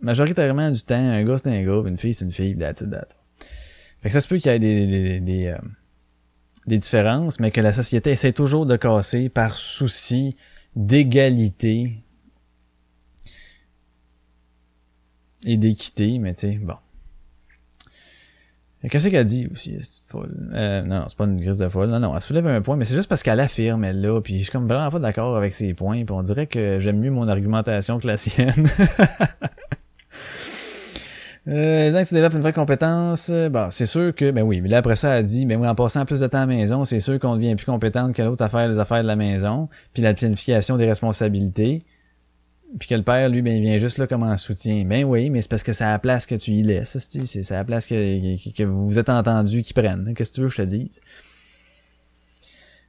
majoritairement 0.00 0.70
du 0.70 0.82
temps, 0.82 0.94
un 0.94 1.24
gars 1.24 1.38
c'est 1.38 1.48
un 1.48 1.62
gars, 1.62 1.88
une 1.88 1.96
fille 1.96 2.14
c'est 2.14 2.24
une 2.24 2.32
fille, 2.32 2.56
that's 2.56 2.82
it. 2.82 3.16
Fait 4.04 4.10
que 4.10 4.12
ça 4.12 4.20
se 4.20 4.28
peut 4.28 4.36
qu'il 4.36 4.52
y 4.52 4.54
ait 4.54 4.58
des, 4.58 4.86
des, 4.86 5.20
des, 5.20 5.46
euh, 5.46 5.56
des 6.66 6.76
différences, 6.76 7.40
mais 7.40 7.50
que 7.50 7.62
la 7.62 7.72
société 7.72 8.10
essaie 8.10 8.34
toujours 8.34 8.66
de 8.66 8.76
casser 8.76 9.30
par 9.30 9.54
souci 9.54 10.36
d'égalité 10.76 11.96
et 15.46 15.56
d'équité, 15.56 16.18
mais 16.18 16.34
tu 16.34 16.40
sais, 16.40 16.56
bon. 16.56 16.76
Qu'est-ce 18.90 19.08
qu'elle 19.08 19.24
dit 19.24 19.48
aussi? 19.50 19.78
folle? 20.06 20.50
Euh, 20.52 20.82
non, 20.82 21.06
c'est 21.08 21.16
pas 21.16 21.24
une 21.24 21.40
grise 21.40 21.56
de 21.56 21.68
folle. 21.70 21.88
Non, 21.88 21.98
non, 21.98 22.14
elle 22.14 22.20
soulève 22.20 22.46
un 22.46 22.60
point, 22.60 22.76
mais 22.76 22.84
c'est 22.84 22.96
juste 22.96 23.08
parce 23.08 23.22
qu'elle 23.22 23.40
affirme, 23.40 23.84
elle, 23.84 24.02
là, 24.02 24.20
puis 24.20 24.36
je 24.36 24.42
suis 24.42 24.52
comme 24.52 24.68
vraiment 24.68 24.90
pas 24.90 24.98
d'accord 24.98 25.34
avec 25.38 25.54
ses 25.54 25.72
points, 25.72 26.04
on 26.10 26.22
dirait 26.22 26.46
que 26.46 26.78
j'aime 26.78 26.98
mieux 26.98 27.10
mon 27.10 27.26
argumentation 27.26 27.98
que 27.98 28.06
la 28.06 28.18
sienne. 28.18 28.68
Euh, 31.46 31.92
donc, 31.92 32.06
tu 32.06 32.14
développes 32.14 32.34
une 32.34 32.40
vraie 32.40 32.52
compétence. 32.52 33.28
euh, 33.30 33.50
c'est 33.70 33.86
sûr 33.86 34.14
que, 34.14 34.30
ben 34.30 34.42
oui, 34.42 34.60
mais 34.60 34.68
là, 34.68 34.78
après 34.78 34.96
ça, 34.96 35.18
elle 35.18 35.24
dit, 35.26 35.44
ben 35.44 35.60
oui, 35.60 35.68
en 35.68 35.74
passant 35.74 36.06
plus 36.06 36.20
de 36.20 36.26
temps 36.26 36.38
à 36.38 36.40
la 36.42 36.46
maison, 36.46 36.84
c'est 36.84 37.00
sûr 37.00 37.18
qu'on 37.18 37.36
devient 37.36 37.54
plus 37.54 37.66
compétente 37.66 38.14
que 38.14 38.22
l'autre 38.22 38.42
à 38.42 38.48
faire 38.48 38.66
les 38.68 38.78
affaires 38.78 39.02
de 39.02 39.06
la 39.06 39.16
maison, 39.16 39.68
puis 39.92 40.02
la 40.02 40.14
planification 40.14 40.76
des 40.76 40.86
responsabilités. 40.86 41.82
Puis 42.78 42.88
que 42.88 42.94
le 42.94 43.02
père, 43.02 43.28
lui, 43.28 43.42
ben, 43.42 43.54
il 43.54 43.62
vient 43.62 43.78
juste 43.78 43.98
là 43.98 44.06
comme 44.06 44.24
en 44.24 44.36
soutien. 44.36 44.84
Ben 44.84 45.04
oui, 45.04 45.30
mais 45.30 45.42
c'est 45.42 45.50
parce 45.50 45.62
que 45.62 45.72
c'est 45.72 45.84
à 45.84 45.92
la 45.92 45.98
place 45.98 46.26
que 46.26 46.34
tu 46.34 46.52
y 46.52 46.62
laisses. 46.62 46.98
C'est 46.98 47.52
à 47.52 47.58
la 47.58 47.64
place 47.64 47.86
que, 47.86 47.94
que, 47.94 48.56
que 48.56 48.62
vous 48.64 48.86
vous 48.86 48.98
êtes 48.98 49.10
entendu 49.10 49.62
qu'ils 49.62 49.74
prennent. 49.74 50.12
Qu'est-ce 50.16 50.30
que 50.30 50.34
tu 50.34 50.40
veux 50.40 50.48
que 50.48 50.54
je 50.54 50.62
te 50.62 50.66
dise? 50.66 51.00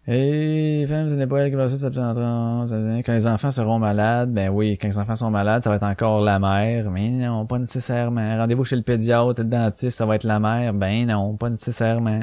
Et 0.07 0.85
femme, 0.87 1.09
ce 1.09 1.15
n'est 1.15 1.25
pas 1.25 1.39
elle 1.39 1.49
qui 1.49 1.55
va 1.55 1.67
ça, 1.67 1.89
quand 1.89 3.13
les 3.13 3.25
enfants 3.25 3.49
seront 3.49 3.79
malades, 3.79 4.31
ben 4.31 4.49
oui, 4.49 4.77
quand 4.77 4.87
les 4.87 4.99
enfants 4.99 5.15
sont 5.15 5.31
malades, 5.31 5.63
ça 5.63 5.71
va 5.71 5.77
être 5.77 5.83
encore 5.83 6.21
la 6.21 6.37
mère. 6.37 6.91
Mais 6.91 7.09
non, 7.09 7.47
pas 7.47 7.57
nécessairement. 7.57 8.37
Rendez-vous 8.37 8.63
chez 8.63 8.75
le 8.75 8.83
pédiatre, 8.83 9.41
le 9.41 9.45
dentiste, 9.45 9.97
ça 9.97 10.05
va 10.05 10.15
être 10.15 10.23
la 10.23 10.39
mère. 10.39 10.75
Ben 10.75 11.07
non, 11.07 11.35
pas 11.37 11.49
nécessairement. 11.49 12.19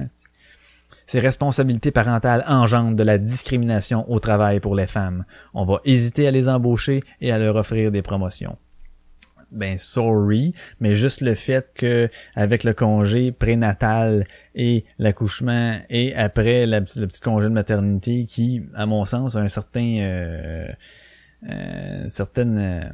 Ces 1.08 1.18
responsabilités 1.18 1.90
parentales 1.90 2.44
engendrent 2.46 2.94
de 2.94 3.02
la 3.02 3.18
discrimination 3.18 4.08
au 4.10 4.20
travail 4.20 4.60
pour 4.60 4.76
les 4.76 4.86
femmes. 4.86 5.24
On 5.52 5.64
va 5.64 5.80
hésiter 5.84 6.28
à 6.28 6.30
les 6.30 6.48
embaucher 6.48 7.02
et 7.20 7.32
à 7.32 7.38
leur 7.38 7.56
offrir 7.56 7.90
des 7.90 8.02
promotions. 8.02 8.56
Ben 9.52 9.78
sorry, 9.78 10.54
mais 10.80 10.94
juste 10.94 11.20
le 11.20 11.34
fait 11.34 11.70
que 11.74 12.08
avec 12.34 12.64
le 12.64 12.72
congé 12.72 13.32
prénatal 13.32 14.24
et 14.54 14.84
l'accouchement 14.98 15.78
et 15.90 16.14
après 16.14 16.66
le 16.66 16.80
petit 16.80 17.20
congé 17.20 17.48
de 17.48 17.52
maternité 17.52 18.24
qui, 18.24 18.62
à 18.74 18.86
mon 18.86 19.04
sens, 19.04 19.36
a 19.36 19.40
un 19.40 19.48
certain 19.48 19.98
euh, 19.98 20.66
euh, 21.50 22.08
certaine 22.08 22.58
euh, 22.58 22.88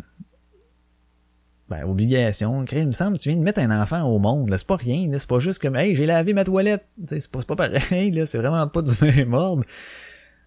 ben, 1.68 1.84
obligation. 1.84 2.64
Il 2.72 2.86
me 2.86 2.92
semble 2.92 3.18
tu 3.18 3.28
viens 3.28 3.38
de 3.38 3.44
mettre 3.44 3.60
un 3.60 3.70
enfant 3.70 4.02
au 4.02 4.18
monde. 4.18 4.50
là. 4.50 4.58
C'est 4.58 4.66
pas 4.66 4.76
rien. 4.76 5.08
C'est 5.16 5.28
pas 5.28 5.38
juste 5.38 5.60
comme 5.60 5.76
Hey, 5.76 5.94
j'ai 5.94 6.06
lavé 6.06 6.32
ma 6.32 6.44
toilette. 6.44 6.86
C'est 7.06 7.30
pas, 7.30 7.40
c'est 7.40 7.48
pas 7.48 7.56
pareil, 7.56 8.10
là. 8.10 8.26
C'est 8.26 8.38
vraiment 8.38 8.66
pas 8.66 8.82
du 8.82 8.94
même 9.04 9.32
ordre. 9.34 9.64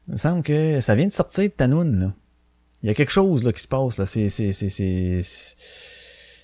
Il 0.07 0.13
me 0.13 0.17
semble 0.17 0.43
que 0.43 0.81
ça 0.81 0.95
vient 0.95 1.07
de 1.07 1.11
sortir 1.11 1.45
de 1.45 1.49
ta 1.49 1.67
noune, 1.67 1.99
là. 1.99 2.13
Il 2.83 2.87
y 2.87 2.89
a 2.89 2.95
quelque 2.95 3.11
chose 3.11 3.43
là 3.43 3.53
qui 3.53 3.61
se 3.61 3.67
passe 3.67 3.97
là. 3.97 4.05
C'est 4.07 4.27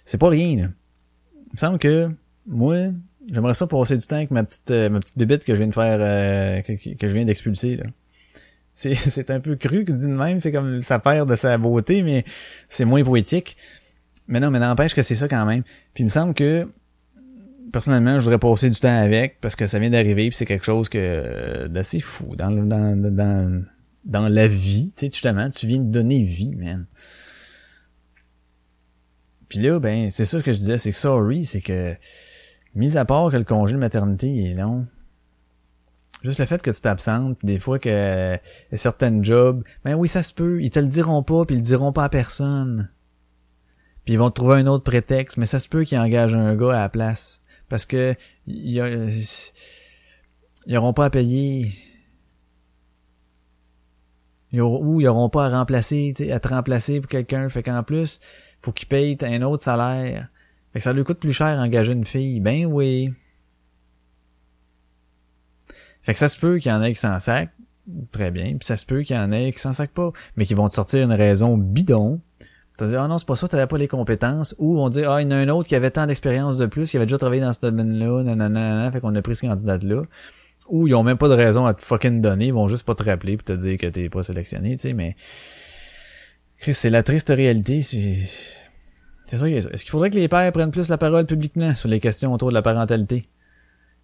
c'est 0.07 0.17
pas 0.17 0.29
rien. 0.29 0.55
Là. 0.55 0.67
Il 1.33 1.53
me 1.53 1.57
semble 1.57 1.77
que 1.77 2.09
moi, 2.47 2.77
j'aimerais 3.31 3.53
ça 3.53 3.67
passer 3.67 3.95
du 3.95 4.07
temps 4.07 4.15
avec 4.15 4.31
ma 4.31 4.43
petite 4.43 4.71
euh, 4.71 4.89
ma 4.89 4.99
petite 4.99 5.17
bébite 5.17 5.43
que 5.43 5.53
je 5.53 5.59
viens 5.59 5.67
de 5.67 5.73
faire 5.73 5.97
euh, 5.99 6.61
que, 6.61 7.07
je 7.07 7.13
viens 7.13 7.25
d'expulser 7.25 7.75
là. 7.75 7.83
C'est 8.73 9.29
un 9.31 9.39
peu 9.39 9.55
cru 9.55 9.85
que 9.85 9.91
dit 9.91 10.05
de 10.05 10.11
même, 10.11 10.39
c'est 10.39 10.51
comme 10.51 10.81
ça 10.81 10.99
perd 10.99 11.29
de 11.29 11.35
sa 11.35 11.57
beauté, 11.57 12.03
mais 12.03 12.23
c'est 12.69 12.85
moins 12.85 13.03
poétique. 13.03 13.57
Mais 14.27 14.39
non, 14.39 14.51
mais 14.51 14.59
n'empêche 14.59 14.93
que 14.93 15.01
c'est 15.01 15.15
ça 15.15 15.27
quand 15.27 15.45
même. 15.45 15.63
Puis 15.93 16.03
il 16.03 16.05
me 16.05 16.11
semble 16.11 16.33
que 16.33 16.67
personnellement, 17.73 18.19
je 18.19 18.23
voudrais 18.23 18.39
passer 18.39 18.69
du 18.69 18.79
temps 18.79 19.01
avec 19.01 19.41
parce 19.41 19.55
que 19.55 19.67
ça 19.67 19.79
vient 19.79 19.89
d'arriver, 19.89 20.29
puis 20.29 20.37
c'est 20.37 20.45
quelque 20.45 20.65
chose 20.65 20.89
que 20.89 20.97
euh, 20.99 21.67
d'assez 21.67 21.99
fou 21.99 22.35
dans 22.35 22.51
dans 22.51 22.95
dans 22.95 23.63
dans 24.05 24.29
la 24.29 24.47
vie, 24.47 24.93
tu 24.95 25.07
sais 25.07 25.11
justement, 25.11 25.49
tu 25.49 25.67
viens 25.67 25.79
de 25.79 25.91
donner 25.91 26.23
vie, 26.23 26.55
man. 26.55 26.85
Puis 29.49 29.59
là, 29.59 29.79
ben, 29.79 30.11
c'est 30.11 30.25
ça 30.25 30.41
que 30.41 30.51
je 30.51 30.57
disais, 30.57 30.77
c'est 30.77 30.91
que 30.91 30.97
sorry, 30.97 31.45
c'est 31.45 31.61
que, 31.61 31.95
mis 32.75 32.97
à 32.97 33.05
part 33.05 33.31
que 33.31 33.37
le 33.37 33.43
congé 33.43 33.73
de 33.73 33.79
maternité 33.79 34.51
est 34.51 34.55
long, 34.55 34.85
juste 36.23 36.39
le 36.39 36.45
fait 36.45 36.61
que 36.61 36.71
tu 36.71 36.81
t'absentes, 36.81 37.37
des 37.43 37.59
fois 37.59 37.79
que 37.79 37.89
euh, 37.89 38.37
certaines 38.73 39.23
jobs, 39.23 39.63
ben 39.85 39.95
oui, 39.95 40.07
ça 40.07 40.23
se 40.23 40.33
peut, 40.33 40.61
ils 40.61 40.69
te 40.69 40.79
le 40.79 40.87
diront 40.87 41.23
pas, 41.23 41.45
puis 41.45 41.55
ils 41.55 41.59
le 41.59 41.63
diront 41.63 41.93
pas 41.93 42.03
à 42.03 42.09
personne. 42.09 42.89
Puis 44.07 44.13
ils 44.13 44.17
vont 44.17 44.31
trouver 44.31 44.55
un 44.55 44.67
autre 44.67 44.83
prétexte, 44.83 45.37
mais 45.37 45.45
ça 45.45 45.59
se 45.59 45.67
peut 45.67 45.83
qu'ils 45.83 45.97
engagent 45.97 46.35
un 46.35 46.55
gars 46.55 46.77
à 46.77 46.81
la 46.81 46.89
place. 46.89 47.41
Parce 47.67 47.85
que, 47.85 48.15
ils 48.45 48.81
auront 50.75 50.93
pas 50.93 51.05
à 51.05 51.09
payer. 51.09 51.71
Ou 54.53 55.01
ils 55.01 55.07
auront 55.07 55.27
pas 55.27 55.47
à 55.47 55.49
remplacer, 55.49 56.13
à 56.31 56.39
te 56.39 56.47
remplacer 56.47 57.01
pour 57.01 57.09
quelqu'un. 57.09 57.49
Fait 57.49 57.63
qu'en 57.63 57.83
plus, 57.83 58.21
faut 58.61 58.71
qu'ils 58.71 58.87
payent 58.87 59.17
un 59.21 59.41
autre 59.43 59.63
salaire. 59.63 60.27
Fait 60.73 60.79
que 60.79 60.83
ça 60.83 60.93
lui 60.93 61.03
coûte 61.03 61.19
plus 61.19 61.33
cher 61.33 61.57
engager 61.59 61.93
une 61.93 62.05
fille. 62.05 62.39
Ben 62.39 62.65
oui. 62.65 63.09
Fait 66.01 66.13
que 66.13 66.19
ça 66.19 66.29
se 66.29 66.37
peut 66.37 66.57
qu'il 66.59 66.71
y 66.71 66.73
en 66.73 66.81
ait 66.81 66.93
qui 66.93 66.99
s'en 66.99 67.19
sac. 67.19 67.49
Très 68.11 68.31
bien. 68.31 68.55
Puis 68.57 68.65
ça 68.65 68.77
se 68.77 68.85
peut 68.85 69.01
qu'il 69.01 69.15
y 69.15 69.19
en 69.19 69.31
ait 69.31 69.51
qui 69.51 69.59
s'en 69.59 69.73
sac 69.73 69.91
pas. 69.91 70.11
Mais 70.35 70.45
qui 70.45 70.53
vont 70.53 70.67
te 70.67 70.73
sortir 70.73 71.03
une 71.03 71.13
raison 71.13 71.57
bidon. 71.57 72.21
Tu 72.77 72.83
vas 72.83 72.89
dire, 72.91 73.01
ah 73.01 73.07
non, 73.07 73.17
c'est 73.17 73.27
pas 73.27 73.35
ça, 73.35 73.47
t'avais 73.47 73.65
pas 73.65 73.77
les 73.77 73.87
compétences. 73.87 74.55
Ou 74.59 74.79
on 74.79 74.89
dit, 74.89 75.03
ah, 75.03 75.19
il 75.19 75.23
y 75.23 75.27
en 75.27 75.31
a 75.31 75.35
un 75.35 75.49
autre 75.49 75.67
qui 75.67 75.75
avait 75.75 75.89
tant 75.89 76.05
d'expérience 76.05 76.57
de 76.57 76.67
plus, 76.67 76.91
qui 76.91 76.97
avait 76.97 77.07
déjà 77.07 77.17
travaillé 77.17 77.41
dans 77.41 77.53
ce 77.53 77.61
domaine-là, 77.61 78.23
nanana, 78.23 78.91
fait 78.91 79.01
qu'on 79.01 79.15
a 79.15 79.21
pris 79.23 79.35
ce 79.35 79.47
candidat-là. 79.47 80.03
Ou 80.69 80.87
ils 80.87 80.93
ont 80.93 81.01
même 81.01 81.17
pas 81.17 81.27
de 81.27 81.33
raison 81.33 81.65
à 81.65 81.73
te 81.73 81.81
fucking 81.81 82.21
donner, 82.21 82.47
ils 82.47 82.53
vont 82.53 82.67
juste 82.67 82.83
pas 82.83 82.93
te 82.93 83.03
rappeler 83.03 83.35
pour 83.35 83.45
te 83.45 83.53
dire 83.53 83.79
que 83.79 83.87
t'es 83.87 84.09
pas 84.09 84.21
sélectionné, 84.21 84.75
tu 84.75 84.89
sais, 84.89 84.93
mais... 84.93 85.15
Chris, 86.59 86.73
c'est 86.73 86.89
la 86.89 87.03
triste 87.03 87.29
réalité, 87.29 87.81
c'est... 87.81 88.15
Ça. 89.27 89.49
Est-ce 89.49 89.83
qu'il 89.83 89.91
faudrait 89.91 90.09
que 90.09 90.15
les 90.15 90.29
pères 90.29 90.51
prennent 90.53 90.71
plus 90.71 90.87
la 90.87 90.97
parole 90.97 91.25
publiquement 91.25 91.75
sur 91.75 91.89
les 91.89 91.99
questions 91.99 92.31
autour 92.31 92.47
de 92.47 92.53
la 92.53 92.61
parentalité? 92.61 93.27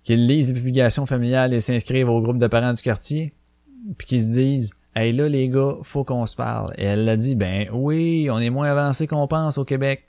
Qu'ils 0.04 0.28
lisent 0.28 0.50
les 0.50 0.54
publications 0.54 1.06
familiales 1.06 1.54
et 1.54 1.62
s'inscrivent 1.62 2.10
au 2.10 2.22
groupe 2.22 2.40
de 2.40 2.48
parents 2.48 2.74
du 2.74 2.82
quartier? 2.82 3.34
Puis 3.98 4.06
qu'ils 4.06 4.22
se 4.22 4.28
disent, 4.28 4.72
hey 4.96 5.14
là 5.14 5.30
les 5.30 5.48
gars, 5.48 5.78
faut 5.82 6.04
qu'on 6.04 6.26
se 6.26 6.36
parle. 6.36 6.74
Et 6.78 6.84
elle 6.84 7.06
l'a 7.06 7.16
dit, 7.16 7.36
ben 7.36 7.70
oui, 7.72 8.28
on 8.30 8.40
est 8.40 8.50
moins 8.50 8.70
avancé 8.70 9.08
qu'on 9.08 9.28
pense 9.28 9.58
au 9.58 9.64
Québec. 9.64 10.04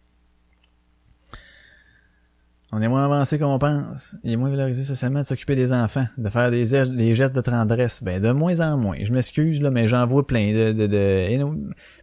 On 2.76 2.82
est 2.82 2.88
moins 2.88 3.04
avancé 3.04 3.38
qu'on 3.38 3.56
pense. 3.60 4.16
Il 4.24 4.32
est 4.32 4.36
moins 4.36 4.50
valorisé 4.50 4.82
socialement 4.82 5.20
de 5.20 5.24
s'occuper 5.24 5.54
des 5.54 5.72
enfants, 5.72 6.06
de 6.18 6.28
faire 6.28 6.50
des, 6.50 6.64
gestes- 6.64 6.90
de 6.90 7.40
tendresse. 7.40 8.02
Ben, 8.02 8.20
de 8.20 8.32
moins 8.32 8.58
en 8.58 8.76
moins. 8.76 8.96
Je 9.00 9.12
m'excuse, 9.12 9.62
là, 9.62 9.70
mais 9.70 9.86
j'en 9.86 10.04
vois 10.08 10.26
plein 10.26 10.52
de, 10.52 10.72
de, 10.72 10.88
de 10.88 10.96
et 10.96 11.40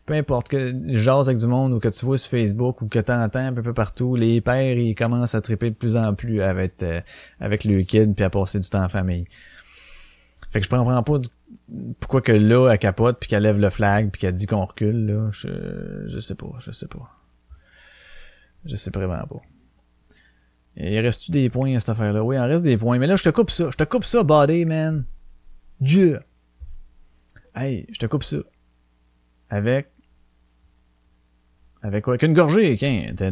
peu 0.05 0.13
importe 0.13 0.47
que 0.47 0.73
je 0.87 0.97
jase 0.97 1.27
avec 1.27 1.39
du 1.39 1.47
monde 1.47 1.73
ou 1.73 1.79
que 1.79 1.89
tu 1.89 2.05
vois 2.05 2.17
sur 2.17 2.29
Facebook 2.31 2.81
ou 2.81 2.87
que 2.87 2.99
t'entends 2.99 3.39
un 3.47 3.51
peu, 3.51 3.61
peu 3.61 3.73
partout, 3.73 4.15
les 4.15 4.39
pères, 4.39 4.77
ils 4.77 4.95
commencent 4.95 5.35
à 5.35 5.41
triper 5.41 5.71
de 5.71 5.75
plus 5.75 5.97
en 5.97 6.13
plus 6.13 6.41
avec, 6.41 6.81
euh, 6.83 7.01
avec 7.41 7.65
le 7.65 7.81
kid 7.81 8.15
puis 8.15 8.23
à 8.23 8.29
passer 8.29 8.57
du 8.61 8.69
temps 8.69 8.83
en 8.85 8.89
famille. 8.89 9.25
Fait 10.51 10.59
que 10.61 10.65
je 10.65 10.69
comprends 10.69 11.03
pas 11.03 11.17
du- 11.19 11.27
pourquoi 11.99 12.21
que 12.21 12.31
là, 12.31 12.69
elle 12.71 12.79
capote 12.79 13.17
puis 13.19 13.29
qu'elle 13.29 13.43
lève 13.43 13.59
le 13.59 13.69
flag 13.69 14.09
puis 14.09 14.21
qu'elle 14.21 14.33
dit 14.33 14.47
qu'on 14.47 14.63
recule, 14.65 15.05
là. 15.05 15.29
Je, 15.31 15.49
je 16.07 16.19
sais 16.19 16.35
pas, 16.35 16.53
je 16.59 16.71
sais 16.71 16.87
pas. 16.87 17.09
Je 18.63 18.77
sais 18.77 18.91
vraiment 18.93 19.25
pas. 19.27 19.41
Il 20.75 20.99
reste-tu 20.99 21.31
des 21.31 21.49
points 21.49 21.75
à 21.75 21.79
cette 21.79 21.89
affaire-là? 21.89 22.23
Oui, 22.23 22.35
il 22.35 22.39
en 22.39 22.47
reste 22.47 22.63
des 22.63 22.77
points. 22.77 22.97
Mais 22.97 23.07
là, 23.07 23.15
je 23.15 23.23
te 23.23 23.29
coupe 23.29 23.51
ça. 23.51 23.69
Je 23.71 23.77
te 23.77 23.83
coupe 23.83 24.05
ça, 24.05 24.23
body, 24.23 24.65
man. 24.65 25.05
Dieu. 25.79 26.21
Hey, 27.55 27.85
je 27.91 27.99
te 27.99 28.05
coupe 28.05 28.23
ça. 28.23 28.37
Avec... 29.49 29.91
Avec 31.81 32.03
quoi? 32.03 32.13
Avec 32.13 32.23
une 32.23 32.33
gorgée, 32.33 32.77
ta. 32.77 33.31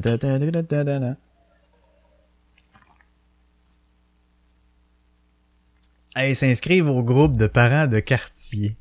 Hey, 6.16 6.36
s'inscrivent 6.36 6.90
au 6.90 7.04
groupe 7.04 7.38
de 7.38 7.48
parents 7.48 7.88
de 7.88 8.00
quartier. 8.00 8.76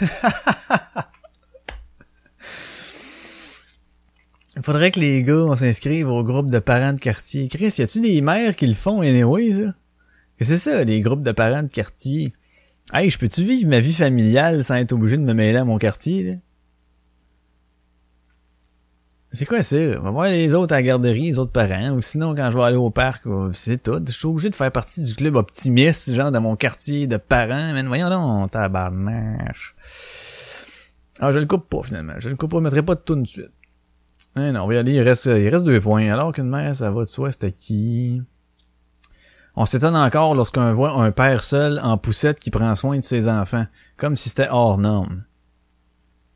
Il 4.56 4.62
faudrait 4.62 4.90
que 4.90 5.00
les 5.00 5.22
gars, 5.22 5.34
on 5.34 5.56
s'inscrive 5.56 6.08
au 6.08 6.22
groupe 6.22 6.50
de 6.50 6.58
parents 6.58 6.92
de 6.92 7.00
quartier. 7.00 7.48
Chris, 7.48 7.74
y 7.78 7.82
a-tu 7.82 8.00
des 8.00 8.20
mères 8.20 8.54
qui 8.54 8.66
le 8.66 8.74
font 8.74 9.00
anyway, 9.00 9.52
ça? 9.52 9.74
Que 10.38 10.44
c'est 10.44 10.58
ça, 10.58 10.84
les 10.84 11.00
groupes 11.00 11.22
de 11.22 11.32
parents 11.32 11.62
de 11.62 11.70
quartier. 11.70 12.34
Hey, 12.92 13.08
je 13.08 13.18
peux-tu 13.18 13.44
vivre 13.44 13.70
ma 13.70 13.80
vie 13.80 13.94
familiale 13.94 14.62
sans 14.62 14.74
être 14.74 14.92
obligé 14.92 15.16
de 15.16 15.22
me 15.22 15.32
mêler 15.32 15.58
à 15.58 15.64
mon 15.64 15.78
quartier? 15.78 16.38
C'est 19.32 19.46
quoi 19.46 19.62
ça? 19.62 19.78
On 19.78 20.02
va 20.02 20.10
voir 20.10 20.26
les 20.26 20.52
autres 20.52 20.74
à 20.74 20.76
la 20.76 20.82
garderie, 20.82 21.22
les 21.22 21.38
autres 21.38 21.52
parents, 21.52 21.92
ou 21.92 22.02
sinon 22.02 22.34
quand 22.34 22.50
je 22.50 22.58
vais 22.58 22.64
aller 22.64 22.76
au 22.76 22.90
parc, 22.90 23.26
euh, 23.26 23.50
c'est 23.54 23.82
tout. 23.82 24.02
Je 24.06 24.12
suis 24.12 24.26
obligé 24.26 24.50
de 24.50 24.54
faire 24.54 24.70
partie 24.70 25.02
du 25.02 25.14
club 25.14 25.36
optimiste, 25.36 26.12
genre 26.12 26.30
de 26.30 26.38
mon 26.38 26.54
quartier 26.56 27.06
de 27.06 27.16
parents. 27.16 27.72
Mais 27.72 27.82
voyons 27.82 28.10
donc, 28.10 28.50
tabarnache. 28.50 29.74
Ah, 31.20 31.32
je 31.32 31.38
le 31.38 31.46
coupe 31.46 31.70
pas 31.70 31.82
finalement. 31.82 32.14
Je 32.18 32.28
le 32.28 32.36
coupe 32.36 32.50
pas, 32.50 32.58
je 32.58 32.62
mettrai 32.62 32.82
pas 32.82 32.96
tout 32.96 33.14
de 33.14 33.26
suite. 33.26 33.52
Eh 34.36 34.50
non, 34.52 34.68
aller, 34.68 34.92
il 34.92 35.02
reste, 35.02 35.26
il 35.26 35.48
reste 35.48 35.64
deux 35.64 35.80
points. 35.80 36.10
Alors 36.10 36.32
qu'une 36.32 36.48
mère, 36.48 36.74
ça 36.74 36.90
va 36.90 37.00
de 37.00 37.06
soi, 37.06 37.32
c'était 37.32 37.52
qui? 37.52 38.22
On 39.54 39.66
s'étonne 39.66 39.96
encore 39.96 40.34
lorsqu'on 40.34 40.72
voit 40.72 40.92
un 40.92 41.12
père 41.12 41.42
seul 41.42 41.78
en 41.82 41.98
poussette 41.98 42.40
qui 42.40 42.50
prend 42.50 42.74
soin 42.74 42.96
de 42.96 43.04
ses 43.04 43.28
enfants, 43.28 43.66
comme 43.98 44.16
si 44.16 44.30
c'était 44.30 44.48
hors 44.48 44.78
norme. 44.78 45.24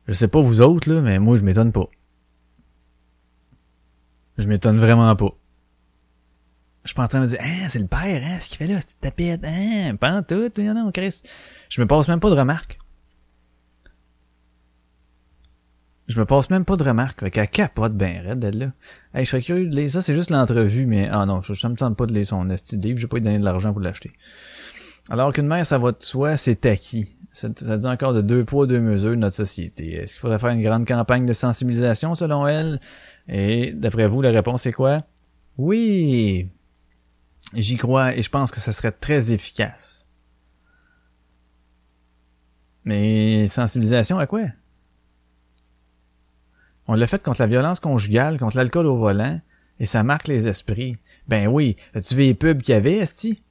Je 0.07 0.13
sais 0.13 0.27
pas 0.27 0.39
vous 0.39 0.61
autres, 0.61 0.91
là, 0.91 1.01
mais 1.01 1.17
moi, 1.17 1.35
je 1.37 1.41
m'étonne 1.41 1.71
pas. 1.71 1.89
Je 4.37 4.47
m'étonne 4.47 4.77
vraiment 4.77 5.15
pas. 5.15 5.35
Je 6.83 6.89
suis 6.89 6.95
pas 6.95 7.03
en 7.03 7.07
train 7.07 7.19
de 7.19 7.23
me 7.23 7.29
dire, 7.29 7.39
ah, 7.41 7.67
c'est 7.67 7.79
le 7.79 7.87
père, 7.87 8.21
hein, 8.23 8.39
ce 8.39 8.47
qu'il 8.47 8.57
fait 8.57 8.67
là, 8.67 8.79
cette 8.79 8.99
tapette, 9.01 9.43
hein, 9.43 9.95
pas 9.99 10.13
en 10.13 10.21
tout, 10.21 10.49
non, 10.59 10.75
non, 10.75 10.91
Chris. 10.91 11.23
Je 11.69 11.81
me 11.81 11.87
passe 11.87 12.07
même 12.07 12.19
pas 12.19 12.29
de 12.29 12.35
remarques. 12.35 12.79
Je 16.07 16.19
me 16.19 16.25
passe 16.25 16.49
même 16.49 16.63
pas 16.63 16.77
de 16.77 16.83
remarques. 16.83 17.19
Fait 17.19 17.31
qu'elle 17.31 17.49
capote 17.49 17.93
ben 17.93 18.25
raide, 18.25 18.43
elle, 18.43 18.57
là. 18.57 18.71
Hey, 19.13 19.25
je 19.25 19.31
serais 19.31 19.41
curieux 19.41 19.67
de 19.67 19.75
lire 19.75 19.91
ça, 19.91 20.01
c'est 20.01 20.15
juste 20.15 20.29
l'entrevue, 20.29 20.85
mais, 20.85 21.09
ah 21.11 21.25
non, 21.25 21.41
je, 21.41 21.53
ça 21.53 21.67
me 21.67 21.75
tente 21.75 21.97
pas 21.97 22.05
de 22.05 22.13
lire 22.13 22.25
son 22.25 22.49
esti 22.49 22.77
livre, 22.77 22.97
j'ai 22.97 23.07
pas 23.07 23.19
donné 23.19 23.39
de 23.39 23.43
l'argent 23.43 23.73
pour 23.73 23.81
l'acheter. 23.81 24.11
Alors 25.09 25.33
qu'une 25.33 25.47
mère, 25.47 25.65
ça 25.65 25.77
va 25.77 25.91
de 25.91 26.01
soi, 26.01 26.37
c'est 26.37 26.65
acquis. 26.65 27.09
Ça, 27.33 27.49
ça 27.55 27.77
dit 27.77 27.85
encore 27.85 28.13
de 28.13 28.21
deux 28.21 28.45
poids, 28.45 28.65
deux 28.67 28.79
mesures 28.79 29.11
de 29.11 29.15
notre 29.15 29.35
société. 29.35 29.95
Est-ce 29.95 30.13
qu'il 30.13 30.21
faudrait 30.21 30.39
faire 30.39 30.49
une 30.49 30.63
grande 30.63 30.87
campagne 30.87 31.25
de 31.25 31.33
sensibilisation, 31.33 32.15
selon 32.15 32.47
elle? 32.47 32.79
Et, 33.27 33.73
d'après 33.73 34.07
vous, 34.07 34.21
la 34.21 34.31
réponse 34.31 34.65
est 34.65 34.71
quoi? 34.71 35.03
Oui! 35.57 36.49
J'y 37.53 37.77
crois 37.77 38.15
et 38.15 38.21
je 38.21 38.29
pense 38.29 38.51
que 38.51 38.59
ça 38.59 38.73
serait 38.73 38.91
très 38.91 39.31
efficace. 39.31 40.07
Mais 42.85 43.47
sensibilisation 43.47 44.17
à 44.19 44.25
quoi? 44.25 44.45
On 46.87 46.95
l'a 46.95 47.07
fait 47.07 47.21
contre 47.21 47.41
la 47.41 47.47
violence 47.47 47.79
conjugale, 47.79 48.39
contre 48.39 48.57
l'alcool 48.57 48.85
au 48.85 48.97
volant, 48.97 49.39
et 49.79 49.85
ça 49.85 50.03
marque 50.03 50.27
les 50.27 50.47
esprits. 50.47 50.97
Ben 51.27 51.47
oui, 51.47 51.75
as-tu 51.93 52.15
vu 52.15 52.23
les 52.23 52.33
pubs 52.33 52.61
qu'il 52.61 52.73
y 52.73 52.77
avait, 52.77 52.97
Esti? 52.97 53.43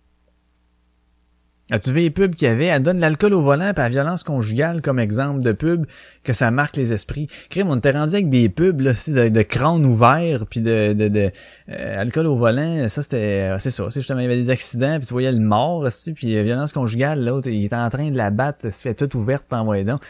As-tu 1.68 1.90
vu 1.90 2.02
les 2.02 2.10
pubs 2.10 2.32
qu'il 2.32 2.46
y 2.46 2.50
avait? 2.50 2.66
Elle 2.66 2.82
donne 2.84 3.00
l'alcool 3.00 3.34
au 3.34 3.42
volant 3.42 3.70
et 3.70 3.76
la 3.76 3.88
violence 3.88 4.22
conjugale 4.22 4.82
comme 4.82 5.00
exemple 5.00 5.42
de 5.42 5.50
pub 5.50 5.84
que 6.22 6.32
ça 6.32 6.52
marque 6.52 6.76
les 6.76 6.92
esprits. 6.92 7.26
Crime, 7.50 7.68
on 7.68 7.76
était 7.76 7.90
rendu 7.90 8.14
avec 8.14 8.28
des 8.28 8.48
pubs 8.48 8.80
là, 8.80 8.92
de, 8.92 9.28
de 9.28 9.42
crâne 9.42 9.84
ouvert 9.84 10.46
puis 10.46 10.60
de, 10.60 10.92
de, 10.92 11.08
de 11.08 11.32
euh, 11.68 12.00
alcool 12.00 12.26
au 12.26 12.36
volant. 12.36 12.88
Ça 12.88 13.02
c'était, 13.02 13.50
c'est 13.58 13.70
ça. 13.70 13.90
C'est 13.90 14.00
justement 14.00 14.20
il 14.20 14.24
y 14.24 14.26
avait 14.26 14.36
des 14.36 14.50
accidents 14.50 14.98
puis 14.98 15.08
tu 15.08 15.12
voyais 15.12 15.32
le 15.32 15.40
mort 15.40 15.78
aussi 15.78 16.12
puis 16.12 16.40
violence 16.44 16.72
conjugale 16.72 17.24
l'autre 17.24 17.48
il 17.48 17.64
était 17.64 17.74
en 17.74 17.90
train 17.90 18.12
de 18.12 18.16
la 18.16 18.30
battre, 18.30 18.62
se 18.62 18.70
fait 18.70 18.94
toute 18.94 19.14
ouverte 19.16 19.46
par 19.48 19.64
donc. 19.64 20.00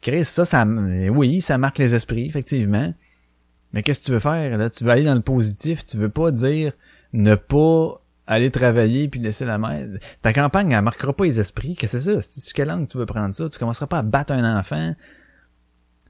Chris, 0.00 0.24
ça, 0.24 0.44
ça, 0.44 0.64
oui, 0.66 1.40
ça 1.40 1.58
marque 1.58 1.78
les 1.78 1.94
esprits 1.94 2.26
effectivement. 2.26 2.92
Mais 3.72 3.82
qu'est-ce 3.82 4.00
que 4.00 4.06
tu 4.06 4.12
veux 4.12 4.20
faire 4.20 4.56
là? 4.56 4.70
Tu 4.70 4.84
veux 4.84 4.90
aller 4.90 5.04
dans 5.04 5.14
le 5.14 5.20
positif. 5.20 5.84
Tu 5.84 5.96
veux 5.96 6.08
pas 6.08 6.30
dire 6.30 6.72
ne 7.12 7.34
pas 7.34 8.00
aller 8.26 8.50
travailler 8.50 9.08
puis 9.08 9.20
laisser 9.20 9.44
la 9.44 9.58
mère. 9.58 9.86
Ta 10.22 10.32
campagne, 10.32 10.72
elle 10.72 10.82
marquera 10.82 11.12
pas 11.12 11.24
les 11.24 11.40
esprits. 11.40 11.76
Qu'est-ce 11.76 11.96
que 11.96 12.02
c'est 12.02 12.14
ça? 12.14 12.20
C'est 12.22 12.52
quelle 12.54 12.68
langue 12.68 12.88
tu 12.88 12.98
veux 12.98 13.06
prendre 13.06 13.34
ça? 13.34 13.48
Tu 13.48 13.58
commenceras 13.58 13.86
pas 13.86 13.98
à 13.98 14.02
battre 14.02 14.32
un 14.32 14.58
enfant. 14.58 14.94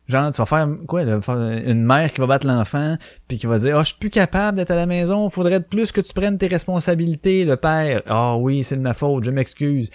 Genre, 0.08 0.30
tu 0.30 0.38
vas 0.38 0.46
faire 0.46 0.68
quoi? 0.86 1.02
Une 1.02 1.84
mère 1.84 2.12
qui 2.12 2.20
va 2.20 2.28
battre 2.28 2.46
l'enfant, 2.46 2.96
puis 3.26 3.38
qui 3.38 3.46
va 3.46 3.58
dire, 3.58 3.76
oh, 3.76 3.80
je 3.80 3.86
suis 3.86 3.96
plus 3.98 4.10
capable 4.10 4.58
d'être 4.58 4.70
à 4.70 4.76
la 4.76 4.86
maison, 4.86 5.28
faudrait 5.30 5.60
plus 5.60 5.90
que 5.90 6.00
tu 6.00 6.12
prennes 6.12 6.38
tes 6.38 6.46
responsabilités, 6.46 7.44
le 7.44 7.56
père. 7.56 8.02
Ah 8.06 8.34
oh, 8.34 8.38
oui, 8.40 8.62
c'est 8.62 8.76
de 8.76 8.82
ma 8.82 8.94
faute, 8.94 9.24
je 9.24 9.32
m'excuse. 9.32 9.90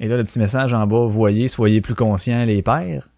Et 0.00 0.08
là, 0.08 0.16
le 0.16 0.24
petit 0.24 0.40
message 0.40 0.72
en 0.72 0.84
bas, 0.86 1.06
voyez, 1.06 1.46
soyez 1.46 1.80
plus 1.80 1.94
conscients, 1.94 2.44
les 2.44 2.60
pères. 2.60 3.08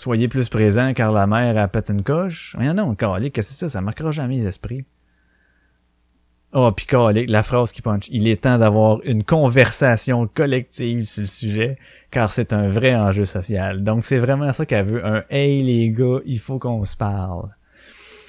Soyez 0.00 0.28
plus 0.28 0.48
présents 0.48 0.94
car 0.94 1.12
la 1.12 1.26
mère 1.26 1.58
a 1.58 1.68
pète 1.68 1.90
une 1.90 2.02
coche. 2.02 2.56
Rien 2.58 2.72
non, 2.72 2.94
qu'est-ce 2.94 3.28
que 3.28 3.42
c'est 3.42 3.52
ça? 3.52 3.68
Ça 3.68 3.82
marquera 3.82 4.10
jamais 4.10 4.36
les 4.36 4.46
esprits. 4.46 4.86
Oh, 6.54 6.72
pis 6.72 6.86
la 7.28 7.42
phrase 7.42 7.70
qui 7.70 7.82
punch. 7.82 8.08
Il 8.10 8.26
est 8.26 8.44
temps 8.44 8.56
d'avoir 8.56 9.00
une 9.04 9.24
conversation 9.24 10.26
collective 10.26 11.04
sur 11.04 11.20
le 11.20 11.26
sujet, 11.26 11.78
car 12.10 12.32
c'est 12.32 12.54
un 12.54 12.70
vrai 12.70 12.94
enjeu 12.94 13.26
social. 13.26 13.82
Donc 13.82 14.06
c'est 14.06 14.18
vraiment 14.18 14.50
ça 14.54 14.64
qu'elle 14.64 14.86
veut, 14.86 15.06
un 15.06 15.22
Hey 15.28 15.62
les 15.62 15.90
gars, 15.90 16.20
il 16.24 16.38
faut 16.38 16.58
qu'on 16.58 16.82
se 16.86 16.96
parle. 16.96 17.54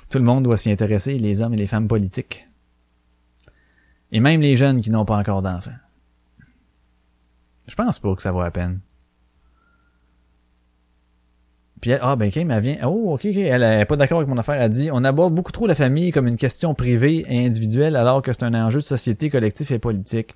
Tout 0.10 0.18
le 0.18 0.26
monde 0.26 0.44
doit 0.44 0.58
s'y 0.58 0.72
intéresser, 0.72 1.18
les 1.18 1.42
hommes 1.42 1.54
et 1.54 1.58
les 1.58 1.68
femmes 1.68 1.88
politiques. 1.88 2.50
Et 4.12 4.20
même 4.20 4.42
les 4.42 4.56
jeunes 4.56 4.82
qui 4.82 4.92
n'ont 4.92 5.06
pas 5.06 5.16
encore 5.16 5.42
d'enfants. 5.42 5.72
Je 7.66 7.76
pense 7.76 7.98
pas 7.98 8.14
que 8.14 8.22
ça 8.22 8.34
vaut 8.34 8.44
la 8.44 8.52
peine. 8.52 8.82
Puis 11.82 11.90
elle, 11.90 12.00
ah 12.04 12.16
ben 12.16 12.28
ok, 12.28 12.36
mais 12.46 12.54
elle 12.54 12.64
vient. 12.64 12.78
Oh, 12.84 13.14
ok, 13.16 13.26
ok. 13.26 13.36
Elle 13.36 13.64
est 13.64 13.86
pas 13.86 13.96
d'accord 13.96 14.20
avec 14.20 14.30
mon 14.30 14.38
affaire. 14.38 14.62
Elle 14.62 14.70
dit 14.70 14.90
On 14.94 15.04
aborde 15.04 15.34
beaucoup 15.34 15.52
trop 15.52 15.66
la 15.66 15.74
famille 15.74 16.12
comme 16.12 16.28
une 16.28 16.38
question 16.38 16.76
privée 16.76 17.26
et 17.28 17.46
individuelle 17.46 17.96
alors 17.96 18.22
que 18.22 18.32
c'est 18.32 18.44
un 18.44 18.54
enjeu 18.54 18.80
de 18.80 18.84
société 18.84 19.30
collectif 19.30 19.72
et 19.72 19.80
politique. 19.80 20.36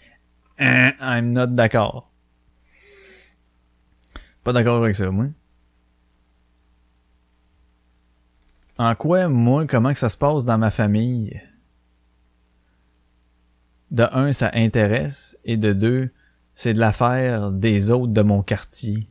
Hein, 0.58 0.94
I'm 1.00 1.32
not 1.32 1.48
d'accord. 1.48 2.12
Pas 4.44 4.54
d'accord 4.54 4.84
avec 4.84 4.96
ça, 4.96 5.10
moi. 5.12 5.28
En 8.78 8.96
quoi, 8.96 9.28
moi, 9.28 9.66
comment 9.68 9.94
que 9.94 10.00
ça 10.00 10.10
se 10.10 10.18
passe 10.18 10.46
dans 10.46 10.58
ma 10.58 10.72
famille? 10.72 11.40
De 13.92 14.04
un, 14.12 14.34
ça 14.34 14.52
intéresse, 14.54 15.38
et 15.46 15.56
de 15.58 15.72
deux, 15.72 16.10
c'est 16.56 16.74
de 16.74 16.80
l'affaire 16.80 17.52
des 17.52 17.92
autres 17.92 18.12
de 18.12 18.22
mon 18.22 18.42
quartier 18.44 19.08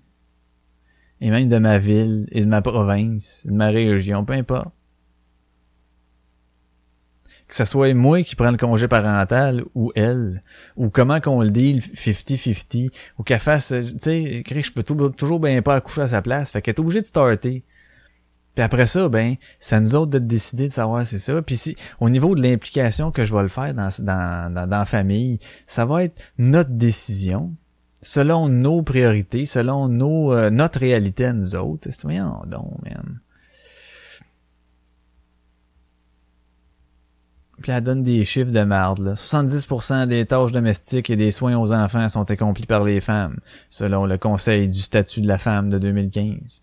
et 1.21 1.31
même 1.31 1.49
de 1.49 1.59
ma 1.59 1.79
ville 1.79 2.27
et 2.33 2.43
de 2.43 2.47
ma 2.49 2.63
province, 2.63 3.43
de 3.47 3.53
ma 3.53 3.69
région, 3.69 4.25
peu 4.25 4.35
importe. 4.35 4.69
Que 7.47 7.55
ce 7.55 7.65
soit 7.67 7.93
moi 7.95 8.23
qui 8.23 8.37
prends 8.37 8.51
le 8.51 8.57
congé 8.57 8.89
parental 8.89 9.65
ou 9.75 9.93
elle, 9.95 10.43
ou 10.77 10.89
comment 10.89 11.21
qu'on 11.21 11.43
le 11.43 11.51
dit, 11.51 11.79
50-50, 11.79 12.91
ou 13.19 13.23
qu'elle 13.23 13.39
fasse, 13.39 13.69
tu 13.69 13.99
sais, 14.01 14.43
je 14.47 14.73
peux 14.73 14.83
toujours 14.83 15.41
bien 15.41 15.61
pas 15.63 15.77
accoucher 15.77 16.03
à 16.03 16.09
sa 16.09 16.23
place, 16.23 16.51
fait 16.51 16.63
qu'elle 16.63 16.75
est 16.75 16.81
obligée 16.81 17.01
de 17.01 17.07
starter. 17.07 17.65
Puis 18.55 18.63
après 18.63 18.87
ça, 18.87 19.09
ben, 19.09 19.35
c'est 19.59 19.77
à 19.77 19.81
nous 19.81 19.95
autres 19.95 20.13
de 20.13 20.19
décider 20.19 20.69
de 20.69 20.73
savoir 20.73 21.07
c'est 21.07 21.19
ça. 21.19 21.43
Puis 21.43 21.57
si, 21.57 21.77
au 22.01 22.09
niveau 22.09 22.35
de 22.35 22.43
l'implication 22.43 23.11
que 23.11 23.25
je 23.25 23.35
vais 23.35 23.43
le 23.43 23.49
faire 23.49 23.75
dans, 23.75 23.89
dans, 24.01 24.53
dans, 24.53 24.69
dans 24.69 24.79
la 24.79 24.85
famille, 24.85 25.39
ça 25.67 25.85
va 25.85 26.05
être 26.05 26.21
notre 26.39 26.71
décision 26.71 27.55
selon 28.05 28.49
nos 28.49 28.83
priorités, 28.83 29.45
selon 29.45 29.89
nos, 29.89 30.33
euh, 30.33 30.51
notre 30.51 30.79
réalité 30.79 31.33
nous 31.33 31.57
autres. 31.57 31.89
Voyons 32.05 32.43
donc, 32.47 32.71
man. 32.85 33.21
Puis 37.63 37.73
elle 37.73 37.83
donne 37.83 38.03
des 38.03 38.25
chiffres 38.25 38.51
de 38.51 38.63
merde. 38.63 38.99
Là. 38.99 39.15
70% 39.15 40.07
des 40.07 40.27
tâches 40.27 40.53
domestiques 40.53 41.09
et 41.09 41.17
des 41.17 41.31
soins 41.31 41.57
aux 41.57 41.73
enfants 41.73 42.09
sont 42.11 42.31
accomplis 42.31 42.67
par 42.67 42.85
les 42.85 43.01
femmes, 43.01 43.39
selon 43.71 44.05
le 44.05 44.19
Conseil 44.19 44.69
du 44.69 44.81
statut 44.81 45.23
de 45.23 45.29
la 45.29 45.39
femme 45.39 45.71
de 45.71 45.79
2015. 45.79 46.63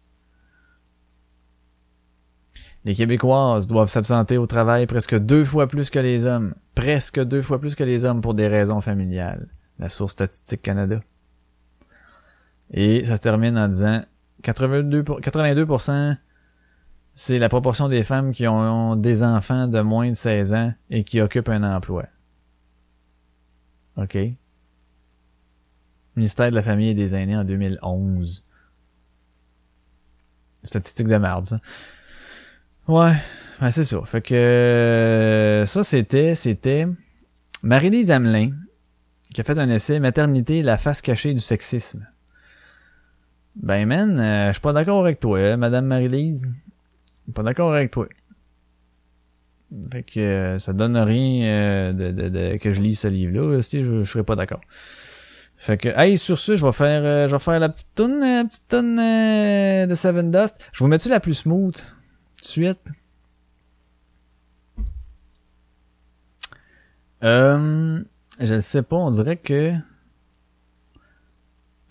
Les 2.85 2.93
Québécoises 2.93 3.67
doivent 3.67 3.89
s'absenter 3.89 4.37
au 4.37 4.47
travail 4.47 4.85
presque 4.85 5.17
deux 5.17 5.43
fois 5.43 5.67
plus 5.67 5.89
que 5.89 5.99
les 5.99 6.25
hommes. 6.25 6.51
Presque 6.75 7.23
deux 7.23 7.41
fois 7.41 7.59
plus 7.59 7.75
que 7.75 7.83
les 7.83 8.05
hommes 8.05 8.21
pour 8.21 8.33
des 8.33 8.47
raisons 8.47 8.81
familiales. 8.81 9.47
La 9.79 9.89
source 9.89 10.13
Statistique 10.13 10.61
Canada. 10.61 11.01
Et 12.71 13.03
ça 13.03 13.17
se 13.17 13.21
termine 13.21 13.57
en 13.57 13.67
disant 13.67 14.03
82, 14.43 15.03
82% 15.03 16.17
c'est 17.13 17.37
la 17.37 17.49
proportion 17.49 17.89
des 17.89 18.03
femmes 18.03 18.31
qui 18.31 18.47
ont 18.47 18.95
des 18.95 19.23
enfants 19.23 19.67
de 19.67 19.81
moins 19.81 20.09
de 20.09 20.15
16 20.15 20.53
ans 20.53 20.73
et 20.89 21.03
qui 21.03 21.21
occupent 21.21 21.49
un 21.49 21.63
emploi. 21.63 22.05
OK? 23.97 24.17
Ministère 26.15 26.49
de 26.49 26.55
la 26.55 26.63
Famille 26.63 26.89
et 26.89 26.93
des 26.93 27.15
Aînés 27.15 27.37
en 27.37 27.43
2011. 27.43 28.45
Statistique 30.63 31.07
de 31.07 31.17
merde, 31.17 31.45
ça. 31.45 31.59
Ouais, 32.87 33.13
ben 33.59 33.71
c'est 33.71 33.85
ça. 33.85 34.01
Fait 34.05 34.21
que 34.21 35.63
ça, 35.67 35.83
c'était, 35.83 36.35
c'était 36.35 36.87
Marie-Lise 37.63 38.11
Hamelin, 38.11 38.51
qui 39.33 39.41
a 39.41 39.43
fait 39.43 39.57
un 39.59 39.69
essai 39.69 39.99
Maternité, 39.99 40.61
la 40.61 40.77
face 40.77 41.01
cachée 41.01 41.33
du 41.33 41.39
sexisme. 41.39 42.07
Ben 43.55 43.85
man, 43.85 44.19
euh, 44.19 44.47
je 44.47 44.53
suis 44.53 44.61
pas 44.61 44.73
d'accord 44.73 45.01
avec 45.01 45.19
toi, 45.19 45.39
hein, 45.39 45.57
Madame 45.57 45.85
Marie-Lise. 45.85 46.51
Pas 47.33 47.43
d'accord 47.43 47.73
avec 47.73 47.91
toi. 47.91 48.07
Fait 49.91 50.03
que 50.03 50.19
euh, 50.19 50.59
ça 50.59 50.73
donne 50.73 50.97
rien 50.97 51.45
euh, 51.45 51.93
de, 51.93 52.11
de, 52.11 52.29
de, 52.29 52.57
que 52.57 52.71
je 52.71 52.81
lise 52.81 52.99
ce 52.99 53.07
livre-là. 53.07 53.61
Si 53.61 53.83
je, 53.83 54.01
je 54.01 54.11
serais 54.11 54.23
pas 54.23 54.35
d'accord. 54.35 54.61
Fait 55.57 55.77
que, 55.77 55.89
hey, 55.89 56.17
sur 56.17 56.39
ce, 56.39 56.55
je 56.55 56.65
vais 56.65 56.71
faire, 56.71 57.27
je 57.27 57.31
vais 57.31 57.39
faire 57.39 57.59
la 57.59 57.69
petite 57.69 57.93
toune, 57.93 58.19
la 58.19 58.43
petite 58.45 58.67
toune 58.67 58.95
de 58.95 59.95
Seven 59.95 60.31
Dust. 60.31 60.59
Je 60.73 60.83
vous 60.83 60.87
mets-tu 60.89 61.09
la 61.09 61.19
plus 61.19 61.35
smooth? 61.35 61.75
De 61.75 62.45
suite? 62.45 62.81
Euh, 67.23 68.03
je 68.39 68.59
sais 68.59 68.81
pas, 68.81 68.95
on 68.95 69.11
dirait 69.11 69.37
que 69.37 69.73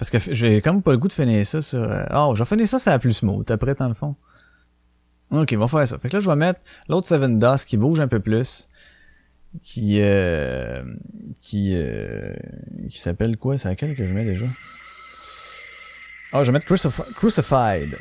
parce 0.00 0.08
que 0.08 0.18
j'ai 0.32 0.62
comme 0.62 0.82
pas 0.82 0.92
le 0.92 0.98
goût 0.98 1.08
de 1.08 1.12
finir 1.12 1.44
ça 1.44 1.60
sur... 1.60 1.82
Euh, 1.82 2.04
oh, 2.14 2.32
je 2.34 2.42
vais 2.42 2.66
ça 2.66 2.78
ça 2.78 2.92
la 2.92 2.98
plus 2.98 3.12
smooth, 3.12 3.50
après, 3.50 3.74
dans 3.74 3.86
le 3.86 3.92
fond. 3.92 4.16
Ok, 5.30 5.52
on 5.54 5.58
va 5.58 5.68
faire 5.68 5.86
ça. 5.86 5.98
Fait 5.98 6.08
que 6.08 6.16
là, 6.16 6.20
je 6.20 6.28
vais 6.30 6.36
mettre 6.36 6.60
l'autre 6.88 7.06
Seven 7.06 7.38
Dust 7.38 7.68
qui 7.68 7.76
bouge 7.76 8.00
un 8.00 8.08
peu 8.08 8.18
plus. 8.18 8.70
qui 9.62 9.98
euh, 10.00 10.82
qui 11.42 11.72
euh, 11.74 12.32
qui 12.88 12.98
s'appelle 12.98 13.36
quoi? 13.36 13.58
C'est 13.58 13.68
laquelle 13.68 13.94
que 13.94 14.06
je 14.06 14.12
mets 14.14 14.24
déjà? 14.24 14.46
Ah 16.32 16.44
je 16.44 16.50
vais 16.50 16.52
mettre 16.52 16.66
Crucif- 16.66 17.12
Crucified 17.14 17.98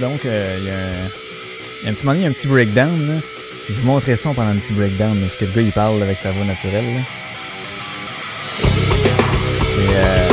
donc 0.00 0.24
euh, 0.24 0.56
il 0.58 0.64
y 0.64 0.70
a 0.70 1.90
un, 1.90 1.92
petit 1.92 2.04
moment 2.06 2.18
il 2.18 2.22
y 2.22 2.24
a 2.24 2.28
un 2.28 2.32
petit 2.32 2.48
breakdown 2.48 3.06
là. 3.06 3.20
Je 3.68 3.72
vous 3.74 3.86
montrer 3.86 4.16
ça 4.16 4.32
pendant 4.34 4.50
un 4.50 4.56
petit 4.56 4.72
breakdown 4.72 5.20
là, 5.20 5.28
ce 5.28 5.36
que 5.36 5.44
le 5.44 5.52
gars 5.52 5.62
il 5.62 5.72
parle 5.72 6.02
avec 6.02 6.18
sa 6.18 6.32
voix 6.32 6.44
naturelle 6.44 7.04
c'est 9.64 9.88
euh, 9.90 10.25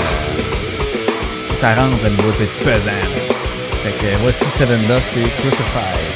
ça 1.63 1.75
rentre 1.75 2.03
le 2.03 2.09
niveau 2.09 2.29
c'est 2.37 2.51
pesant. 2.61 2.91
Fait 3.83 3.93
que 3.93 4.17
voici 4.17 4.43
Seven 4.43 4.81
Dust 4.81 5.09
et 5.15 5.29
Crucified 5.39 6.12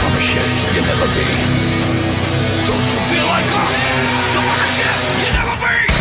I'm 0.00 0.16
a 0.16 0.20
you 0.74 0.80
never 0.80 1.06
be. 1.12 1.26
Don't 2.64 2.88
you 2.92 3.00
feel 3.10 3.26
like 3.26 3.50
a? 3.52 3.92
Shit 4.72 5.26
you 5.26 5.32
never 5.34 5.56
be. 5.60 5.91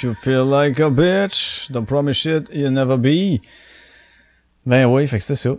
You 0.00 0.14
feel 0.14 0.44
like 0.44 0.78
a 0.78 0.90
bitch? 0.90 1.72
Don't 1.72 1.86
promise 1.86 2.16
shit 2.16 2.48
you 2.52 2.70
never 2.70 2.96
be. 2.96 3.40
Ben 4.64 4.86
oui, 4.86 5.08
fait 5.08 5.18
que 5.18 5.24
c'est 5.24 5.34
ça. 5.34 5.56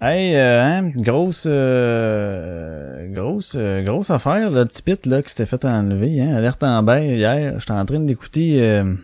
Hey, 0.00 0.34
euh, 0.34 0.64
hein, 0.64 0.90
grosse, 0.96 1.44
euh, 1.46 3.06
grosse, 3.14 3.54
euh, 3.54 3.84
grosse 3.84 4.10
affaire, 4.10 4.50
le 4.50 4.64
petit 4.64 4.82
pit 4.82 5.06
là 5.06 5.22
qui 5.22 5.30
s'était 5.30 5.46
fait 5.46 5.64
enlever, 5.64 6.20
hein, 6.20 6.34
alerte 6.34 6.64
en 6.64 6.82
bain 6.82 7.02
hier. 7.02 7.60
J'étais 7.60 7.72
en 7.72 7.84
train 7.84 8.00
d'écouter, 8.00 8.62
euh, 8.62 8.94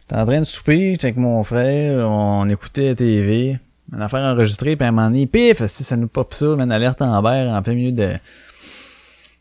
j'étais 0.00 0.20
en 0.20 0.24
train 0.24 0.40
de 0.40 0.44
souper, 0.44 0.92
j'étais 0.92 1.08
avec 1.08 1.18
mon 1.18 1.44
frère, 1.44 2.08
on 2.10 2.48
écoutait 2.48 2.88
la 2.88 2.94
TV, 2.96 3.56
une 3.92 4.02
affaire 4.02 4.22
enregistrée, 4.22 4.74
puis 4.74 4.88
un 4.88 4.90
moment 4.90 5.26
pif, 5.30 5.64
si 5.66 5.84
ça 5.84 5.96
nous 5.96 6.08
pop 6.08 6.34
ça, 6.34 6.46
man, 6.56 6.72
alerte 6.72 7.00
en 7.00 7.22
vert 7.22 7.52
en 7.52 7.62
plein 7.62 7.74
milieu 7.74 7.92
de 7.92 8.14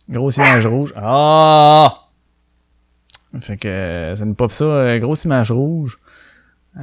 grosse 0.09 0.37
image 0.37 0.67
rouge. 0.67 0.93
Ah! 0.95 2.10
Fait 3.39 3.57
que 3.57 3.67
euh, 3.67 4.15
ça 4.15 4.25
nous 4.25 4.33
pop 4.33 4.51
ça, 4.51 4.65
euh, 4.65 4.99
grosse 4.99 5.23
image 5.23 5.51
rouge. 5.51 5.99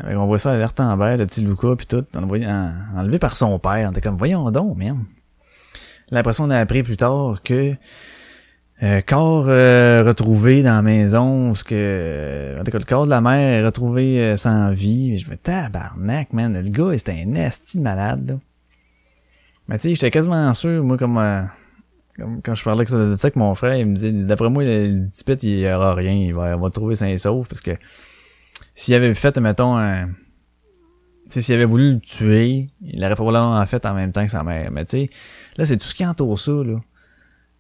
Fait 0.07 0.15
on 0.17 0.27
voit 0.27 0.39
ça 0.39 0.53
alerte 0.53 0.81
en 0.81 0.97
vert, 0.97 1.17
le 1.17 1.27
petit 1.27 1.41
Luca 1.43 1.69
puis 1.77 1.87
tout, 1.87 2.05
on 2.15 2.21
le 2.21 2.27
voyait 2.27 2.47
en- 2.47 2.73
enlevé 2.97 3.19
par 3.19 3.37
son 3.37 3.59
père. 3.59 3.89
On 3.89 3.93
était 3.93 4.01
comme 4.01 4.17
voyons 4.17 4.51
donc, 4.51 4.77
merde. 4.77 4.99
Là, 6.11 6.21
après 6.21 6.33
ça, 6.33 6.43
on 6.43 6.51
a 6.51 6.59
appris 6.59 6.83
plus 6.83 6.97
tard 6.97 7.43
que 7.43 7.75
Euh, 8.81 9.01
corps 9.01 9.47
euh, 9.49 10.05
retrouvé 10.07 10.63
dans 10.63 10.77
la 10.77 10.83
maison, 10.83 11.53
ce 11.53 11.65
que 11.65 12.57
en 12.61 12.63
tout 12.63 12.71
cas, 12.71 12.79
le 12.79 12.85
corps 12.85 13.07
de 13.07 13.11
la 13.11 13.21
mère 13.21 13.61
est 13.61 13.67
retrouvé 13.67 14.21
euh, 14.23 14.37
sans 14.37 14.71
vie. 14.73 15.19
Je 15.19 15.29
me 15.29 15.37
tabarnak, 15.37 16.33
man, 16.33 16.63
le 16.63 16.71
gars, 16.71 16.97
c'était 16.97 17.25
un 17.27 17.35
esti 17.35 17.79
de 17.79 17.83
malade. 17.83 18.29
Là. 18.31 18.35
Mais 19.67 19.79
tu 19.79 19.83
sais, 19.89 19.95
j'étais 19.95 20.13
quasiment 20.13 20.55
sûr, 20.55 20.85
moi, 20.85 20.97
comme, 20.97 21.19
euh, 21.19 21.43
quand 22.45 22.55
je 22.55 22.65
parlais 22.65 22.85
de 22.85 23.17
ça, 23.17 23.27
avec 23.27 23.37
mon 23.37 23.55
frère, 23.55 23.77
il 23.77 23.87
me 23.87 23.95
disait, 23.95 24.13
d'après 24.13 24.51
moi, 24.51 24.65
le, 24.65 25.09
pet, 25.25 25.43
il 25.45 25.61
y 25.61 25.73
aura 25.73 25.95
rien, 25.95 26.13
il 26.13 26.35
va, 26.35 26.55
il 26.55 26.61
va 26.61 26.71
trouver 26.71 26.97
sain 26.97 27.09
et 27.09 27.19
sauf, 27.19 27.49
parce 27.49 27.61
que 27.61 27.73
s'il 28.75 28.95
avait 28.95 29.15
fait, 29.15 29.37
mettons, 29.39 29.77
un... 29.77 30.09
Sais, 31.31 31.43
s'il 31.43 31.55
avait 31.55 31.67
voulu 31.67 31.95
le 31.95 32.01
tuer, 32.01 32.71
il 32.81 33.01
l'aurait 33.01 33.15
probablement 33.15 33.65
fait 33.67 33.85
en 33.85 33.93
même 33.93 34.13
temps 34.13 34.25
que 34.25 34.31
sa 34.31 34.43
mère. 34.43 34.71
Mais 34.71 34.87
tu 34.87 34.93
sais, 34.93 35.11
là, 35.59 35.67
c'est 35.67 35.77
tout 35.77 35.87
ce 35.87 35.95
qui 35.95 36.07
entoure 36.07 36.39
ça, 36.39 36.53
là. 36.53 36.81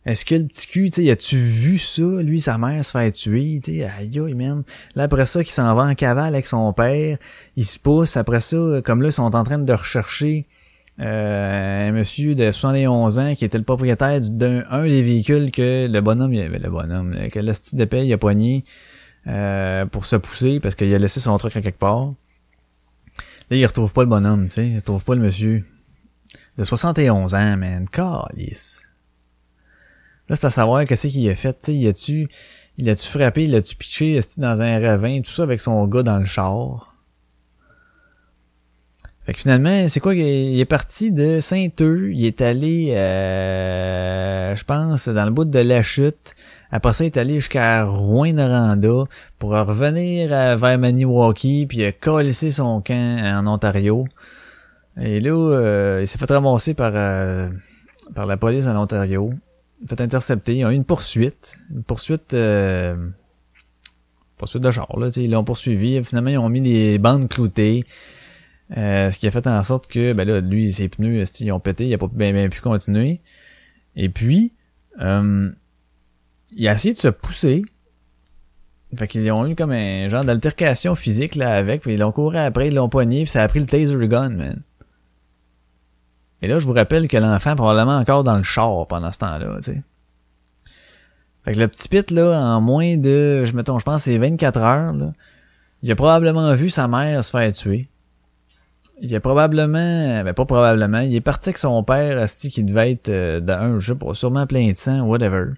Est-ce 0.07 0.25
que 0.25 0.37
le 0.37 0.47
petit 0.47 0.67
cul, 0.67 0.91
tu 0.91 1.03
sais, 1.03 1.11
as-tu 1.11 1.37
vu 1.37 1.77
ça, 1.77 2.03
lui, 2.23 2.41
sa 2.41 2.57
mère 2.57 2.83
se 2.83 2.93
faire 2.93 3.13
tuer, 3.13 3.61
tu 3.63 3.73
sais, 3.73 3.85
aïe, 3.85 4.19
aïe, 4.19 4.35
man. 4.35 4.63
Là, 4.95 5.03
après 5.03 5.27
ça, 5.27 5.45
qu'il 5.45 5.53
s'en 5.53 5.75
va 5.75 5.83
en 5.83 5.95
cavale 5.95 6.35
avec 6.35 6.47
son 6.47 6.73
père, 6.73 7.19
il 7.57 7.67
se 7.67 7.79
pousse, 7.79 8.17
après 8.17 8.41
ça, 8.41 8.81
comme 8.83 9.03
là, 9.03 9.09
ils 9.09 9.13
sont 9.13 9.35
en 9.35 9.43
train 9.43 9.59
de 9.59 9.73
rechercher 9.73 10.47
euh, 11.01 11.89
un 11.89 11.93
monsieur 11.93 12.35
de 12.35 12.51
71 12.51 13.19
ans 13.21 13.35
qui 13.37 13.45
était 13.45 13.59
le 13.59 13.65
propriétaire 13.65 14.21
d'un 14.21 14.65
un 14.71 14.83
des 14.83 15.03
véhicules 15.03 15.53
que 15.53 15.87
le 15.87 16.01
bonhomme, 16.01 16.33
avait 16.33 16.59
le 16.59 16.71
bonhomme, 16.71 17.17
que 17.31 17.53
style 17.53 17.79
de 17.79 17.85
paix, 17.85 18.05
il 18.05 18.13
a 18.13 18.19
poigné 18.19 18.65
euh, 19.29 19.87
pour 19.87 20.07
se 20.07 20.17
pousser 20.17 20.59
parce 20.59 20.75
qu'il 20.75 20.93
a 20.93 20.99
laissé 20.99 21.21
son 21.21 21.37
truc 21.39 21.57
à 21.57 21.63
quelque 21.63 21.79
part. 21.79 22.15
Là, 23.51 23.57
il 23.57 23.65
retrouve 23.65 23.93
pas 23.93 24.03
le 24.03 24.09
bonhomme, 24.09 24.47
tu 24.47 24.55
sais, 24.55 24.69
il 24.69 24.77
retrouve 24.77 25.05
pas 25.05 25.15
le 25.15 25.21
monsieur. 25.21 25.65
De 26.59 26.65
71 26.65 27.35
ans, 27.35 27.57
man, 27.57 27.89
calice. 27.89 28.83
Là, 30.29 30.37
c'est 30.37 30.47
à 30.47 30.51
savoir 30.51 30.85
qu'est-ce 30.85 31.09
qu'il 31.09 31.29
a 31.31 31.37
fait, 31.37 31.55
tu 31.55 31.67
sais, 31.67 31.75
il 31.75 31.87
a-tu, 31.87 32.29
il 32.77 32.91
a-tu 32.91 33.09
frappé, 33.09 33.45
il 33.45 33.55
a-tu 33.55 33.77
pitché, 33.77 34.17
est 34.17 34.39
dans 34.41 34.61
un 34.61 34.81
ravin, 34.81 35.23
tout 35.23 35.31
ça 35.31 35.45
avec 35.45 35.61
son 35.61 35.87
gars 35.87 36.03
dans 36.03 36.19
le 36.19 36.27
char? 36.27 36.98
Fait 39.29 39.35
que 39.35 39.41
finalement, 39.41 39.87
c'est 39.89 40.01
quoi, 40.01 40.15
il 40.15 40.59
est 40.59 40.65
parti 40.65 41.13
de 41.13 41.39
Saint-Eux, 41.41 42.13
il 42.15 42.25
est 42.25 42.41
allé, 42.41 42.95
euh, 42.97 44.57
je 44.57 44.65
pense, 44.65 45.07
dans 45.07 45.27
le 45.27 45.31
bout 45.31 45.45
de 45.45 45.59
la 45.59 45.83
chute. 45.83 46.35
Après 46.71 46.95
ça, 46.95 47.05
il 47.05 47.09
est 47.09 47.19
allé 47.19 47.35
jusqu'à 47.35 47.85
Rouen-Noranda 47.85 49.05
pour 49.39 49.51
revenir 49.51 50.33
à, 50.33 50.57
vers 50.57 50.79
Maniwaki, 50.79 51.67
puis 51.69 51.81
il 51.81 51.85
a 51.85 52.51
son 52.51 52.81
camp 52.81 53.19
en 53.23 53.47
Ontario. 53.47 54.07
Et 54.99 55.21
là, 55.21 55.33
euh, 55.33 55.99
il 56.01 56.09
s'est 56.09 56.17
fait 56.17 56.31
ramasser 56.31 56.73
par, 56.73 56.93
euh, 56.95 57.51
par 58.15 58.25
la 58.25 58.39
police 58.39 58.67
en 58.67 58.81
Ontario. 58.81 59.35
Fait 59.87 60.01
intercepter. 60.01 60.57
Ils 60.57 60.65
ont 60.65 60.71
eu 60.71 60.75
une 60.75 60.87
poursuite. 60.87 61.59
Une 61.71 61.83
poursuite... 61.83 62.33
Euh, 62.33 62.97
poursuite 64.39 64.63
de 64.63 64.71
char, 64.71 64.89
là. 64.99 65.11
Ils 65.17 65.33
l'ont 65.33 65.45
poursuivi. 65.45 66.03
Finalement, 66.03 66.31
ils 66.31 66.39
ont 66.39 66.49
mis 66.49 66.63
des 66.63 66.99
bandes 66.99 67.29
cloutées. 67.29 67.85
Euh, 68.77 69.11
ce 69.11 69.19
qui 69.19 69.27
a 69.27 69.31
fait 69.31 69.47
en 69.47 69.63
sorte 69.63 69.89
que, 69.89 70.13
ben 70.13 70.29
là, 70.29 70.41
lui, 70.41 70.73
ses 70.73 70.89
pneus, 70.89 71.25
ils 71.41 71.53
ont 71.53 71.61
pété. 71.61 71.87
Il 71.87 71.95
a 71.95 71.99
pas 71.99 72.09
bien, 72.13 72.33
bien 72.33 72.49
pu 72.49 72.61
continuer. 72.61 73.21
Et 73.97 74.09
puis... 74.09 74.53
Euh, 75.01 75.51
il 76.57 76.69
a 76.69 76.75
essayé 76.75 76.95
de 76.95 76.99
se 76.99 77.09
pousser. 77.09 77.63
Fait 78.97 79.07
qu'ils 79.07 79.31
ont 79.31 79.47
eu 79.47 79.55
comme 79.55 79.73
un 79.73 80.09
genre 80.09 80.25
d'altercation 80.25 80.95
physique 80.95 81.35
là 81.35 81.55
avec, 81.55 81.83
ils 81.87 81.99
l'ont 81.99 82.13
couru 82.13 82.39
après, 82.39 82.69
ils 82.69 82.75
l'ont 82.75 82.89
poigné, 82.89 83.23
puis 83.23 83.31
ça 83.31 83.43
a 83.43 83.49
pris 83.49 83.61
le 83.61 83.67
taser 83.67 84.09
gun, 84.09 84.31
man. 84.31 84.63
Et 86.41 86.49
là, 86.49 86.59
je 86.59 86.67
vous 86.67 86.73
rappelle 86.73 87.09
que 87.09 87.17
l'enfant 87.17 87.55
probablement 87.55 87.99
encore 87.99 88.25
dans 88.25 88.37
le 88.37 88.45
char 88.45 88.87
pendant 88.87 89.13
ce 89.13 89.19
temps-là, 89.19 89.57
tu 89.57 89.73
sais. 89.73 89.83
Fait 91.45 91.53
que 91.53 91.59
le 91.59 91.69
petit 91.69 91.89
pit, 91.89 92.11
là, 92.11 92.41
en 92.41 92.61
moins 92.61 92.97
de, 92.97 93.45
je 93.45 93.53
mettons, 93.55 93.79
je 93.79 93.85
pense 93.85 94.05
c'est 94.05 94.17
24 94.17 94.59
heures, 94.59 94.93
là, 94.95 95.13
il 95.83 95.93
a 95.93 95.97
probablement 95.97 96.55
vu 96.55 96.71
sa 96.71 96.89
mère 96.89 97.23
se 97.23 97.31
faire 97.31 97.53
tuer. 97.53 97.89
Il 99.01 99.15
a 99.15 99.21
probablement, 99.21 100.25
ben 100.25 100.35
pas 100.35 100.45
probablement, 100.45 100.99
il 101.01 101.15
est 101.15 101.21
parti 101.21 101.51
avec 101.51 101.59
son 101.59 101.83
père, 101.85 102.19
Asti, 102.19 102.51
qui 102.51 102.65
devait 102.65 102.93
être 102.93 103.09
euh, 103.11 103.39
d'un, 103.39 103.79
je 103.79 103.93
sais 103.93 103.99
pas, 103.99 104.13
sûrement 104.15 104.47
plein 104.47 104.71
de 104.71 104.77
sang, 104.77 105.03
whatever. 105.03 105.53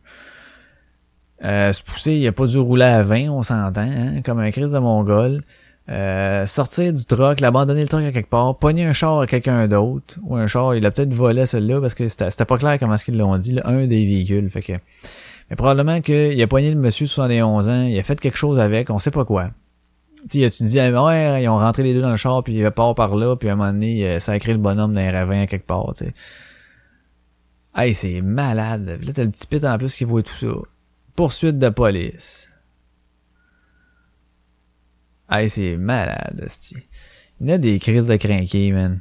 Euh, 1.42 1.72
se 1.72 1.82
pousser, 1.82 2.14
il 2.14 2.26
a 2.26 2.32
pas 2.32 2.46
dû 2.46 2.58
rouler 2.58 2.84
à 2.84 3.02
20, 3.02 3.30
on 3.30 3.42
s'entend, 3.42 3.80
hein, 3.80 4.20
comme 4.22 4.40
un 4.40 4.50
crise 4.50 4.72
de 4.72 4.78
mongol. 4.78 5.40
Euh, 5.88 6.46
sortir 6.46 6.92
du 6.92 7.04
truck, 7.06 7.40
l'abandonner 7.40 7.80
le 7.80 7.88
truck 7.88 8.04
à 8.04 8.12
quelque 8.12 8.28
part, 8.28 8.58
pogner 8.58 8.84
un 8.84 8.92
char 8.92 9.20
à 9.20 9.26
quelqu'un 9.26 9.66
d'autre, 9.66 10.18
ou 10.22 10.36
un 10.36 10.46
char, 10.46 10.74
il 10.74 10.84
a 10.84 10.90
peut-être 10.90 11.12
volé 11.14 11.46
celui-là 11.46 11.80
parce 11.80 11.94
que 11.94 12.06
c'était 12.08 12.44
pas 12.44 12.58
clair 12.58 12.78
comment 12.78 12.94
est-ce 12.94 13.06
qu'ils 13.06 13.16
l'ont 13.16 13.36
dit, 13.38 13.52
là, 13.54 13.62
un 13.64 13.86
des 13.86 14.04
véhicules, 14.04 14.50
fait 14.50 14.62
que... 14.62 14.72
Mais 15.48 15.56
probablement 15.56 16.00
qu'il 16.00 16.40
a 16.40 16.46
pogné 16.46 16.70
le 16.70 16.78
monsieur 16.78 17.06
de 17.06 17.10
71 17.10 17.68
ans, 17.68 17.82
il 17.82 17.98
a 17.98 18.02
fait 18.04 18.20
quelque 18.20 18.36
chose 18.36 18.60
avec, 18.60 18.88
on 18.90 19.00
sait 19.00 19.10
pas 19.10 19.24
quoi. 19.24 19.50
Tu 20.28 20.50
tu 20.50 20.62
dis, 20.64 20.78
ouais, 20.78 21.42
ils 21.42 21.48
ont 21.48 21.58
rentré 21.58 21.82
les 21.82 21.94
deux 21.94 22.02
dans 22.02 22.10
le 22.10 22.16
char, 22.16 22.42
puis 22.44 22.54
il 22.54 22.70
part 22.70 22.94
par 22.94 23.14
là, 23.14 23.36
puis 23.36 23.48
à 23.48 23.52
un 23.52 23.56
moment 23.56 23.72
donné, 23.72 24.20
ça 24.20 24.32
a 24.32 24.38
créé 24.38 24.54
le 24.54 24.60
bonhomme 24.60 24.94
d'un 24.94 25.10
ravin 25.10 25.42
à 25.42 25.46
quelque 25.46 25.66
part, 25.66 25.94
tu. 25.96 26.04
Hey, 27.74 27.94
c'est 27.94 28.20
malade. 28.20 28.98
Là, 29.02 29.12
t'as 29.12 29.22
le 29.22 29.30
petit 29.30 29.46
pit 29.46 29.64
en 29.64 29.78
plus 29.78 29.94
qui 29.94 30.04
voit 30.04 30.22
tout 30.22 30.34
ça. 30.34 30.48
Poursuite 31.14 31.58
de 31.58 31.68
police. 31.68 32.50
Hey, 35.30 35.48
c'est 35.48 35.76
malade. 35.76 36.48
Il 37.40 37.50
a 37.52 37.58
des 37.58 37.78
crises 37.78 38.06
de 38.06 38.16
crinqués, 38.16 38.72
man. 38.72 38.98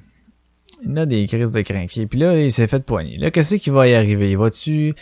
Il 0.86 0.96
y 0.96 1.00
a 1.00 1.06
des 1.08 1.26
crises 1.26 1.52
de 1.52 1.62
crinqués. 1.62 2.06
Puis 2.06 2.20
là, 2.20 2.40
il 2.40 2.52
s'est 2.52 2.68
fait 2.68 2.86
poigner. 2.86 3.18
Là, 3.18 3.32
qu'est-ce 3.32 3.56
qui 3.56 3.72
va 3.72 3.88
y 3.88 3.96
arriver? 3.96 4.32
Il 4.32 4.38
va... 4.38 4.50
là, 4.50 4.94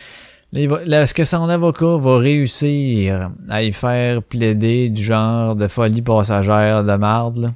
est-ce 0.53 1.13
que 1.13 1.23
son 1.23 1.49
avocat 1.49 1.97
va 1.97 2.17
réussir 2.17 3.31
à 3.49 3.63
y 3.63 3.71
faire 3.73 4.23
plaider 4.23 4.89
du 4.89 5.03
genre 5.03 5.55
de 5.55 5.67
folie 5.67 6.01
passagère 6.01 6.83
de 6.83 6.95
marde? 6.95 7.51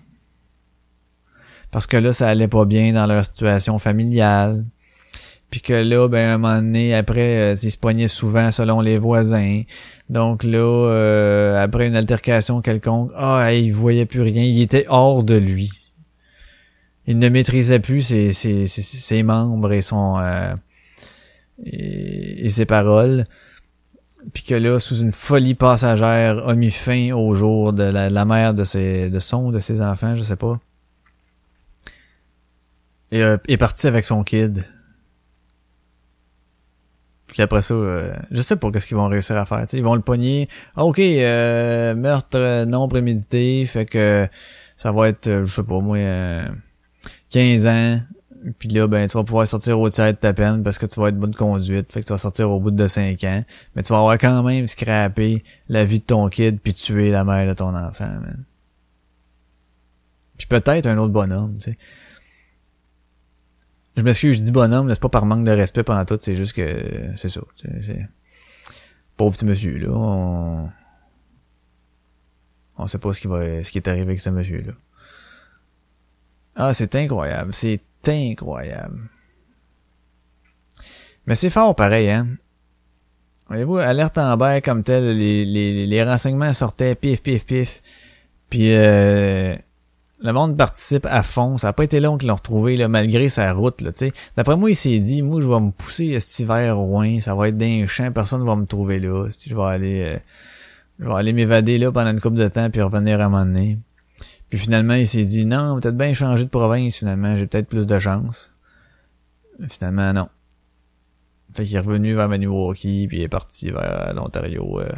Parce 1.71 1.87
que 1.87 1.97
là, 1.97 2.11
ça 2.11 2.27
allait 2.27 2.49
pas 2.49 2.65
bien 2.65 2.93
dans 2.93 3.05
leur 3.05 3.25
situation 3.25 3.79
familiale 3.79 4.65
puis 5.51 5.59
que 5.59 5.73
là, 5.73 6.07
ben, 6.07 6.29
un 6.29 6.37
moment 6.37 6.55
donné, 6.55 6.95
après, 6.95 7.51
euh, 7.51 7.55
il 7.61 7.71
se 7.71 7.77
poignait 7.77 8.07
souvent 8.07 8.51
selon 8.51 8.79
les 8.79 8.97
voisins. 8.97 9.63
Donc 10.09 10.43
là, 10.43 10.59
euh, 10.59 11.61
après 11.61 11.87
une 11.87 11.95
altercation 11.97 12.61
quelconque, 12.61 13.11
ah, 13.17 13.53
il 13.53 13.73
voyait 13.73 14.05
plus 14.05 14.21
rien, 14.21 14.43
il 14.43 14.61
était 14.61 14.85
hors 14.87 15.23
de 15.23 15.35
lui. 15.35 15.69
Il 17.05 17.19
ne 17.19 17.27
maîtrisait 17.27 17.79
plus 17.79 18.01
ses 18.33 19.23
membres 19.23 19.73
et 19.73 19.81
son 19.81 20.19
euh, 20.19 20.55
et, 21.63 22.49
ses 22.49 22.65
paroles. 22.65 23.25
Puis 24.33 24.43
que 24.43 24.55
là, 24.55 24.79
sous 24.79 24.97
une 24.97 25.11
folie 25.11 25.55
passagère, 25.55 26.47
a 26.47 26.53
mis 26.53 26.71
fin 26.71 27.11
au 27.13 27.33
jour 27.35 27.73
de 27.73 27.83
la, 27.83 28.25
mère 28.25 28.53
de 28.53 28.63
ses 28.63 29.09
de 29.09 29.19
son, 29.19 29.51
de 29.51 29.59
ses 29.59 29.81
enfants, 29.81 30.15
je 30.15 30.23
sais 30.23 30.35
pas. 30.35 30.59
Et 33.11 33.23
euh, 33.23 33.37
est 33.47 33.57
parti 33.57 33.87
avec 33.87 34.05
son 34.05 34.23
kid. 34.23 34.63
Puis 37.31 37.41
après 37.41 37.61
ça, 37.61 37.73
euh, 37.73 38.13
je 38.29 38.41
sais 38.41 38.57
pas 38.57 38.69
qu'est-ce 38.71 38.87
qu'ils 38.87 38.97
vont 38.97 39.07
réussir 39.07 39.37
à 39.37 39.45
faire. 39.45 39.65
T'sais. 39.65 39.77
Ils 39.77 39.83
vont 39.83 39.95
le 39.95 40.01
pogner. 40.01 40.49
Ah, 40.75 40.83
ok, 40.83 40.99
euh, 40.99 41.95
meurtre 41.95 42.65
non 42.65 42.89
prémédité, 42.89 43.65
fait 43.65 43.85
que 43.85 44.27
ça 44.75 44.91
va 44.91 45.07
être, 45.07 45.27
euh, 45.27 45.45
je 45.45 45.53
sais 45.55 45.63
pas 45.63 45.79
moi, 45.79 45.97
15 47.29 47.67
ans. 47.67 48.01
Puis 48.57 48.69
là, 48.69 48.87
ben, 48.87 49.07
tu 49.07 49.17
vas 49.17 49.23
pouvoir 49.23 49.47
sortir 49.47 49.79
au 49.79 49.89
tiers 49.89 50.13
de 50.13 50.17
ta 50.17 50.33
peine 50.33 50.63
parce 50.63 50.77
que 50.77 50.85
tu 50.85 50.99
vas 50.99 51.09
être 51.09 51.17
bonne 51.17 51.35
conduite. 51.35 51.91
Fait 51.91 52.01
que 52.01 52.05
tu 52.07 52.13
vas 52.13 52.17
sortir 52.17 52.49
au 52.49 52.59
bout 52.59 52.71
de 52.71 52.87
5 52.87 53.23
ans. 53.23 53.43
Mais 53.75 53.83
tu 53.83 53.93
vas 53.93 53.99
avoir 53.99 54.17
quand 54.17 54.41
même 54.43 54.67
scrappé 54.67 55.43
la 55.69 55.85
vie 55.85 55.99
de 55.99 56.05
ton 56.05 56.27
kid 56.29 56.59
puis 56.59 56.73
tuer 56.73 57.11
la 57.11 57.23
mère 57.23 57.47
de 57.47 57.53
ton 57.53 57.75
enfant, 57.75 58.07
man. 58.07 58.45
Puis 60.37 60.47
peut-être 60.47 60.87
un 60.87 60.97
autre 60.97 61.13
bonhomme, 61.13 61.59
tu 61.59 61.71
sais. 61.71 61.77
Je 63.95 64.01
m'excuse, 64.01 64.37
je 64.39 64.43
dis 64.43 64.51
bonhomme, 64.51 64.91
c'est 64.91 65.01
pas 65.01 65.09
par 65.09 65.25
manque 65.25 65.45
de 65.45 65.51
respect 65.51 65.83
pendant 65.83 66.05
tout, 66.05 66.17
c'est 66.19 66.35
juste 66.35 66.53
que 66.53 67.11
c'est 67.17 67.29
ça. 67.29 67.41
C'est... 67.55 68.07
Pauvre 69.17 69.33
petit 69.33 69.45
monsieur, 69.45 69.77
là. 69.77 69.89
On... 69.91 70.69
on 72.77 72.87
sait 72.87 72.97
pas 72.97 73.13
ce 73.13 73.21
qui 73.21 73.27
va 73.27 73.63
ce 73.63 73.71
qui 73.71 73.77
est 73.77 73.87
arrivé 73.87 74.03
avec 74.03 74.19
ce 74.19 74.29
monsieur-là. 74.29 74.71
Ah, 76.63 76.75
c'est 76.75 76.95
incroyable. 76.95 77.55
C'est 77.55 77.81
incroyable. 78.07 78.99
Mais 81.25 81.33
c'est 81.33 81.49
fort 81.49 81.75
pareil, 81.75 82.11
hein. 82.11 82.27
Voyez-vous, 83.47 83.77
alerte 83.77 84.19
en 84.19 84.37
baie 84.37 84.61
comme 84.61 84.83
tel, 84.83 85.17
les, 85.17 85.43
les, 85.43 85.87
les 85.87 86.03
renseignements 86.03 86.53
sortaient 86.53 86.93
pif, 86.93 87.23
pif, 87.23 87.47
pif. 87.47 87.81
Puis 88.51 88.75
euh, 88.75 89.55
le 90.19 90.31
monde 90.33 90.55
participe 90.55 91.07
à 91.09 91.23
fond. 91.23 91.57
Ça 91.57 91.69
a 91.69 91.73
pas 91.73 91.83
été 91.83 91.99
long 91.99 92.19
qu'ils 92.19 92.29
l'ont 92.29 92.35
retrouvé, 92.35 92.77
là, 92.77 92.87
malgré 92.87 93.27
sa 93.27 93.51
route, 93.53 93.81
là, 93.81 93.91
tu 93.91 93.97
sais. 93.97 94.11
D'après 94.37 94.55
moi, 94.55 94.69
il 94.69 94.75
s'est 94.75 94.99
dit, 94.99 95.23
moi, 95.23 95.41
je 95.41 95.47
vais 95.47 95.59
me 95.59 95.71
pousser 95.71 96.19
cet 96.19 96.41
hiver 96.41 96.75
loin, 96.75 97.19
ça 97.21 97.33
va 97.33 97.47
être 97.47 97.57
d'un 97.57 97.87
champ, 97.87 98.11
personne 98.11 98.45
va 98.45 98.55
me 98.55 98.67
trouver 98.67 98.99
là. 98.99 99.27
Je 99.31 99.55
vais 99.55 99.63
aller, 99.63 100.03
euh, 100.03 100.19
je 100.99 101.05
vais 101.07 101.15
aller 101.15 101.33
m'évader 101.33 101.79
là 101.79 101.91
pendant 101.91 102.11
une 102.11 102.21
couple 102.21 102.37
de 102.37 102.47
temps 102.49 102.69
puis 102.69 102.83
revenir 102.83 103.19
à 103.19 103.23
un 103.23 103.29
moment 103.29 103.45
donné. 103.45 103.79
Puis 104.51 104.59
finalement, 104.59 104.93
il 104.93 105.07
s'est 105.07 105.23
dit, 105.23 105.45
non, 105.45 105.79
peut-être 105.79 105.97
bien 105.97 106.13
changer 106.13 106.43
de 106.43 106.49
province, 106.49 106.97
finalement, 106.97 107.35
j'ai 107.37 107.47
peut-être 107.47 107.67
plus 107.69 107.87
de 107.87 107.97
chance. 107.99 108.53
Finalement, 109.67 110.11
non. 110.13 110.29
Fait 111.53 111.65
qu'il 111.65 111.75
est 111.75 111.79
revenu 111.79 112.13
vers 112.13 112.29
Maniwaki, 112.29 113.07
puis 113.07 113.17
il 113.19 113.23
est 113.23 113.27
parti 113.29 113.71
vers 113.71 114.13
l'Ontario. 114.13 114.79
euh. 114.81 114.89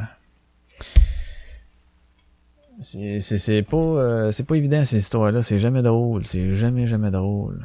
C'est 2.82 3.20
c'est- 3.20 3.38
c'est 3.38 3.62
pas 3.62 3.78
euh, 3.78 4.32
c'est 4.32 4.44
pas 4.46 4.56
évident 4.56 4.84
ces 4.84 4.98
histoires-là, 4.98 5.42
c'est 5.44 5.60
jamais 5.60 5.82
drôle, 5.84 6.26
c'est 6.26 6.54
jamais 6.56 6.88
jamais 6.88 7.12
drôle. 7.12 7.60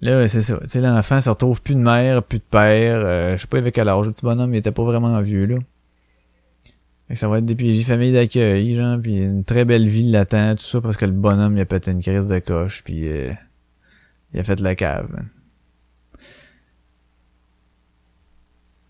Là, 0.00 0.28
c'est 0.28 0.42
ça. 0.42 0.58
Tu 0.62 0.68
sais, 0.68 0.80
l'enfant 0.80 1.20
se 1.20 1.30
retrouve 1.30 1.60
plus 1.62 1.74
de 1.74 1.80
mère, 1.80 2.22
plus 2.22 2.38
de 2.38 2.44
père. 2.44 2.96
euh, 3.04 3.36
je 3.36 3.40
sais 3.42 3.46
pas 3.46 3.58
avec 3.58 3.74
quel 3.74 3.88
âge. 3.88 4.06
Le 4.06 4.12
petit 4.12 4.22
bonhomme, 4.24 4.52
il 4.54 4.58
était 4.58 4.70
pas 4.70 4.84
vraiment 4.84 5.20
vieux, 5.22 5.46
là. 5.46 5.56
Ça 7.14 7.28
va 7.28 7.38
être 7.38 7.44
des 7.46 7.54
PJ 7.54 7.84
famille 7.84 8.12
d'accueil, 8.12 8.74
genre, 8.74 8.98
puis 9.00 9.18
une 9.18 9.44
très 9.44 9.64
belle 9.64 9.86
vie 9.88 10.10
l'attend, 10.10 10.56
tout 10.56 10.64
ça, 10.64 10.80
parce 10.80 10.96
que 10.96 11.04
le 11.04 11.12
bonhomme, 11.12 11.56
il 11.56 11.60
a 11.60 11.64
pété 11.64 11.92
une 11.92 12.02
crise 12.02 12.26
de 12.26 12.38
coche, 12.40 12.82
puis 12.84 13.08
euh, 13.08 13.32
il 14.34 14.40
a 14.40 14.44
fait 14.44 14.58
la 14.60 14.74
cave. 14.74 15.08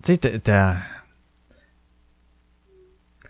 Tu 0.03 0.15
sais, 0.15 0.41
t'as-. 0.41 0.77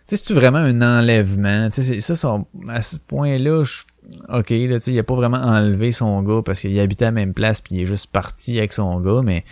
Tu 0.07 0.15
sais, 0.17 0.25
c'est 0.25 0.35
vraiment 0.35 0.59
un 0.59 0.83
enlèvement? 0.83 1.69
Tu 1.71 1.83
sais, 1.83 2.01
ça, 2.01 2.15
son- 2.15 2.47
à 2.69 2.81
ce 2.83 2.97
point-là, 2.97 3.65
je- 3.65 3.83
ok, 4.29 4.51
là, 4.51 4.79
il 4.87 4.99
a 4.99 5.03
pas 5.03 5.15
vraiment 5.17 5.39
enlevé 5.39 5.91
son 5.91 6.23
gars 6.23 6.43
parce 6.45 6.61
qu'il 6.61 6.79
habitait 6.79 7.07
à 7.07 7.09
la 7.09 7.13
même 7.13 7.35
place 7.35 7.61
puis 7.61 7.75
il 7.75 7.81
est 7.83 7.87
juste 7.87 8.13
parti 8.13 8.59
avec 8.59 8.73
son 8.73 9.01
gars, 9.01 9.23
mais 9.25 9.45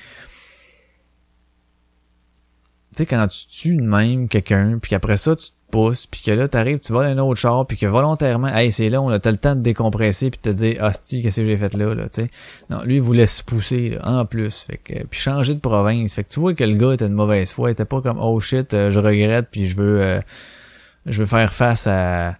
tu 2.94 2.98
sais, 2.98 3.06
quand 3.06 3.26
tu 3.26 3.46
tues 3.48 3.76
de 3.76 3.82
même 3.82 4.28
quelqu'un, 4.28 4.78
puis 4.80 4.90
qu'après 4.90 5.16
ça, 5.16 5.36
tu 5.36 5.48
te 5.48 5.52
pousses, 5.70 6.06
puis 6.06 6.22
que 6.22 6.30
là, 6.30 6.46
t'arrives, 6.48 6.78
tu 6.78 6.92
vas 6.92 7.02
dans 7.12 7.20
un 7.20 7.24
autre 7.24 7.40
char, 7.40 7.66
puis 7.66 7.76
que 7.76 7.86
volontairement, 7.86 8.48
hey, 8.48 8.70
c'est 8.72 8.88
là, 8.88 9.02
on 9.02 9.08
a 9.08 9.14
le 9.24 9.36
temps 9.36 9.56
de 9.56 9.60
décompresser, 9.60 10.30
puis 10.30 10.38
de 10.42 10.50
te 10.50 10.54
dire, 10.56 10.82
hostie, 10.82 11.20
qu'est-ce 11.22 11.40
que 11.40 11.46
j'ai 11.46 11.56
fait 11.56 11.74
là, 11.74 11.94
là, 11.94 12.04
tu 12.04 12.22
sais. 12.22 12.28
Non, 12.70 12.82
lui, 12.84 12.96
il 12.96 13.02
voulait 13.02 13.26
se 13.26 13.42
pousser, 13.42 13.90
là, 13.90 14.00
en 14.20 14.24
plus, 14.24 14.60
fait 14.60 14.76
que, 14.78 15.04
puis 15.06 15.18
changer 15.20 15.54
de 15.54 15.60
province, 15.60 16.14
fait 16.14 16.24
que 16.24 16.28
tu 16.30 16.40
vois 16.40 16.54
que 16.54 16.64
le 16.64 16.74
gars 16.76 16.94
était 16.94 17.08
de 17.08 17.14
mauvaise 17.14 17.52
foi, 17.52 17.70
il 17.70 17.72
était 17.72 17.84
pas 17.84 18.00
comme, 18.00 18.18
oh 18.20 18.38
shit, 18.40 18.72
euh, 18.74 18.90
je 18.90 18.98
regrette, 19.00 19.48
puis 19.50 19.66
je 19.66 19.76
veux, 19.76 20.00
euh, 20.00 20.20
je 21.06 21.18
veux 21.20 21.26
faire 21.26 21.52
face 21.52 21.86
à, 21.86 22.36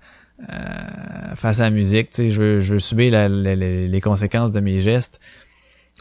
face 1.34 1.60
à 1.60 1.64
la 1.64 1.70
musique, 1.70 2.10
tu 2.10 2.16
sais, 2.16 2.30
je 2.30 2.40
veux, 2.40 2.60
je 2.60 2.74
veux 2.74 2.78
subir 2.80 3.12
la- 3.12 3.28
la- 3.28 3.54
les 3.56 4.00
conséquences 4.00 4.52
de 4.52 4.60
mes 4.60 4.78
gestes. 4.80 5.20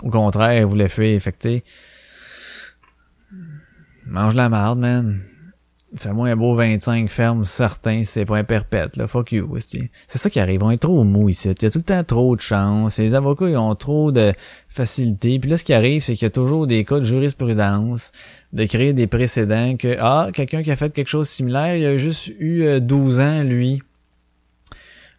Au 0.01 0.10
contraire, 0.10 0.58
il 0.60 0.66
voulait 0.66 0.89
fuir, 0.89 1.22
fait 1.22 1.32
que, 1.32 1.60
mange 4.08 4.36
la 4.36 4.49
marde, 4.49 4.80
man. 4.80 5.20
Fais-moi 5.95 6.30
un 6.30 6.36
beau 6.36 6.56
25 6.56 7.08
ferme 7.08 7.45
certain 7.45 8.01
c'est 8.01 8.26
pas 8.26 8.38
un 8.38 8.43
perpète, 8.43 8.97
là. 8.97 9.06
Fuck 9.06 9.32
you. 9.32 9.47
C'est 9.60 10.18
ça 10.18 10.30
qui 10.30 10.39
arrive. 10.39 10.64
On 10.64 10.72
est 10.72 10.82
trop 10.82 11.04
mou 11.04 11.30
ici. 11.30 11.49
Il 11.49 11.64
y 11.64 11.66
a 11.68 11.70
tout 11.70 11.78
le 11.78 11.84
temps 11.84 12.04
trop 12.04 12.36
de 12.36 12.41
chance. 12.41 12.97
Les 12.97 13.14
avocats, 13.14 13.47
ils 13.47 13.58
ont 13.58 13.76
trop 13.76 14.12
de 14.12 14.34
facilité. 14.70 15.38
Puis 15.38 15.51
là, 15.51 15.58
ce 15.58 15.64
qui 15.64 15.74
arrive, 15.74 16.01
c'est 16.01 16.14
qu'il 16.14 16.24
y 16.24 16.26
a 16.26 16.32
toujours 16.32 16.66
des 16.66 16.84
cas 16.84 16.95
de 16.99 17.06
jurisprudence, 17.06 18.12
de 18.54 18.66
créer 18.66 18.93
des 18.93 19.06
précédents 19.06 19.78
que, 19.78 19.95
ah, 19.99 20.30
quelqu'un 20.34 20.64
qui 20.64 20.72
a 20.72 20.76
fait 20.76 20.91
quelque 20.91 21.10
chose 21.10 21.28
de 21.28 21.32
similaire, 21.32 21.76
il 21.76 21.86
a 21.86 21.97
juste 21.97 22.32
eu 22.39 22.64
euh, 22.64 22.80
12 22.80 23.20
ans, 23.20 23.43
lui. 23.43 23.84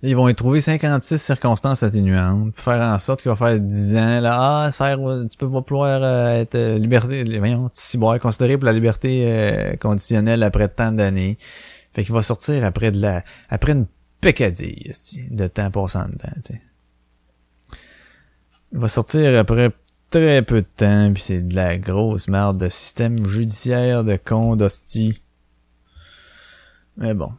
Ils 0.07 0.14
vont 0.14 0.28
y 0.28 0.34
trouver 0.34 0.61
56 0.61 1.16
circonstances 1.18 1.82
atténuantes 1.82 2.52
pour 2.52 2.62
faire 2.62 2.82
en 2.82 2.98
sorte 2.98 3.22
qu'il 3.22 3.30
va 3.30 3.36
faire 3.36 3.59
10 3.59 3.96
ans. 3.96 4.20
Là, 4.20 4.64
ah, 4.66 4.70
sert, 4.70 4.98
tu 5.30 5.38
peux 5.38 5.50
pas 5.50 5.62
pouvoir 5.62 6.00
euh, 6.02 6.42
être 6.42 6.57
euh, 6.57 6.76
liberté, 6.76 7.24
voyons, 7.38 7.70
ciboire, 7.72 8.18
considéré 8.18 8.59
pour 8.59 8.66
la 8.66 8.74
liberté 8.74 9.24
euh, 9.26 9.76
conditionnelle 9.76 10.42
après 10.42 10.68
tant 10.68 10.92
d'années. 10.92 11.38
Fait 11.94 12.05
qu'il 12.05 12.12
va 12.12 12.20
sortir 12.20 12.66
après 12.66 12.90
de 12.90 13.00
la, 13.00 13.24
après 13.48 13.72
une 13.72 13.86
pécadille, 14.20 14.92
de 15.30 15.46
temps 15.46 15.70
passant 15.70 16.05
dedans, 16.05 16.34
tu 16.44 16.52
sais. 16.52 16.61
Il 18.74 18.80
va 18.80 18.88
sortir 18.88 19.38
après 19.38 19.70
très 20.11 20.42
peu 20.42 20.61
de 20.61 20.68
temps, 20.76 21.12
puis 21.14 21.22
c'est 21.22 21.40
de 21.40 21.55
la 21.55 21.78
grosse 21.78 22.28
merde 22.28 22.59
de 22.59 22.68
système 22.68 23.24
judiciaire 23.24 24.05
de 24.05 24.18
con 24.22 24.57
d'hostie. 24.57 25.22
Mais 26.98 27.14
bon. 27.14 27.32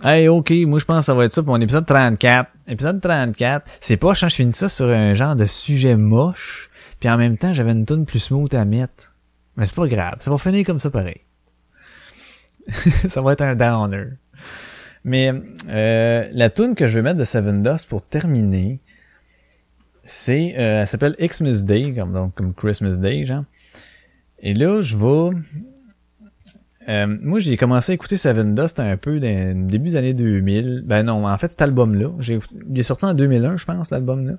Hey, 0.00 0.28
ok, 0.28 0.52
moi 0.66 0.78
je 0.78 0.84
pense 0.84 1.00
que 1.00 1.04
ça 1.06 1.14
va 1.14 1.24
être 1.24 1.32
ça 1.32 1.42
pour 1.42 1.52
mon 1.52 1.60
épisode 1.60 1.84
34. 1.84 2.48
Épisode 2.68 3.00
34, 3.00 3.68
c'est 3.80 3.96
pas 3.96 4.14
quand 4.14 4.28
je 4.28 4.34
finis 4.36 4.52
ça 4.52 4.68
sur 4.68 4.86
un 4.86 5.14
genre 5.14 5.34
de 5.34 5.44
sujet 5.44 5.96
moche, 5.96 6.70
puis 7.00 7.10
en 7.10 7.16
même 7.16 7.36
temps 7.36 7.52
j'avais 7.52 7.72
une 7.72 7.84
tonne 7.84 8.06
plus 8.06 8.20
smooth 8.20 8.54
à 8.54 8.64
mettre. 8.64 9.16
Mais 9.56 9.66
c'est 9.66 9.74
pas 9.74 9.88
grave, 9.88 10.18
ça 10.20 10.30
va 10.30 10.38
finir 10.38 10.64
comme 10.64 10.78
ça 10.78 10.90
pareil. 10.90 11.22
ça 13.08 13.22
va 13.22 13.32
être 13.32 13.42
un 13.42 13.56
downer. 13.56 14.10
Mais 15.02 15.32
euh, 15.68 16.28
la 16.30 16.48
tune 16.48 16.76
que 16.76 16.86
je 16.86 16.94
vais 16.94 17.02
mettre 17.02 17.18
de 17.18 17.24
Seven 17.24 17.64
Dust 17.64 17.88
pour 17.88 18.06
terminer, 18.06 18.80
c'est 20.04 20.54
euh, 20.58 20.82
elle 20.82 20.86
s'appelle 20.86 21.16
Xmas 21.18 21.64
Day, 21.64 21.92
comme 21.92 22.12
donc 22.12 22.36
comme 22.36 22.54
Christmas 22.54 22.98
Day, 22.98 23.24
genre. 23.24 23.44
Et 24.38 24.54
là, 24.54 24.80
je 24.80 24.96
vais 24.96 25.36
euh, 26.88 27.06
moi, 27.20 27.38
j'ai 27.38 27.56
commencé 27.56 27.92
à 27.92 27.94
écouter 27.94 28.16
Seven 28.16 28.54
Dust 28.54 28.80
un 28.80 28.96
peu 28.96 29.20
dans 29.20 29.66
début 29.66 29.90
des 29.90 29.96
années 29.96 30.14
2000. 30.14 30.84
Ben 30.86 31.02
non, 31.02 31.26
en 31.26 31.38
fait, 31.38 31.48
cet 31.48 31.62
album-là, 31.62 32.10
j'ai, 32.18 32.38
il 32.70 32.78
est 32.78 32.82
sorti 32.82 33.04
en 33.04 33.14
2001, 33.14 33.56
je 33.56 33.64
pense, 33.64 33.90
l'album-là. 33.90 34.34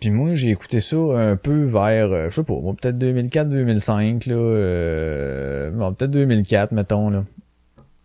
Puis 0.00 0.10
moi, 0.10 0.34
j'ai 0.34 0.50
écouté 0.50 0.80
ça 0.80 0.96
un 0.96 1.36
peu 1.36 1.64
vers, 1.64 2.10
euh, 2.10 2.30
je 2.30 2.36
sais 2.36 2.42
pas, 2.42 2.54
peut-être 2.54 2.98
2004-2005, 2.98 4.28
là, 4.28 4.34
euh, 4.34 5.70
bon, 5.70 5.92
peut-être 5.92 6.10
2004, 6.10 6.72
mettons, 6.72 7.10
là. 7.10 7.24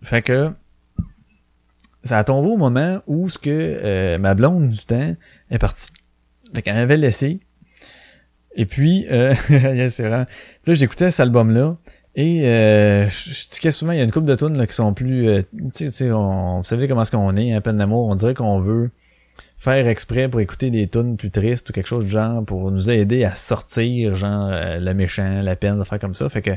Fait 0.01 0.21
que, 0.21 0.51
ça 2.03 2.17
a 2.17 2.23
tombé 2.23 2.49
au 2.49 2.57
moment 2.57 3.01
où 3.07 3.29
ce 3.29 3.37
que 3.37 3.49
euh, 3.49 4.17
ma 4.17 4.33
blonde 4.33 4.69
du 4.69 4.85
temps 4.85 5.15
est 5.49 5.57
partie. 5.57 5.91
Fait 6.53 6.61
qu'elle 6.61 6.77
avait 6.77 6.97
laissé. 6.97 7.39
Et 8.55 8.65
puis, 8.65 9.05
euh, 9.09 9.33
c'est 9.89 10.03
vraiment... 10.03 10.25
Puis 10.63 10.71
là, 10.71 10.73
j'écoutais 10.73 11.11
cet 11.11 11.21
album-là. 11.21 11.77
Et 12.21 12.45
euh, 12.45 13.07
je 13.07 13.31
je 13.31 13.61
que 13.61 13.71
souvent, 13.71 13.93
il 13.93 13.97
y 13.97 14.01
a 14.01 14.03
une 14.03 14.11
couple 14.11 14.25
de 14.25 14.35
tunes 14.35 14.57
là, 14.57 14.67
qui 14.67 14.73
sont 14.73 14.93
plus... 14.93 15.29
euh, 15.29 15.41
tu 15.73 15.89
sais, 15.89 16.11
on, 16.11 16.57
vous 16.57 16.63
savez 16.65 16.89
comment 16.89 17.03
est-ce 17.03 17.11
qu'on 17.11 17.33
est, 17.37 17.53
un 17.53 17.61
peine 17.61 17.77
d'amour. 17.77 18.09
On 18.09 18.15
dirait 18.15 18.33
qu'on 18.33 18.59
veut 18.59 18.91
faire 19.57 19.87
exprès 19.87 20.27
pour 20.27 20.41
écouter 20.41 20.69
des 20.69 20.85
tunes 20.89 21.15
plus 21.15 21.31
tristes 21.31 21.69
ou 21.69 21.73
quelque 21.73 21.87
chose 21.87 22.03
du 22.03 22.11
genre 22.11 22.43
pour 22.43 22.71
nous 22.71 22.89
aider 22.89 23.23
à 23.23 23.35
sortir, 23.35 24.15
genre, 24.15 24.49
euh, 24.51 24.79
le 24.79 24.93
méchant, 24.93 25.41
la 25.41 25.55
peine, 25.55 25.79
de 25.79 25.85
faire 25.85 25.97
comme 25.97 26.13
ça. 26.13 26.27
Fait 26.27 26.41
que 26.41 26.51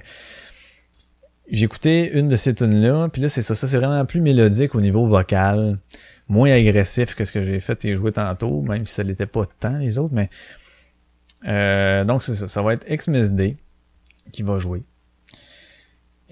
j'écoutais 1.49 2.09
une 2.09 2.27
de 2.27 2.35
ces 2.35 2.57
tunes-là, 2.57 3.09
puis 3.11 3.23
là, 3.23 3.29
c'est 3.29 3.43
ça. 3.43 3.55
Ça, 3.55 3.69
c'est 3.69 3.79
vraiment 3.79 4.05
plus 4.05 4.21
mélodique 4.21 4.75
au 4.75 4.81
niveau 4.81 5.07
vocal, 5.07 5.79
moins 6.27 6.51
agressif 6.51 7.15
que 7.15 7.25
ce 7.25 7.31
que 7.31 7.45
j'ai 7.45 7.61
fait 7.61 7.85
et 7.85 7.95
joué 7.95 8.11
tantôt, 8.11 8.63
même 8.63 8.85
si 8.85 8.95
ça 8.95 9.05
l'était 9.05 9.27
pas 9.27 9.47
tant, 9.61 9.79
les 9.79 9.97
autres, 9.97 10.13
mais... 10.13 10.29
Euh, 11.47 12.05
donc, 12.05 12.25
c'est 12.25 12.35
ça. 12.35 12.49
Ça 12.49 12.63
va 12.63 12.73
être 12.75 12.85
Xmas 12.89 13.31
Day 13.31 13.59
qui 14.33 14.43
va 14.43 14.59
jouer. 14.59 14.83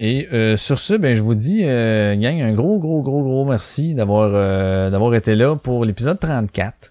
Et 0.03 0.28
euh, 0.32 0.57
sur 0.57 0.80
ce, 0.80 0.94
ben 0.94 1.14
je 1.14 1.22
vous 1.22 1.34
dis, 1.34 1.61
euh, 1.62 2.16
gang, 2.16 2.40
un 2.40 2.55
gros, 2.55 2.78
gros, 2.78 3.03
gros, 3.03 3.22
gros 3.22 3.44
merci 3.44 3.92
d'avoir 3.92 4.30
euh, 4.32 4.88
d'avoir 4.88 5.14
été 5.14 5.34
là 5.34 5.57
pour 5.57 5.84
l'épisode 5.84 6.18
34. 6.18 6.90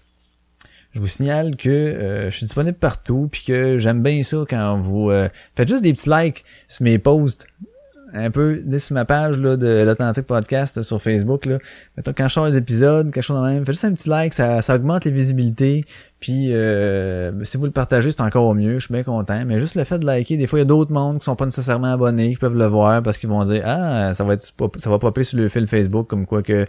Je 0.92 1.00
vous 1.00 1.08
signale 1.08 1.56
que 1.56 1.68
euh, 1.68 2.30
je 2.30 2.36
suis 2.36 2.46
disponible 2.46 2.78
partout, 2.78 3.28
puis 3.30 3.42
que 3.44 3.78
j'aime 3.78 4.00
bien 4.00 4.22
ça 4.22 4.44
quand 4.48 4.78
vous 4.78 5.10
euh, 5.10 5.28
faites 5.56 5.68
juste 5.68 5.82
des 5.82 5.92
petits 5.92 6.08
likes 6.08 6.44
sur 6.68 6.84
mes 6.84 6.98
posts, 6.98 7.48
un 8.12 8.30
peu 8.30 8.60
dès 8.64 8.78
sur 8.78 8.94
ma 8.94 9.04
page 9.04 9.38
là, 9.38 9.56
de 9.56 9.84
l'Authentique 9.84 10.26
Podcast 10.26 10.82
sur 10.82 11.00
Facebook. 11.00 11.46
Là. 11.46 11.58
Mettons, 11.96 12.12
quand 12.16 12.28
je 12.28 12.34
sors 12.34 12.46
les 12.46 12.56
épisodes, 12.56 13.10
quelque 13.10 13.22
chose 13.22 13.40
de 13.40 13.46
même, 13.46 13.64
faites 13.64 13.74
juste 13.74 13.84
un 13.84 13.92
petit 13.92 14.08
like, 14.08 14.34
ça, 14.34 14.62
ça 14.62 14.74
augmente 14.74 15.04
les 15.04 15.10
visibilités. 15.10 15.84
Puis 16.20 16.52
euh, 16.52 17.32
si 17.44 17.56
vous 17.56 17.64
le 17.64 17.70
partagez, 17.70 18.10
c'est 18.10 18.20
encore 18.20 18.54
mieux, 18.54 18.78
je 18.78 18.86
suis 18.86 18.92
bien 18.92 19.02
content. 19.02 19.44
Mais 19.46 19.58
juste 19.58 19.74
le 19.74 19.84
fait 19.84 19.98
de 19.98 20.06
liker, 20.06 20.36
des 20.36 20.46
fois 20.46 20.58
il 20.58 20.62
y 20.62 20.64
a 20.64 20.66
d'autres 20.66 20.92
mondes 20.92 21.18
qui 21.18 21.24
sont 21.24 21.36
pas 21.36 21.46
nécessairement 21.46 21.92
abonnés, 21.92 22.30
qui 22.30 22.36
peuvent 22.36 22.56
le 22.56 22.66
voir 22.66 23.02
parce 23.02 23.18
qu'ils 23.18 23.30
vont 23.30 23.44
dire 23.44 23.62
Ah, 23.66 24.12
ça 24.14 24.24
va 24.24 24.34
être 24.34 24.42
ça 24.42 24.90
va 24.90 24.98
popper 24.98 25.24
sur 25.24 25.38
le 25.38 25.48
fil 25.48 25.66
Facebook 25.66 26.06
comme 26.08 26.26
quoi 26.26 26.42
que 26.42 26.64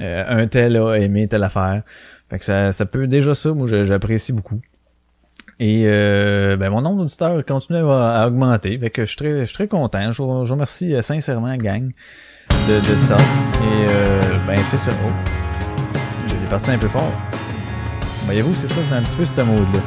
euh, 0.00 0.24
un 0.28 0.46
tel 0.46 0.76
a 0.76 0.94
aimé 0.94 1.26
telle 1.26 1.42
affaire. 1.42 1.82
Fait 2.28 2.38
que 2.38 2.44
ça, 2.44 2.70
ça 2.70 2.86
peut 2.86 3.08
déjà 3.08 3.34
ça, 3.34 3.52
moi 3.52 3.66
j'apprécie 3.66 4.32
beaucoup. 4.32 4.60
Et 5.62 5.82
euh, 5.84 6.56
ben, 6.56 6.70
mon 6.70 6.80
nombre 6.80 7.02
d'auditeurs 7.02 7.44
continue 7.44 7.80
à, 7.80 8.22
à 8.22 8.26
augmenter. 8.26 8.78
Fait 8.78 8.88
que 8.88 9.02
je 9.02 9.08
suis 9.08 9.16
très, 9.16 9.40
je 9.40 9.44
suis 9.44 9.54
très 9.54 9.68
content. 9.68 10.10
Je 10.10 10.22
vous, 10.22 10.42
remercie 10.44 10.94
euh, 10.94 11.02
sincèrement, 11.02 11.54
gang, 11.56 11.90
de, 12.66 12.80
de 12.90 12.96
ça. 12.96 13.16
Et 13.18 13.86
euh, 13.90 14.20
ben 14.46 14.58
c'est 14.64 14.78
ça. 14.78 14.90
Oh. 15.04 15.10
J'ai 16.28 16.36
des 16.36 16.46
parties 16.46 16.70
un 16.70 16.78
peu 16.78 16.88
fort. 16.88 17.12
Voyez-vous, 18.24 18.54
c'est 18.54 18.68
ça, 18.68 18.80
c'est 18.82 18.94
un 18.94 19.02
petit 19.02 19.16
peu 19.16 19.26
ce 19.26 19.40
mode-là. 19.42 19.80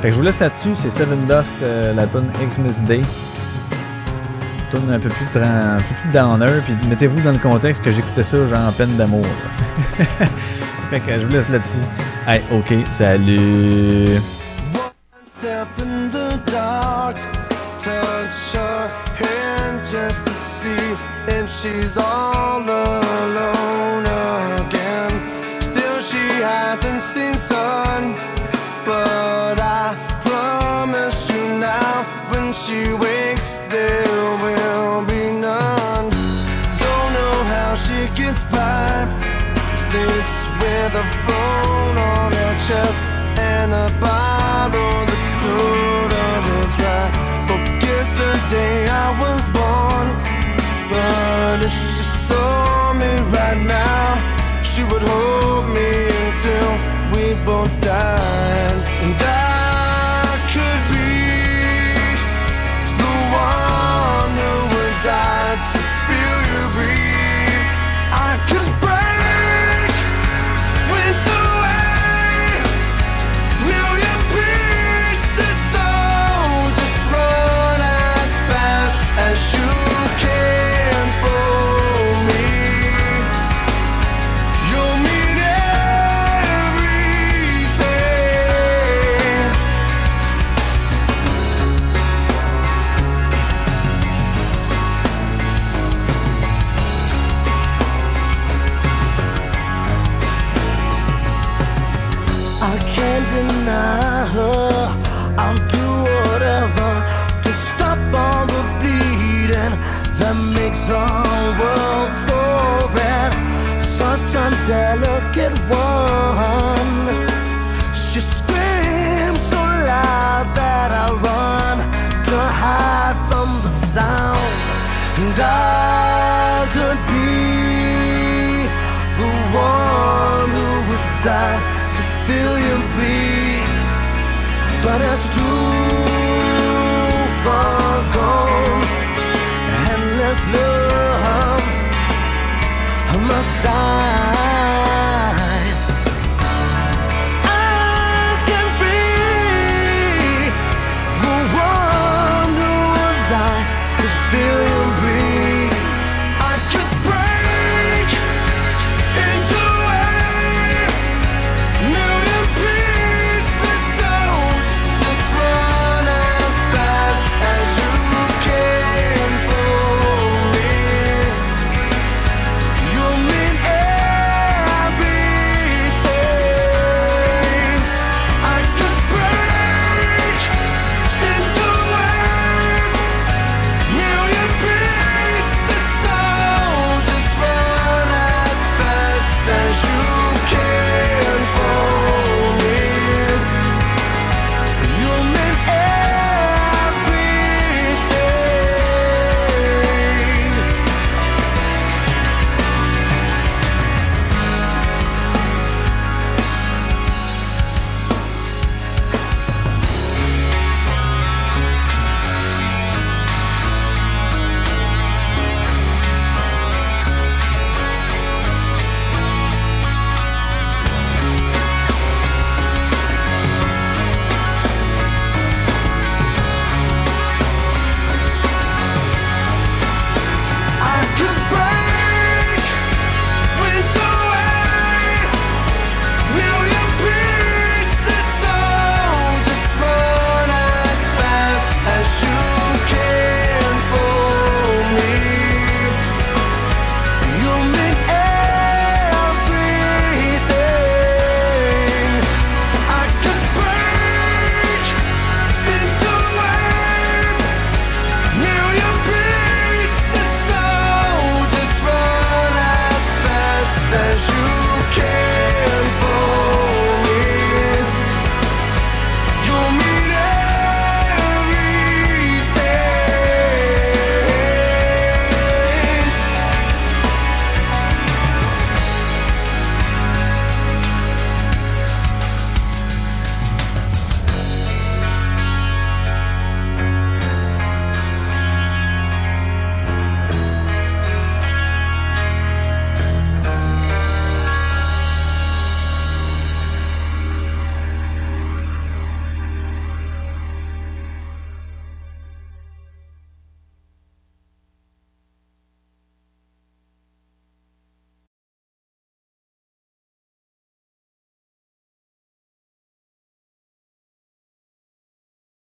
Fait 0.00 0.08
que 0.08 0.10
je 0.12 0.16
vous 0.16 0.22
laisse 0.22 0.38
là-dessus, 0.38 0.76
c'est 0.76 0.90
Seven 0.90 1.26
Dust, 1.26 1.56
euh, 1.62 1.92
la 1.92 2.06
tune 2.06 2.30
Xmas 2.48 2.80
Day. 2.86 3.00
Tune 4.70 4.88
un 4.92 5.00
peu 5.00 5.08
plus, 5.08 5.26
tra- 5.26 5.74
un 5.74 5.78
peu 5.78 5.94
plus 6.02 6.12
downer, 6.12 6.60
puis 6.64 6.74
mettez-vous 6.88 7.20
dans 7.22 7.32
le 7.32 7.38
contexte 7.38 7.82
que 7.82 7.90
j'écoutais 7.90 8.22
ça 8.22 8.46
genre 8.46 8.68
en 8.68 8.72
peine 8.72 8.96
d'amour. 8.96 9.26
fait 10.90 11.00
que 11.00 11.14
je 11.20 11.26
vous 11.26 11.32
laisse 11.32 11.48
là-dessus. 11.48 11.80
Hey, 12.28 12.42
ok, 12.52 12.72
salut! 12.90 14.06
step 15.40 15.78
in 15.78 16.10
the 16.10 16.36
dark, 16.44 17.16
touch 17.78 18.52
her 18.52 18.88
hand 19.16 19.80
just 19.86 20.26
to 20.26 20.34
see 20.34 20.86
if 21.38 21.48
she's 21.48 21.96
all 21.96 22.60
alone 22.60 24.04
again. 24.60 25.12
Still, 25.62 25.98
she 26.02 26.24
hasn't 26.44 27.00
seen 27.00 27.36
sun, 27.36 28.12
but 28.84 29.56
I 29.58 29.96
promise 30.28 31.30
you 31.30 31.44
now 31.58 32.04
when 32.30 32.52
she 32.52 32.92
wakes, 32.92 33.60
there 33.70 34.36
will 34.44 35.06
be 35.06 35.24
none. 35.48 36.10
Don't 36.84 37.10
know 37.16 37.36
how 37.54 37.76
she 37.76 38.00
gets 38.14 38.44
by, 38.44 39.08
sleeps 39.88 40.36
with 40.60 41.02
a 41.02 41.06
phone 41.24 41.96
on 41.96 42.30
her 42.30 42.54
chest. 42.68 43.09